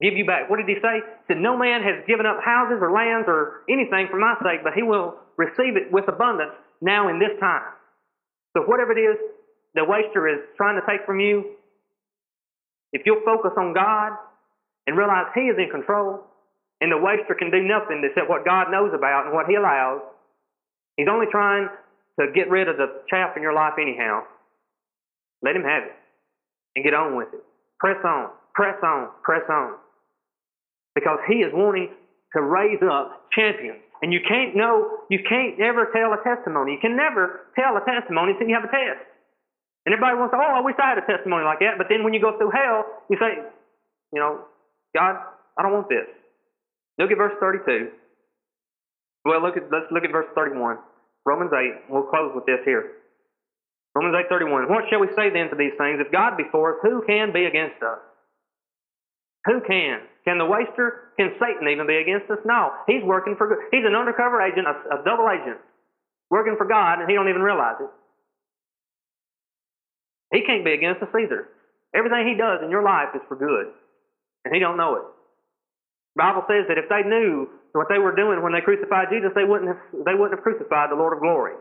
give 0.00 0.16
you 0.16 0.24
back. 0.24 0.48
What 0.48 0.56
did 0.56 0.68
he 0.68 0.80
say? 0.80 1.04
He 1.04 1.24
said, 1.28 1.40
No 1.40 1.56
man 1.56 1.84
has 1.84 2.00
given 2.08 2.24
up 2.24 2.40
houses 2.42 2.80
or 2.80 2.92
lands 2.92 3.28
or 3.28 3.62
anything 3.68 4.08
for 4.10 4.18
my 4.18 4.34
sake, 4.40 4.64
but 4.64 4.72
he 4.72 4.82
will 4.82 5.20
receive 5.36 5.76
it 5.76 5.92
with 5.92 6.08
abundance 6.08 6.56
now 6.80 7.08
in 7.08 7.20
this 7.20 7.36
time. 7.38 7.76
So 8.56 8.64
whatever 8.64 8.96
it 8.96 9.00
is 9.00 9.16
the 9.74 9.84
waster 9.84 10.26
is 10.26 10.40
trying 10.56 10.80
to 10.80 10.86
take 10.88 11.06
from 11.06 11.20
you, 11.20 11.54
if 12.92 13.02
you'll 13.06 13.22
focus 13.24 13.52
on 13.56 13.72
God 13.72 14.18
and 14.86 14.96
realize 14.98 15.26
He 15.34 15.42
is 15.42 15.56
in 15.58 15.70
control, 15.70 16.26
and 16.80 16.90
the 16.90 16.96
waster 16.96 17.34
can 17.36 17.50
do 17.50 17.62
nothing 17.62 18.02
except 18.04 18.28
what 18.28 18.44
God 18.44 18.70
knows 18.70 18.92
about 18.94 19.26
and 19.26 19.34
what 19.34 19.46
He 19.46 19.54
allows. 19.54 20.00
He's 20.96 21.08
only 21.10 21.26
trying 21.30 21.68
to 22.18 22.32
get 22.34 22.50
rid 22.50 22.68
of 22.68 22.76
the 22.76 23.04
chaff 23.08 23.36
in 23.36 23.42
your 23.42 23.52
life 23.52 23.74
anyhow. 23.80 24.24
Let 25.42 25.56
Him 25.56 25.64
have 25.64 25.84
it 25.84 25.96
and 26.76 26.84
get 26.84 26.94
on 26.94 27.16
with 27.16 27.28
it. 27.32 27.44
Press 27.78 27.98
on, 28.04 28.30
press 28.54 28.76
on, 28.82 29.08
press 29.22 29.44
on. 29.48 29.76
Because 30.94 31.18
He 31.28 31.44
is 31.44 31.52
wanting 31.52 31.90
to 32.34 32.42
raise 32.42 32.80
up 32.82 33.28
champions. 33.32 33.80
And 34.02 34.12
you 34.12 34.20
can't 34.26 34.56
know, 34.56 35.04
you 35.10 35.20
can't 35.28 35.60
ever 35.60 35.92
tell 35.92 36.16
a 36.16 36.20
testimony. 36.24 36.72
You 36.72 36.80
can 36.80 36.96
never 36.96 37.52
tell 37.52 37.76
a 37.76 37.84
testimony 37.84 38.32
until 38.32 38.48
you 38.48 38.54
have 38.54 38.64
a 38.64 38.72
test. 38.72 39.04
And 39.84 39.92
everybody 39.92 40.16
wants 40.16 40.32
to, 40.32 40.40
oh, 40.40 40.56
I 40.56 40.60
wish 40.60 40.76
I 40.80 40.96
had 40.96 40.98
a 40.98 41.04
testimony 41.04 41.44
like 41.44 41.60
that. 41.60 41.76
But 41.76 41.88
then 41.88 42.04
when 42.04 42.12
you 42.12 42.20
go 42.20 42.36
through 42.36 42.52
hell, 42.52 42.84
you 43.08 43.16
say, 43.20 43.44
you 44.12 44.20
know, 44.20 44.44
God, 44.96 45.16
I 45.56 45.62
don't 45.62 45.72
want 45.72 45.88
this. 45.88 46.08
Look 47.00 47.10
at 47.10 47.16
verse 47.16 47.32
32. 47.40 47.88
Well, 49.24 49.40
look 49.40 49.56
at, 49.56 49.64
let's 49.72 49.88
look 49.90 50.04
at 50.04 50.12
verse 50.12 50.28
31. 50.36 50.76
Romans 51.24 51.50
8. 51.52 51.88
We'll 51.88 52.12
close 52.12 52.32
with 52.36 52.44
this 52.44 52.60
here. 52.64 53.00
Romans 53.94 54.14
8:31. 54.30 54.68
What 54.68 54.84
shall 54.88 55.00
we 55.00 55.08
say 55.16 55.30
then 55.30 55.50
to 55.50 55.56
these 55.56 55.74
things? 55.74 55.98
If 55.98 56.12
God 56.12 56.36
be 56.36 56.44
for 56.52 56.74
us, 56.74 56.78
who 56.82 57.02
can 57.06 57.32
be 57.32 57.44
against 57.44 57.82
us? 57.82 57.98
Who 59.46 59.60
can? 59.66 60.00
Can 60.24 60.38
the 60.38 60.44
waster? 60.44 61.10
Can 61.18 61.34
Satan 61.40 61.66
even 61.68 61.86
be 61.86 61.96
against 61.96 62.30
us? 62.30 62.38
No. 62.44 62.70
He's 62.86 63.02
working 63.02 63.34
for 63.36 63.48
good. 63.48 63.58
He's 63.72 63.84
an 63.84 63.96
undercover 63.96 64.40
agent, 64.42 64.68
a, 64.68 65.00
a 65.00 65.04
double 65.04 65.26
agent, 65.28 65.58
working 66.30 66.54
for 66.56 66.66
God, 66.66 67.00
and 67.00 67.08
he 67.08 67.16
don't 67.16 67.28
even 67.28 67.42
realize 67.42 67.76
it. 67.80 67.90
He 70.30 70.46
can't 70.46 70.64
be 70.64 70.72
against 70.72 71.02
us 71.02 71.08
either. 71.10 71.48
Everything 71.94 72.28
he 72.28 72.36
does 72.38 72.60
in 72.62 72.70
your 72.70 72.84
life 72.84 73.10
is 73.16 73.22
for 73.26 73.34
good, 73.34 73.74
and 74.44 74.54
he 74.54 74.60
don't 74.60 74.76
know 74.76 74.94
it. 74.94 75.06
Bible 76.16 76.44
says 76.48 76.66
that 76.68 76.78
if 76.78 76.88
they 76.90 77.06
knew 77.06 77.48
what 77.72 77.86
they 77.88 77.98
were 77.98 78.14
doing 78.14 78.42
when 78.42 78.52
they 78.52 78.60
crucified 78.60 79.08
Jesus, 79.10 79.30
they 79.34 79.44
wouldn't 79.44 79.68
have, 79.68 79.80
they 80.04 80.14
wouldn't 80.14 80.34
have 80.34 80.42
crucified 80.42 80.90
the 80.90 80.98
Lord 80.98 81.14
of 81.14 81.20
glory. 81.20 81.54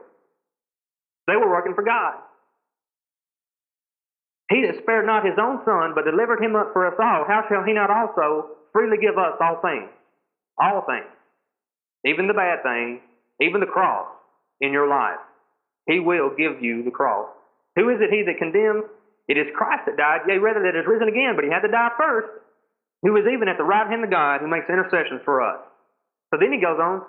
They 1.28 1.36
were 1.38 1.50
working 1.50 1.76
for 1.76 1.84
God. 1.84 2.18
He 4.50 4.66
that 4.66 4.82
spared 4.82 5.06
not 5.06 5.26
his 5.26 5.38
own 5.38 5.62
son, 5.64 5.94
but 5.94 6.10
delivered 6.10 6.42
him 6.42 6.56
up 6.56 6.74
for 6.74 6.90
us 6.90 6.98
all, 6.98 7.26
how 7.30 7.46
shall 7.48 7.62
he 7.64 7.74
not 7.74 7.94
also 7.94 8.58
freely 8.74 8.98
give 8.98 9.18
us 9.18 9.38
all 9.40 9.62
things? 9.62 9.90
All 10.58 10.82
things. 10.90 11.14
Even 12.06 12.28
the 12.28 12.34
bad 12.34 12.66
things, 12.66 13.02
even 13.40 13.62
the 13.62 13.70
cross 13.70 14.08
in 14.62 14.74
your 14.74 14.90
life. 14.90 15.22
He 15.86 16.00
will 16.00 16.30
give 16.34 16.64
you 16.64 16.84
the 16.84 16.92
cross. 16.92 17.30
Who 17.76 17.90
is 17.90 18.02
it 18.02 18.10
he 18.10 18.24
that 18.26 18.40
condemns? 18.40 18.86
It 19.28 19.38
is 19.38 19.46
Christ 19.56 19.86
that 19.86 19.98
died, 19.98 20.26
yea, 20.28 20.38
rather 20.42 20.64
that 20.66 20.74
is 20.74 20.88
risen 20.88 21.08
again, 21.08 21.34
but 21.36 21.46
he 21.46 21.52
had 21.52 21.62
to 21.62 21.70
die 21.70 21.94
first 21.98 22.30
who 23.02 23.16
is 23.16 23.26
even 23.32 23.48
at 23.48 23.58
the 23.58 23.68
right 23.68 23.88
hand 23.88 24.04
of 24.04 24.12
God, 24.12 24.42
who 24.42 24.48
makes 24.48 24.68
intercessions 24.68 25.22
for 25.24 25.40
us. 25.42 25.60
So 26.32 26.38
then 26.40 26.52
he 26.52 26.60
goes 26.60 26.80
on 26.80 27.08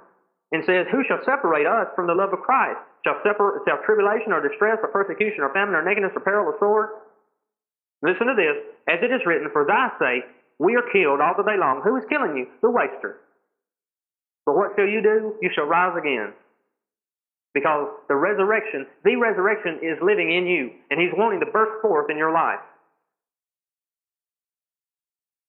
and 0.53 0.63
says, 0.65 0.87
Who 0.91 1.03
shall 1.07 1.23
separate 1.27 1.67
us 1.67 1.91
from 1.95 2.07
the 2.07 2.15
love 2.15 2.33
of 2.33 2.41
Christ? 2.47 2.79
Shall, 3.07 3.19
separate, 3.25 3.65
shall 3.67 3.83
tribulation 3.83 4.33
or 4.33 4.45
distress 4.45 4.79
or 4.83 4.93
persecution 4.93 5.43
or 5.43 5.53
famine 5.53 5.75
or 5.75 5.83
nakedness 5.83 6.13
or 6.15 6.23
peril 6.23 6.47
or 6.47 6.57
sword? 6.61 6.89
Listen 8.03 8.29
to 8.29 8.37
this. 8.37 8.57
As 8.89 9.03
it 9.03 9.13
is 9.13 9.25
written, 9.27 9.51
For 9.53 9.67
thy 9.67 9.91
sake 9.99 10.27
we 10.61 10.77
are 10.77 10.85
killed 10.93 11.21
all 11.25 11.35
the 11.37 11.47
day 11.47 11.57
long. 11.57 11.81
Who 11.83 11.97
is 11.97 12.05
killing 12.13 12.37
you? 12.37 12.47
The 12.61 12.71
waster. 12.71 13.25
But 14.45 14.57
what 14.57 14.73
shall 14.77 14.89
you 14.89 15.01
do? 15.01 15.35
You 15.41 15.51
shall 15.55 15.65
rise 15.65 15.97
again. 15.97 16.33
Because 17.55 17.89
the 18.09 18.15
resurrection, 18.15 18.87
the 19.03 19.17
resurrection 19.17 19.81
is 19.83 19.99
living 20.03 20.31
in 20.31 20.47
you, 20.47 20.71
and 20.91 21.01
he's 21.01 21.11
wanting 21.17 21.41
to 21.41 21.51
burst 21.51 21.83
forth 21.83 22.11
in 22.11 22.17
your 22.17 22.33
life. 22.33 22.61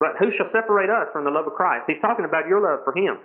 But 0.01 0.17
who 0.17 0.33
shall 0.33 0.49
separate 0.49 0.89
us 0.89 1.13
from 1.13 1.23
the 1.23 1.31
love 1.31 1.45
of 1.45 1.53
Christ? 1.53 1.85
He's 1.85 2.01
talking 2.01 2.25
about 2.25 2.49
your 2.49 2.57
love 2.57 2.81
for 2.81 2.91
Him. 2.97 3.21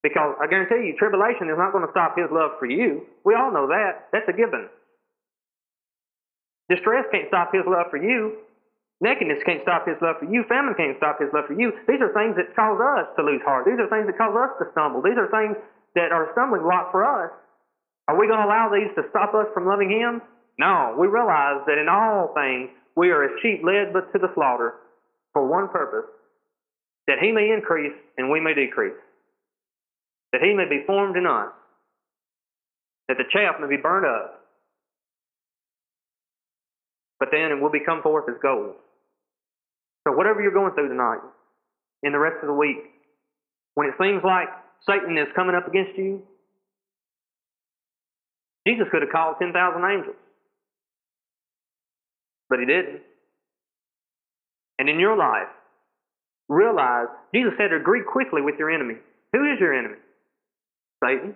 Because 0.00 0.32
I 0.40 0.48
guarantee 0.48 0.88
you, 0.88 0.96
tribulation 0.96 1.52
is 1.52 1.60
not 1.60 1.76
going 1.76 1.84
to 1.84 1.92
stop 1.92 2.16
His 2.16 2.32
love 2.32 2.56
for 2.56 2.64
you. 2.64 3.04
We 3.28 3.36
all 3.36 3.52
know 3.52 3.68
that. 3.68 4.08
That's 4.10 4.24
a 4.24 4.32
given. 4.32 4.72
Distress 6.72 7.04
can't 7.12 7.28
stop 7.28 7.52
His 7.52 7.68
love 7.68 7.92
for 7.92 8.00
you. 8.00 8.40
Nakedness 9.00 9.44
can't 9.44 9.60
stop 9.60 9.84
his 9.84 10.00
love 10.00 10.16
for 10.18 10.24
you. 10.24 10.40
Famine 10.48 10.72
can't 10.72 10.96
stop 10.96 11.20
his 11.20 11.28
love 11.34 11.44
for 11.44 11.52
you. 11.52 11.68
These 11.84 12.00
are 12.00 12.12
things 12.16 12.32
that 12.40 12.56
cause 12.56 12.80
us 12.80 13.04
to 13.16 13.22
lose 13.22 13.44
heart. 13.44 13.68
These 13.68 13.76
are 13.76 13.92
things 13.92 14.08
that 14.08 14.16
cause 14.16 14.32
us 14.32 14.56
to 14.56 14.72
stumble. 14.72 15.04
These 15.04 15.20
are 15.20 15.28
things 15.28 15.52
that 15.92 16.16
are 16.16 16.24
a 16.24 16.32
stumbling 16.32 16.64
block 16.64 16.92
for 16.92 17.04
us. 17.04 17.28
Are 18.08 18.16
we 18.16 18.24
going 18.24 18.40
to 18.40 18.48
allow 18.48 18.72
these 18.72 18.88
to 18.96 19.04
stop 19.12 19.36
us 19.36 19.52
from 19.52 19.68
loving 19.68 19.92
him? 19.92 20.22
No. 20.56 20.96
We 20.96 21.12
realize 21.12 21.60
that 21.68 21.76
in 21.76 21.92
all 21.92 22.32
things 22.32 22.72
we 22.96 23.12
are 23.12 23.28
as 23.28 23.36
sheep 23.44 23.60
led 23.60 23.92
but 23.92 24.08
to 24.16 24.18
the 24.18 24.32
slaughter 24.32 24.80
for 25.36 25.46
one 25.46 25.68
purpose, 25.68 26.08
that 27.06 27.18
he 27.20 27.30
may 27.30 27.52
increase 27.52 27.92
and 28.16 28.30
we 28.30 28.40
may 28.40 28.54
decrease, 28.54 28.96
that 30.32 30.40
he 30.40 30.54
may 30.54 30.64
be 30.64 30.82
formed 30.86 31.14
in 31.14 31.26
us, 31.26 31.52
that 33.08 33.18
the 33.18 33.24
chaff 33.30 33.56
may 33.60 33.68
be 33.68 33.76
burned 33.76 34.06
up, 34.06 34.40
but 37.20 37.28
then 37.30 37.52
it 37.52 37.60
will 37.60 37.70
become 37.70 38.00
forth 38.00 38.24
as 38.30 38.36
gold. 38.40 38.76
So 40.08 40.14
whatever 40.14 40.40
you're 40.40 40.56
going 40.56 40.72
through 40.72 40.88
tonight, 40.88 41.20
in 42.02 42.12
the 42.12 42.18
rest 42.18 42.36
of 42.40 42.46
the 42.46 42.54
week, 42.54 42.78
when 43.74 43.88
it 43.88 43.94
seems 44.00 44.24
like 44.24 44.48
Satan 44.88 45.18
is 45.18 45.28
coming 45.36 45.54
up 45.54 45.68
against 45.68 45.98
you, 45.98 46.22
Jesus 48.66 48.86
could 48.90 49.02
have 49.02 49.12
called 49.12 49.36
10,000 49.38 49.52
angels. 49.84 50.16
But 52.48 52.60
he 52.60 52.64
didn't. 52.64 53.02
And 54.78 54.88
in 54.88 55.00
your 55.00 55.16
life, 55.16 55.48
realize 56.48 57.06
Jesus 57.34 57.52
said 57.58 57.72
agree 57.72 58.02
quickly 58.02 58.42
with 58.42 58.56
your 58.58 58.70
enemy. 58.70 58.94
Who 59.32 59.44
is 59.52 59.58
your 59.60 59.74
enemy? 59.74 59.96
Satan. 61.02 61.34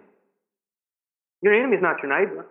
Your 1.42 1.54
enemy 1.54 1.76
is 1.76 1.82
not 1.82 1.96
your 2.02 2.12
neighbor. 2.12 2.46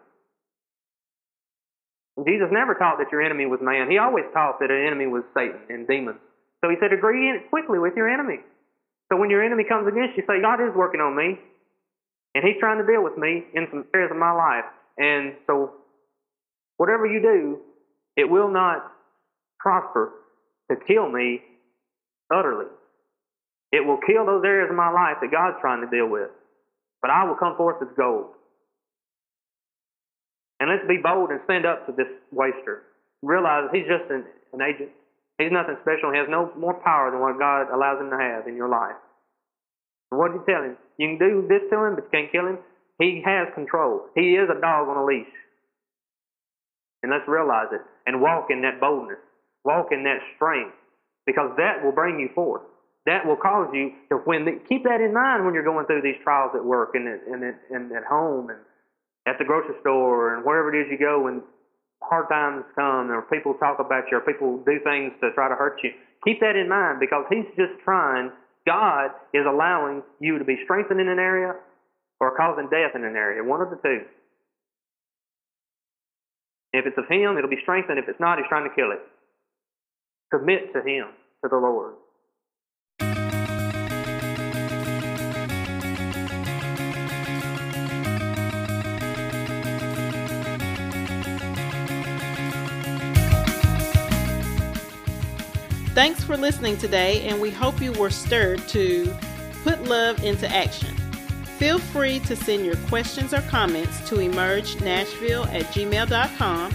Jesus 2.26 2.50
never 2.52 2.74
taught 2.76 2.98
that 2.98 3.12
your 3.12 3.22
enemy 3.22 3.46
was 3.46 3.60
man. 3.62 3.90
He 3.90 3.98
always 3.98 4.26
taught 4.34 4.60
that 4.60 4.72
an 4.72 4.86
enemy 4.86 5.08
was 5.08 5.24
Satan 5.34 5.60
and 5.70 5.88
demons. 5.88 6.20
So 6.64 6.70
he 6.70 6.76
said, 6.82 6.92
agree 6.92 7.32
quickly 7.50 7.80
with 7.80 7.94
your 7.96 8.10
enemy. 8.10 8.40
So 9.12 9.18
when 9.18 9.30
your 9.30 9.44
enemy 9.44 9.64
comes 9.64 9.88
against 9.88 10.18
you, 10.18 10.24
say, 10.28 10.42
God 10.42 10.60
is 10.60 10.76
working 10.76 11.00
on 11.00 11.16
me. 11.16 11.40
And 12.36 12.44
he's 12.44 12.60
trying 12.60 12.78
to 12.78 12.86
deal 12.86 13.04
with 13.04 13.18
me 13.18 13.46
in 13.54 13.68
some 13.72 13.86
areas 13.94 14.12
of 14.12 14.18
my 14.18 14.32
life. 14.32 14.66
And 14.98 15.34
so 15.48 15.72
whatever 16.78 17.06
you 17.06 17.22
do, 17.22 17.60
it 18.18 18.30
will 18.30 18.52
not 18.52 18.92
prosper 19.60 20.12
to 20.70 20.78
kill 20.88 21.10
me 21.10 21.42
utterly. 22.34 22.66
It 23.72 23.86
will 23.86 24.00
kill 24.06 24.26
those 24.26 24.44
areas 24.46 24.70
of 24.70 24.76
my 24.76 24.90
life 24.90 25.18
that 25.22 25.32
God's 25.32 25.58
trying 25.62 25.82
to 25.82 25.90
deal 25.90 26.10
with. 26.10 26.30
But 27.02 27.12
I 27.12 27.24
will 27.26 27.36
come 27.36 27.56
forth 27.56 27.78
as 27.82 27.88
gold. 27.96 28.34
And 30.60 30.70
let's 30.70 30.86
be 30.88 30.98
bold 31.02 31.30
and 31.32 31.40
stand 31.46 31.66
up 31.66 31.86
to 31.86 31.94
this 31.94 32.10
waster. 32.32 32.84
Realize 33.22 33.70
he's 33.72 33.88
just 33.88 34.10
an, 34.12 34.26
an 34.54 34.62
agent. 34.62 34.90
He's 35.38 35.52
nothing 35.52 35.78
special. 35.82 36.12
He 36.12 36.20
has 36.20 36.28
no 36.30 36.52
more 36.58 36.76
power 36.84 37.12
than 37.12 37.22
what 37.22 37.40
God 37.40 37.72
allows 37.72 38.02
him 38.02 38.10
to 38.10 38.20
have 38.20 38.48
in 38.48 38.56
your 38.56 38.68
life. 38.68 39.00
What 40.10 40.34
do 40.34 40.40
you 40.40 40.46
tell 40.46 40.64
him? 40.64 40.76
You 40.98 41.16
can 41.16 41.20
do 41.20 41.48
this 41.48 41.64
to 41.72 41.78
him, 41.80 41.96
but 41.96 42.04
you 42.06 42.12
can't 42.12 42.32
kill 42.32 42.48
him. 42.48 42.58
He 43.00 43.24
has 43.24 43.48
control. 43.56 44.08
He 44.16 44.36
is 44.36 44.50
a 44.50 44.60
dog 44.60 44.90
on 44.90 44.98
a 44.98 45.06
leash. 45.06 45.32
And 47.02 47.12
let's 47.12 47.28
realize 47.28 47.72
it 47.72 47.82
and 48.06 48.22
walk 48.22 48.48
in 48.50 48.62
that 48.64 48.82
boldness, 48.82 49.24
walk 49.64 49.88
in 49.91 50.03
that 50.03 50.20
strength, 50.36 50.76
because 51.26 51.51
that 51.57 51.84
will 51.84 51.91
bring 51.91 52.20
you 52.20 52.30
forth. 52.34 52.62
That 53.05 53.26
will 53.26 53.38
cause 53.38 53.70
you 53.74 53.93
to 54.10 54.18
when 54.18 54.45
the, 54.45 54.60
keep 54.68 54.84
that 54.84 55.01
in 55.01 55.14
mind 55.14 55.45
when 55.45 55.53
you're 55.53 55.64
going 55.64 55.86
through 55.86 56.01
these 56.01 56.20
trials 56.24 56.51
at 56.55 56.64
work 56.64 56.93
and 56.93 57.07
at, 57.07 57.22
and 57.26 57.43
at, 57.43 57.60
and 57.72 57.91
at 57.91 58.03
home 58.03 58.49
and 58.49 58.60
at 59.26 59.38
the 59.39 59.45
grocery 59.45 59.76
store 59.82 60.36
and 60.36 60.45
wherever 60.45 60.74
it 60.74 60.80
is 60.80 60.88
you 60.91 60.97
go 60.99 61.24
when 61.24 61.41
hard 62.01 62.28
times 62.30 62.64
come 62.76 63.10
or 63.12 63.24
people 63.24 63.53
talk 63.55 63.80
about 63.80 64.03
you 64.12 64.18
or 64.18 64.22
people 64.22 64.62
do 64.66 64.80
things 64.84 65.12
to 65.22 65.32
try 65.34 65.47
to 65.49 65.55
hurt 65.55 65.80
you. 65.84 65.91
Keep 66.24 66.39
that 66.41 66.55
in 66.55 66.68
mind 66.68 66.99
because 66.99 67.26
he's 67.30 67.47
just 67.55 67.74
trying, 67.84 68.32
God 68.68 69.12
is 69.34 69.45
allowing 69.47 70.03
you 70.20 70.38
to 70.38 70.45
be 70.45 70.57
strengthened 70.64 70.99
in 70.99 71.07
an 71.07 71.20
area 71.20 71.55
or 72.20 72.36
causing 72.36 72.70
death 72.70 72.95
in 72.95 73.03
an 73.03 73.16
area. 73.16 73.43
One 73.43 73.62
of 73.62 73.70
the 73.70 73.78
two. 73.78 74.03
If 76.74 76.86
it's 76.86 76.97
of 76.97 77.07
him, 77.10 77.38
it'll 77.38 77.49
be 77.49 77.62
strengthened. 77.64 77.97
If 77.97 78.07
it's 78.07 78.20
not, 78.20 78.38
he's 78.38 78.47
trying 78.47 78.70
to 78.70 78.76
kill 78.76 78.91
it. 78.91 78.99
Submit 80.32 80.74
to 80.74 80.82
him, 80.82 81.08
to 81.44 81.50
the 81.50 81.58
Lord. 81.58 81.96
Thanks 95.96 96.24
for 96.24 96.38
listening 96.38 96.78
today, 96.78 97.28
and 97.28 97.42
we 97.42 97.50
hope 97.50 97.82
you 97.82 97.92
were 97.94 98.10
stirred 98.10 98.66
to 98.70 99.14
put 99.64 99.84
love 99.84 100.24
into 100.24 100.48
action. 100.48 100.96
Feel 101.58 101.78
free 101.78 102.20
to 102.22 102.38
send 102.38 102.66
your 102.66 102.78
questions 102.88 103.34
or 103.34 103.42
comments 103.42 104.08
to 104.08 104.16
emergenashville 104.16 105.48
at 105.48 105.64
gmail.com 105.74 106.72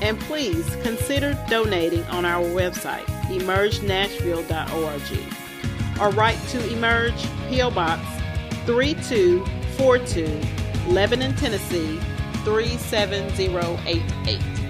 and 0.00 0.18
please 0.20 0.64
consider 0.82 1.36
donating 1.48 2.04
on 2.04 2.24
our 2.24 2.44
website, 2.44 3.04
emergenashville.org, 3.26 6.00
or 6.00 6.10
write 6.16 6.38
to 6.48 6.72
Emerge 6.72 7.26
P.O. 7.48 7.70
Box 7.70 8.02
3242, 8.66 10.40
Lebanon, 10.92 11.34
Tennessee 11.36 12.00
37088. 12.44 14.67